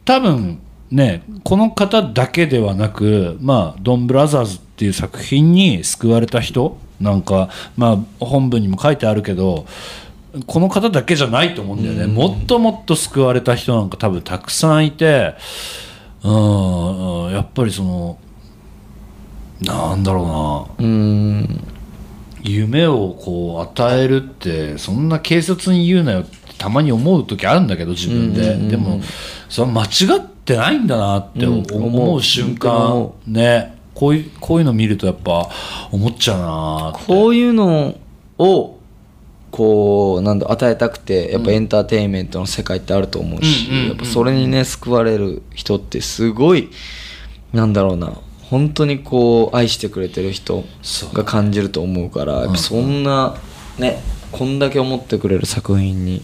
[0.04, 0.60] 多分
[0.90, 9.66] ねこの方だけではなくまあ「ドンブラザーズ」っていう作品に救われた人なんかまあ本文にも書いてあるけど
[10.46, 15.34] この方だけじゃないと思うんだよね、もっともっと救われた人なんか多分たくさんいて
[16.22, 18.18] うんうんやっぱりその
[19.60, 20.86] なんだろうな。
[20.86, 21.60] うん。
[22.42, 28.68] 夢をこう与えるってそんな軽率に言うなよってたまに思う時あるんだけど自分で、うんうんうんうん。
[28.68, 29.00] でも
[29.48, 31.64] それは間違ってないんだなってうん。
[31.72, 32.18] 思思う。
[32.18, 33.78] う瞬本当に思間ね。
[33.94, 35.48] こういうこういうの見るとやっぱ
[35.90, 37.96] 思っちゃうなこういうの
[38.38, 38.78] を
[39.50, 46.68] こうなんだ与えたくてやっぱエンターテインメントの世界ってあると思うし、うんうんうんやっぱそれにね救われる人ってすごい
[47.52, 48.12] なんだろうな
[48.42, 50.64] 本当にこう愛してくれてる人
[51.12, 53.36] が感じると思うからそんな
[53.78, 56.22] ねこんだけ思ってくれる作品に、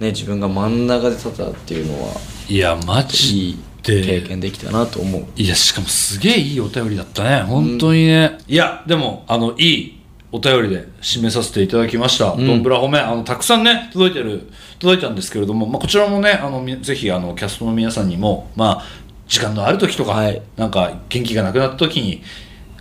[0.00, 2.14] ね、自分が真ん中で立ったっていうのは
[2.48, 5.24] いやマいジいで経験できたなと思う。
[5.36, 7.42] いやしかもすげえいいお便りだったね。
[7.42, 10.00] 本当にね、いやでもあのいい
[10.32, 12.98] お便りで締めさせていただきました、ドンブラ褒め。
[12.98, 18.84] あのたくさんね届いてる届いたんですけれども、まあ、こちらもねあのみぜひあのキャストの皆さんにもまあ
[19.28, 20.40] 時間のある時とか、はい。
[20.56, 22.22] なんか元気がなくなった時に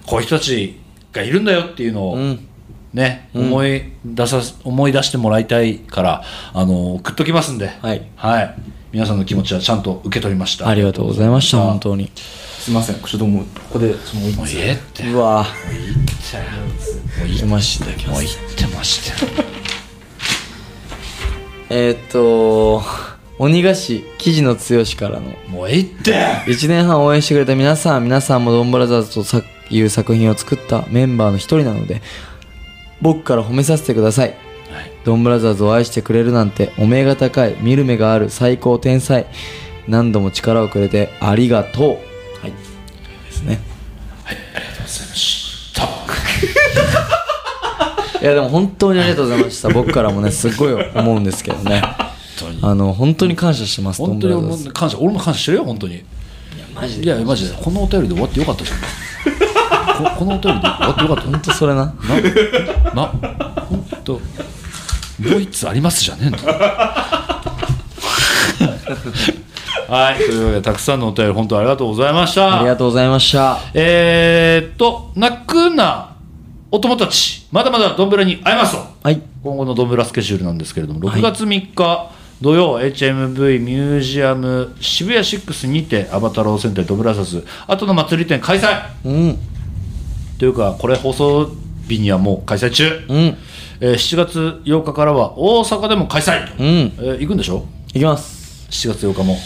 [0.05, 0.77] こういう人たち
[1.11, 2.48] がいるんだよっていうのを、うん
[2.93, 8.01] ね、思い出さ思い出してもらいたいからあの送っときますんで、はい。
[8.15, 8.55] はい、
[8.91, 10.67] 皆さんの気持ちはちゃんと受け取りました。
[10.67, 12.11] ありがとうございました本当に。
[12.15, 12.95] すいません。
[12.95, 15.07] ちょっともうここでそのもうええって。
[15.07, 15.43] うわ。
[15.43, 15.49] も
[17.25, 19.31] ういい来ましたもう言ってましたよ。
[21.69, 22.81] えーっと
[23.37, 25.31] 鬼菓子生地の剛からの。
[25.47, 26.11] もうええって。
[26.47, 32.01] 1年半応援してくれた皆さん皆さんもドンブラザーズとさいう作品を作ったメンバーの一人なので
[33.01, 34.35] 僕から褒めさせてください。
[35.03, 39.25] ドンブラザーズを愛してくれるなんてお目が高い見る目がある最高天才。
[39.87, 41.85] 何度も力をくれてありがとう。
[41.87, 41.95] は
[42.47, 42.51] い。
[43.25, 43.59] ですね。
[48.21, 48.25] い。
[48.25, 49.69] やでも本当にありがとうございました。
[49.69, 51.81] 僕からもねすごい思うんですけどね。
[52.61, 55.95] あの本当に感謝してます本当に感謝俺も感謝してるよ本当に。
[55.95, 56.03] い
[56.73, 57.55] マジやマジで。
[57.61, 58.79] このお便りで終わってよかったじゃん
[60.03, 61.85] ここのお便りで終わってよかった本当それな？
[61.85, 61.91] な
[62.93, 63.07] な
[63.69, 64.19] 本当も
[65.37, 66.37] う一つありますじゃねえんだ
[69.89, 72.59] はいというわけでたくさんのお便り本当ありがとうございました。
[72.59, 73.57] ありがとうございました。
[73.73, 76.15] えー、っと泣くな
[76.71, 78.75] お友達まだまだどんぶらに会えます。
[78.75, 79.19] とはい。
[79.43, 88.69] 今後のどんぶらスケジュールなんですけれども6月3日土曜 HMV ミュージアム渋谷6にてアバタロー戦隊ドブラザーズ後の祭り展開催。
[89.05, 89.39] うん
[90.39, 91.51] というかこれ放送
[91.87, 93.37] 日にはもう開催中、うん。
[93.81, 96.65] えー7月8日からは大阪でも開催、うん。
[96.97, 97.65] えー行くんでしょ？
[97.93, 98.67] いきます。
[98.69, 99.37] 7月8日も。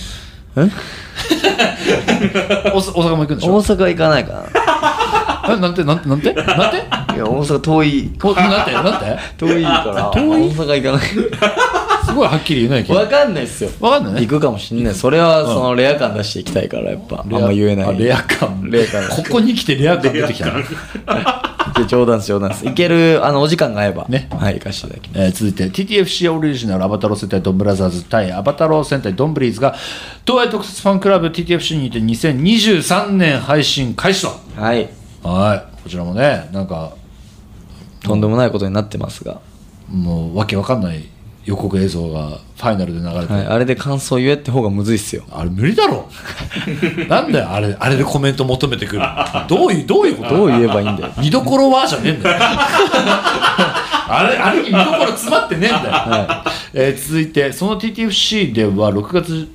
[0.56, 0.62] え？
[2.70, 3.54] 大阪大阪も行くんでしょ？
[3.56, 4.46] 大阪行かないか
[5.50, 6.32] えなんてなんてなんて？
[6.34, 6.84] なんて？
[6.90, 8.12] ないや大阪遠い。
[8.24, 8.72] おなんて？
[8.74, 9.20] なんて？
[9.38, 10.10] 遠いから。
[10.10, 11.08] 大阪行かない
[12.14, 13.72] すごいはっきり言うね君わかんないっすよ。
[13.80, 14.22] わかんないね。
[14.22, 14.94] 行くかもしんない。
[14.94, 17.22] それはそのレア感出していきたいからやっぱ。
[17.22, 17.88] あんま言えない。
[17.88, 18.70] あレア感。
[18.70, 19.10] レア感。
[19.10, 20.54] ここに来てレア感出てきたな、
[21.76, 24.06] で冗談です冗談です行けるあのお時間が合えば。
[24.08, 24.30] ね。
[24.32, 25.22] はい行かせていただきます。
[25.22, 29.76] えー続いて TTFC オリジナルアバタロー戦隊ドンブラザーズ対アバタロー戦隊ドンブリーズが
[30.26, 34.62] 東映特設ファンクラブ TTFC にて2023年配信開始と。
[34.62, 34.88] はい。
[35.24, 35.84] はい。
[35.84, 36.96] こちらもねなんか
[38.04, 39.42] とんでもないことになってますが。
[39.90, 41.08] もうわけわかんない
[41.46, 45.24] 予告映像がファイナルで流れて、はいあれで感想言えって方がむずいっすよ。
[45.32, 46.08] あれ無理だろ。
[47.10, 49.02] なんだよあれあれでコメント求めてくる。
[49.48, 50.36] どういうどういうこと？
[50.38, 51.12] どう言えばいいんだよ。
[51.18, 52.40] 見どころはじゃねえんだよ。
[54.06, 56.44] あれあれに見どころ詰まってねえんだよ、
[56.74, 59.48] えー続いてその TTFC では6月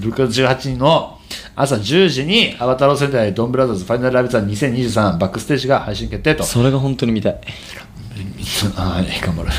[0.00, 1.17] 6月18日の
[1.60, 6.44] 朝10時にアバタロー戦隊ドンブラザーズファイナルライブツアー2023バックステージが配信決定と。
[6.44, 7.32] それが本当に見たい。
[8.76, 9.50] はい頑張る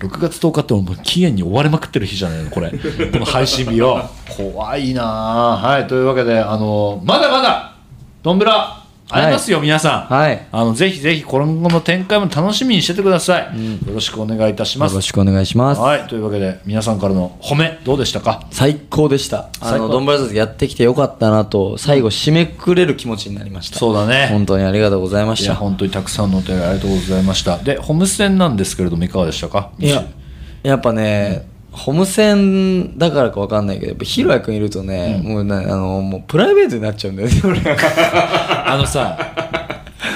[0.00, 2.70] 6 月10日ってもう期限に追われまくってる日じゃないのこれ。
[3.12, 4.02] この配信日を。
[4.34, 7.74] 怖いなあはいというわけであのまだまだ
[8.22, 10.46] どんぶら会えますよ、皆さん、はい。
[10.50, 13.42] あのぜひぜひ今後の展開も楽しみにしててください、
[13.86, 14.92] よろしくお願いいたします。
[14.92, 15.80] よろしくお願いします。
[15.80, 16.08] はい。
[16.08, 18.46] というわけで皆さんからの褒めどうでしたか？
[18.50, 19.48] 最高でした。
[19.60, 23.78] あのドンブラザーズやってきてよかったなと最後締めくれる気持ちになりました。
[23.78, 24.28] そうだね。
[24.30, 25.46] 本当にありがとうございました。
[25.46, 27.58] いや本当にたくさんのお便りありがとうございました。
[27.58, 29.70] でホームセンなんですけれどもいかがでしたか？
[29.78, 30.04] いや
[30.62, 31.46] やっぱね、
[31.76, 39.18] ホームセンだからかわかんないけどやっぱヒロヤ君いるとね、もうねあのもうプライベートになっちゃうんだよね 俺あのさ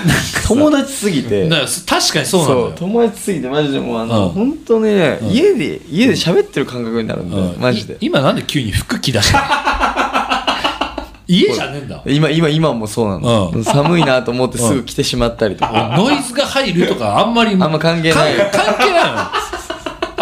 [0.49, 1.49] 友達すぎて。
[1.49, 2.73] 確かにそうなんだよ。
[2.77, 4.31] 友達すぎてマジでもうあの、うん。
[4.31, 7.61] 本当ね、家で家で喋ってる感覚になるんだよ、うん。
[7.61, 7.95] マジで。
[7.95, 11.07] い今なんで急に服着出した？
[11.29, 12.03] 家じゃねえんだ。
[12.07, 13.65] 今今今もそうなの、うん。
[13.65, 18.35] 寒いなと思ってすぐ着てしまったりとか、ノイズが入るとかあんまりあんま関係ない。
[18.35, 19.19] か関係ないの。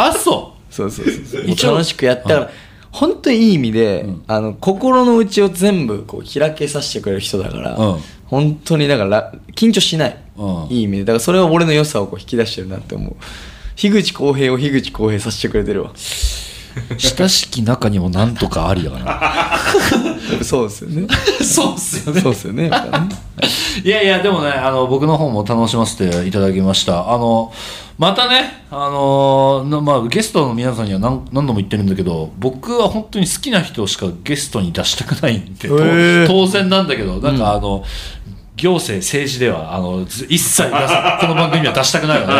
[0.00, 2.50] あそそうそうそうそう楽しくやったら、
[2.92, 8.00] 本当にいい意味で、あの心の内を全部こう開けさせてくれる人だから、うん。
[8.26, 10.66] 本当にだから緊張しない、うん。
[10.70, 11.04] いい意味で。
[11.04, 13.16] だからそれは俺の良さをこう引き出してるなって思う。
[13.76, 15.90] 樋口浩平を樋口浩平させてくれてるわ。
[15.90, 15.94] う
[16.98, 21.08] 親しき中にもなんとかありだからそうですよね。
[21.42, 22.20] そうっすよね。
[22.20, 23.08] そうですよねやっぱね。
[23.84, 27.12] いやいやでもねあの僕の方も楽しませていただきました。
[27.12, 27.52] あの
[27.98, 36.26] またねあのなまあ、ゲストの皆さんには何何度も言ってるんだけど僕は本当に好きな人しかゲストに出したくないんで、とー。
[36.28, 37.82] 当然なんだけどなんかあの、
[38.54, 42.32] 行政政治ではあのず一切 この番組には出したくないので、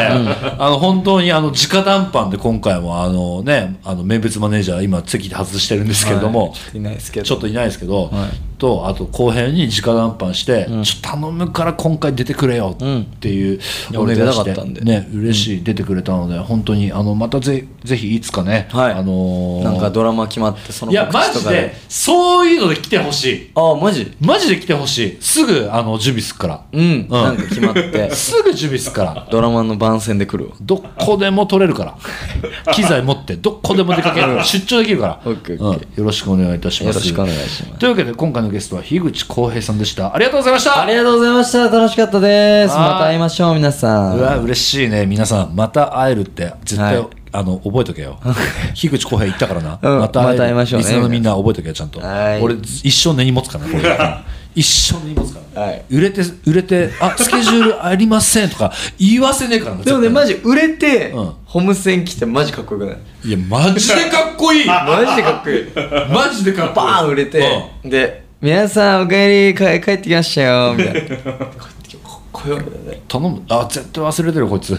[0.59, 6.79] あの本当にあの直談判で今回もあのねあの名物マネージャー今席で外してるんですけれども、はい。
[6.79, 7.27] いないですけど。
[7.27, 13.61] ちょっといないですけど、はいとあと後編に直談判して、ちょっと頼むから今回出てくれよっていう
[13.93, 13.97] うん。
[13.99, 14.81] お願いしてたかったんで。
[14.83, 18.93] ね嬉しい、出てくれたので本当にあのまたぜぜひいつかね、はい。
[18.93, 21.75] あのーなんかドラマ決まってそのいやマジ告知とかで。
[21.89, 23.51] そういうので来てほしい。
[23.55, 24.17] ああマジ？
[24.21, 25.19] マジで来てほしい。
[25.21, 26.65] すぐあの準備すっから。
[26.73, 28.11] うん、なんか決まって。
[28.11, 29.29] すぐ準備すっから。
[29.31, 30.57] ドラマの番宣で来るわ。
[30.61, 31.99] どこでも取れるから。
[32.73, 34.45] 機材持ってどこでも出かける。
[34.45, 36.97] 出張できるから、オッケーうんオッケよろしくお願いいたします。
[36.97, 37.79] よろしくお願いします。
[37.79, 40.15] というわけで今回のゲストは樋口浩平さんでした。
[40.15, 40.83] ありがとうございました。
[40.83, 41.69] ありがとうございました。
[41.69, 42.75] 楽しかったです。
[42.75, 44.19] はいまた会いましょう皆さん。
[44.19, 45.07] うわ嬉しいね。
[45.07, 47.07] 皆さんまた会えるって絶対、はい。
[47.31, 48.19] あの覚えとけよ。
[48.75, 49.99] 樋口浩平言ったからな、うん。
[50.01, 52.01] また会いましょうねリスナーのみんな覚えとけよちゃんと。
[52.01, 52.43] はい。
[52.43, 53.99] 俺一生根に持つからなこれ。
[54.55, 55.85] 一生根に持つから、はい。
[55.91, 61.33] 売れて売れてあスケジュールありませんとか言わせねえからなでもねマジ売れて、うん。
[61.45, 63.29] ホームセン来てマジかっこよくない？
[63.29, 64.67] いやマジでかっこいい。
[64.67, 66.13] マジでかっこいい。
[66.13, 66.85] マジでかっこいい。
[66.89, 67.45] バーン売れて、
[67.85, 71.01] で皆さんお帰り帰帰ってきましたよ みたいな。
[71.01, 73.43] こうやってかっこよくね頼む。
[73.49, 74.75] あ絶対忘れてるこいつ。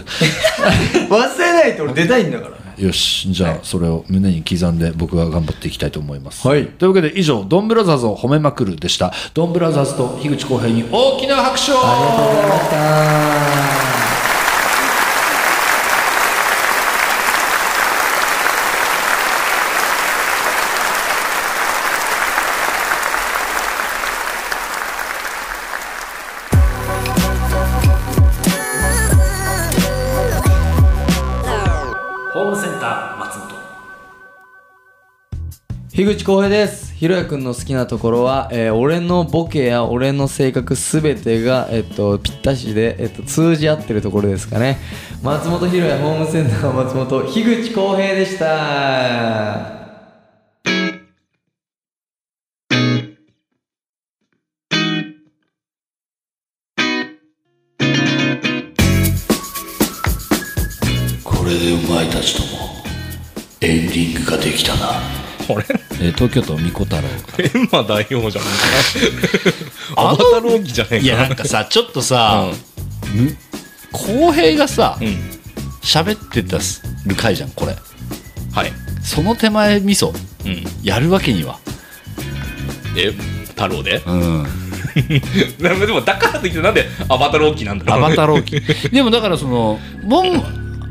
[1.10, 2.60] 忘れないと俺出たいんだから。
[2.82, 6.64] よしじゃあそれを胸に刻んで僕が頑張っていきたいと思います、はい。
[6.64, 9.12] というわけで以上ドンブラザーズを褒めまくるでした。
[9.34, 11.80] ドンブラザーズと樋口浩平に大きな拍手を。
[11.84, 12.70] ありがとうございまし
[13.94, 13.99] た
[36.00, 36.94] 樋口浩平です。
[36.94, 44.78] ひろやくんの好きなところは、えー俺のボケや俺の性格すべてが、えっと、ぴったしで、えっと、通じ合ってるところですかね。
[45.22, 49.78] 松本ひろやホームセンター松本樋口浩平でした。
[61.22, 62.70] これでお前たちとも
[63.60, 65.19] エンディングができたな。
[65.54, 65.66] これ。
[65.68, 67.02] えー東京都みこ太郎
[67.38, 68.44] エンマ大王じゃん。
[69.96, 71.04] アバタロー機じゃねえか。
[71.04, 72.46] いやなんかさちょっとさ
[73.14, 73.36] む
[73.92, 75.14] 浩平がさうん、うん、
[75.82, 77.76] 喋ってたる回じゃんこれ。
[78.52, 78.72] はい。
[79.02, 80.12] その手前味噌
[80.44, 80.64] うん。
[80.82, 81.58] やるわけには。
[82.96, 83.12] え
[83.48, 84.02] 太郎で？
[84.06, 84.46] うん。
[85.60, 87.84] でもだからといってなんでアバタロー機なんだ？
[87.84, 88.60] ろうアバタロー機
[88.90, 89.78] でもだからその
[90.08, 90.42] ボン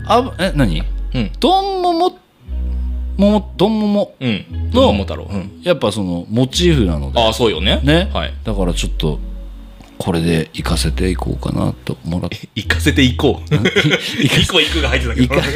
[0.07, 0.83] あえ何？
[1.13, 1.31] うん。
[1.39, 2.19] ドンモモモ
[3.19, 4.45] モドンモモうん。
[4.71, 5.61] の桃太郎うん。
[5.61, 7.19] やっぱそのモチーフなので。
[7.19, 7.81] ああそうよね。
[7.83, 8.33] ね、はい。
[8.45, 9.19] だからちょっと
[9.97, 12.47] これで行かせていこうかなともらって。
[12.55, 13.53] 行かせていこう。
[13.53, 15.35] 行こう行くが入ってたけど。
[15.35, 15.47] 行か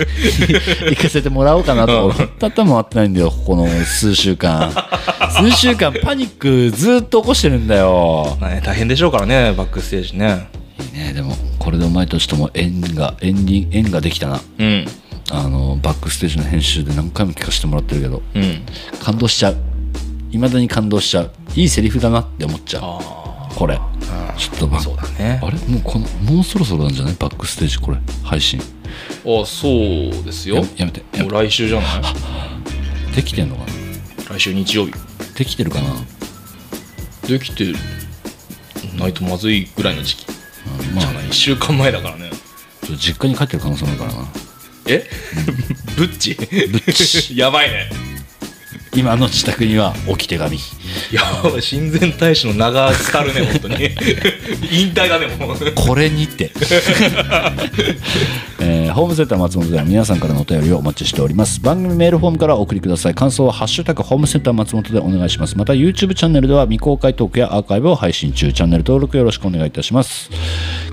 [0.89, 4.73] 行かせてもらおうかなと思ったったもあってないんだよここの数週間。
[5.31, 8.37] 数週間パニックずっと起こしてるんだよ。
[8.41, 10.49] ね大変でしょうからねバックステージね。
[10.93, 14.41] いいねでもこれでお前たちとも縁がエンディン縁ができたな。
[14.59, 14.85] うん
[15.31, 18.65] あのバックステージの編集で何回も聞かせてもらってるけどうん
[19.01, 19.57] 感動しちゃう。
[20.31, 21.31] いまだに感動しちゃう。
[21.55, 22.83] いいセリフだなって思っちゃう。
[22.83, 23.79] あここれ。
[24.35, 25.39] ちょっとバそうだね。
[25.43, 25.57] あれ？
[25.59, 27.15] もうこのもうそろそろなんじゃない？
[27.19, 27.97] バックステージこれ。
[28.23, 28.59] 配信。
[28.59, 30.57] あそうですよ。
[30.57, 31.03] ややめて。
[31.21, 32.01] もう来週じゃない？
[33.11, 33.67] てできてんのかな？
[34.37, 34.93] 来週日曜日。
[35.37, 35.93] できてるかな？
[37.27, 37.73] できて
[38.97, 40.25] ないとまずいぐらいの時期。
[40.95, 41.05] まあ。
[41.05, 42.31] じゃない？1週間前だからね。
[42.97, 44.27] 実家に帰ってる可能性もあるからな
[44.87, 45.09] え？
[45.97, 46.33] ブッチ。
[46.35, 47.35] ブッチ。
[47.37, 47.89] やばいね
[48.95, 50.57] 今の自宅には置き手紙。
[50.57, 50.59] い
[51.61, 53.75] 親善大使の名が伝るね本当に。
[54.71, 55.57] 引退だねもう。
[55.73, 56.51] これにて、
[58.61, 61.59] えーホームセンター松本では皆さんからのお便りをお待ちしております。
[61.59, 63.15] 番組メールフォームからお送りください。
[63.15, 65.57] 感想は「ハッシュタグホームセンター松本」でお願いします。
[65.57, 68.53] また YouTube チャンネルでは未公開トークやアーカイブを配信中。
[68.53, 70.29] チャンネル登録よろしくお願いいたします。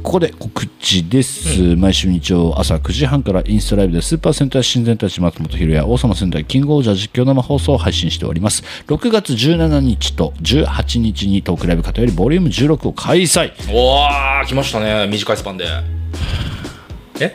[0.03, 8.63] ここで告知です、毎週日曜朝9時半からインスタライブでスーパー戦隊親善隊士松本ひろや王様戦隊キングオージャー実況生放送を配信しております。
[8.87, 13.53] 6月17日と18日にトークライブ方よりボリューム16を開催。
[13.73, 15.09] おー来ましたね。
[15.09, 15.67] 短いスパンで。
[17.21, 17.35] え？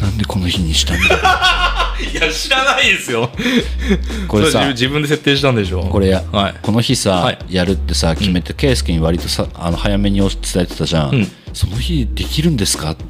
[0.00, 1.94] なんでこの日にしたんだ？
[2.12, 3.30] いや知らないですよ。
[4.28, 6.54] これさそ自自分で設定したんでしょこれや、はい。
[6.62, 7.38] この日さ、はい。
[7.50, 11.28] やるってさ決めて圭介に割とさあの早めに伝えてたじゃん、うん。
[11.52, 12.92] その日できるんですか？
[12.92, 13.04] って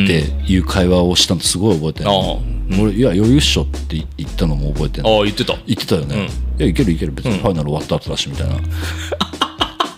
[0.00, 2.38] いう会話をしたのすごい覚えてる、ああ。
[2.80, 5.54] 俺いや余裕っしょって言ったのも覚えてるああ言ってた。
[5.66, 6.22] 言ってたよね、うん。
[6.22, 7.38] いやいけるいける別に。
[7.38, 8.56] ファイナル終わった後だしみたいな、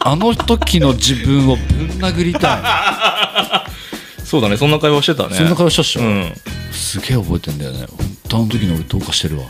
[0.01, 3.66] あの時の自分をぶん殴りた
[4.31, 5.35] そうだねそんな会話してたね。
[5.35, 6.32] いそんな会話したっしょ、うん。
[6.70, 7.85] すげえ覚えてんだよね。
[8.32, 9.47] あの時の俺どうかしてるわ。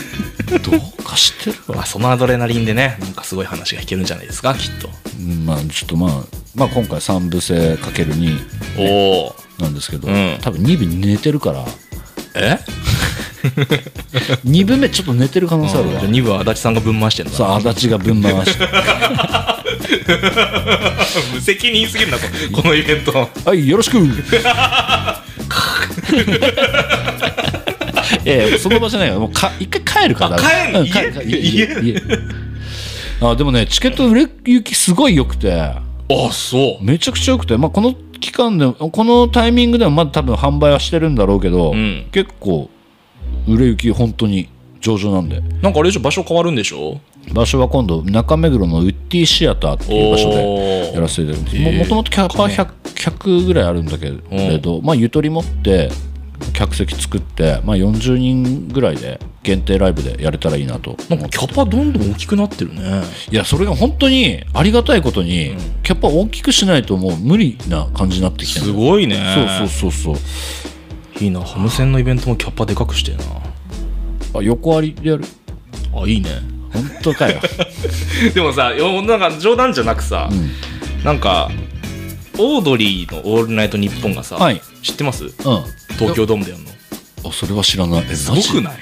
[0.64, 1.76] どうかしてるわ。
[1.76, 4.88] まあそのアドレナリンでねなんかすごい話が弾けるんじゃないですかきっと。
[5.20, 6.10] うんまあちょっとまあ、
[6.54, 8.38] まあ、今回3部制かける2
[8.78, 10.38] おおなんですけど、うん。
[10.40, 11.66] 多分2部寝てるから。
[12.36, 12.58] え？
[14.46, 16.00] 2部目ちょっと寝てる可能性あるわ。
[16.00, 17.32] じゃあ2部は足立さんがぶん回してんだ。
[17.32, 18.66] さあ足立が分回して
[21.34, 22.24] 無責任すぎるなこ
[22.62, 23.12] このイベント。
[23.12, 23.98] はいよろしく。
[23.98, 24.08] い
[28.28, 29.20] やいやその場じゃないよ。
[29.20, 30.36] もうか一回帰るから。
[30.36, 30.80] あ帰んの？
[30.80, 31.24] うん家帰る。
[31.26, 31.66] 家？
[31.82, 32.02] 家？
[33.20, 35.52] あでもねチケット売れ行きすごい良くて。
[35.52, 35.82] あ
[36.32, 36.84] そう。
[36.84, 42.08] めちゃくちゃ良くて、まあ、この期間でこのタイミングでもまだ多分販売はしてるんだろうけど、うん。
[42.12, 42.68] 結構
[43.48, 44.48] 売れ行き本当に
[44.80, 45.40] 上々なんで。
[45.62, 46.00] なんかあれでしょ？
[46.00, 47.00] 場所変わるんでしょ？
[47.32, 55.90] 場所は今度中目黒のウッディシアターっていう場所でやらせていただいてももともとキャパ 100, 100ぐらいあるんだけれど、まあ、ゆとり持って
[56.52, 63.02] 客席作って、まあ、40人ぐらいで限定ライブでやれたらいいなとなんかキャパどんどん大きくなってるね。
[63.30, 69.16] いやそれが本当にありがたいことに、キャパ大きくしないともう無理な感じになってきてるすごいね。
[69.58, 70.20] そうそうそうそ
[71.20, 71.24] う。
[71.24, 73.22] いいなハムセンのイベントもキャパでかくしてえな。
[74.40, 75.24] あ横ありでやる？
[75.94, 76.30] あいいね
[76.74, 77.40] 本当かよ。
[78.34, 81.04] でもさよなんか冗談じゃなくさ、ん。
[81.04, 81.50] なんか
[82.38, 84.60] オードリーの「オールナイトニッポン」がさ、はい。
[84.82, 85.24] 知ってます？
[85.24, 85.32] うん。
[85.98, 86.70] 東京ドームでやるの。
[87.30, 88.06] あそれは知らない。
[88.10, 88.74] えすごくいない？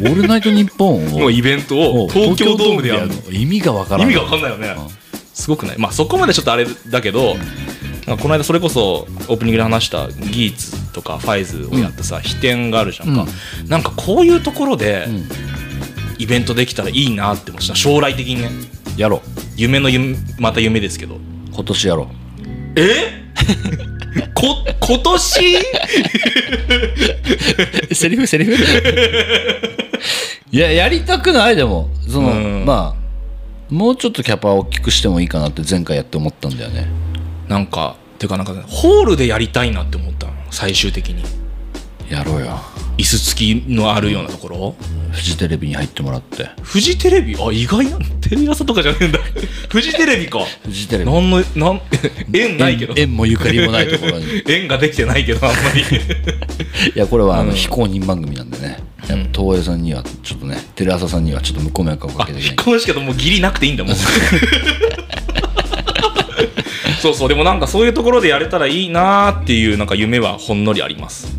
[0.00, 3.14] オールナイトニッポンをのイベントを東京ドームでやるの？
[3.30, 4.90] 意味がわからない意味が分かんないよね、
[5.32, 5.78] すごくない？
[5.78, 7.36] まあそこまでちょっとあれだけど、
[8.06, 13.26] なんかこの間それこそオープニングで話したギーツとかファイズをやってさ、飛天があるじゃんか、
[13.68, 15.28] なんかこういうところでん
[16.22, 18.48] イベントできたらいいなって思ってた将来的にね。
[18.96, 19.20] やろう。
[19.56, 21.18] 夢の夢また夢ですけど。
[21.52, 22.06] 今年やろう。
[22.80, 23.22] え？
[24.34, 25.56] こ今年？
[27.94, 28.54] セリフセリフ？
[30.52, 31.90] いややりたくないでも。
[32.08, 32.64] その、うん。
[32.64, 33.02] まあ
[33.74, 36.86] もうちょっとキャパを大きくしてもいいかなって前回やって思ったんだよね。
[37.48, 40.32] なんかていうかなんかねホールでやりたいなって思ったの。
[40.52, 41.24] 最終的に
[42.16, 42.58] やろうよ。
[42.98, 44.76] 椅子付きのあるようなところ？
[45.12, 47.36] フジテレビに入ってもらってフジテレビ？
[47.38, 47.98] あ意外な？
[48.20, 49.18] テレ朝とかじゃねえんだ。
[49.68, 50.40] フジテレビか。
[50.64, 51.10] フジテレビ。
[51.10, 51.80] なんのなん
[52.32, 52.94] 縁ないけど。
[52.96, 54.24] 縁縁もゆかりもないところに。
[54.24, 55.84] い縁ができてないけどあんまり。
[56.98, 57.56] やこれはあの、うん。
[57.56, 58.78] 非公認番組なんでね。
[59.08, 62.56] やっぱ東映さんにはちょっとねテレ朝さんにはちょっと向こう迷惑をかあけていけない。
[62.58, 63.96] 非公式けどもう義理なくていいんだもん。
[67.00, 67.28] そうそう。
[67.28, 71.36] でもなんかそういうところでやれたらいいなーっていうなんか夢はほんのりあります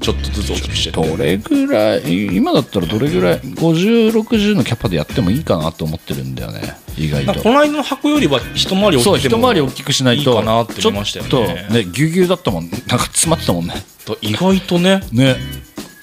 [0.00, 2.36] ちょっとずつ大きくしてどれぐらい？
[2.36, 6.76] 今だったらどれぐらい？5060のキャパでやってもいいかなと思ってるんだよね。
[6.96, 7.40] 意外と。
[7.40, 11.30] この間の箱よりは一回り大きく一回り大きくしないといいかなって思いましたよね。
[11.30, 12.70] ちょっとねぎゅうぎゅうだったもん。
[12.70, 13.74] なんか詰まってたもんね。
[14.22, 15.36] 意外とねね。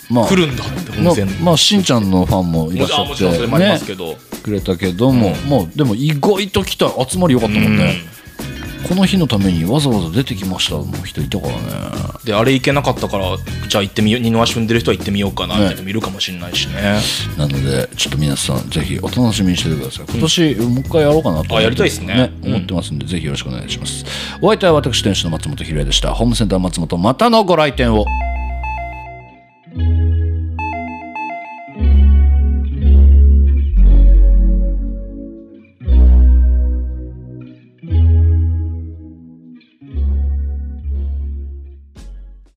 [0.09, 0.27] まあ。
[0.27, 1.31] 来るんだってまあ温泉。
[1.41, 3.79] まあしんちゃんのファンもいらっしゃってね。
[4.43, 6.91] くれたけども、もうでも意外と来た。
[7.07, 7.95] 集まりよかったもんね、
[8.87, 10.75] この日のためにわざわざ出てきました。
[10.75, 11.59] の人いたからね。
[12.23, 13.37] であれ行けなかったから
[13.67, 16.99] じゃあ行ってみよう二の足踏んでる人は行ってみようかなって人もいるかもしれないしね。
[17.37, 20.05] なのでちょっと皆さんぜひお楽しみにしててください。
[20.09, 22.31] 今年もう一回やろうかなとあやりたいですね。
[22.43, 22.53] うん。
[22.55, 24.05] 思ってますんで、ぜひよろしくお願いします。
[24.41, 26.13] お相手は私店主の松本ひろやでした。
[26.13, 28.05] ホームセンター松本またのご来店を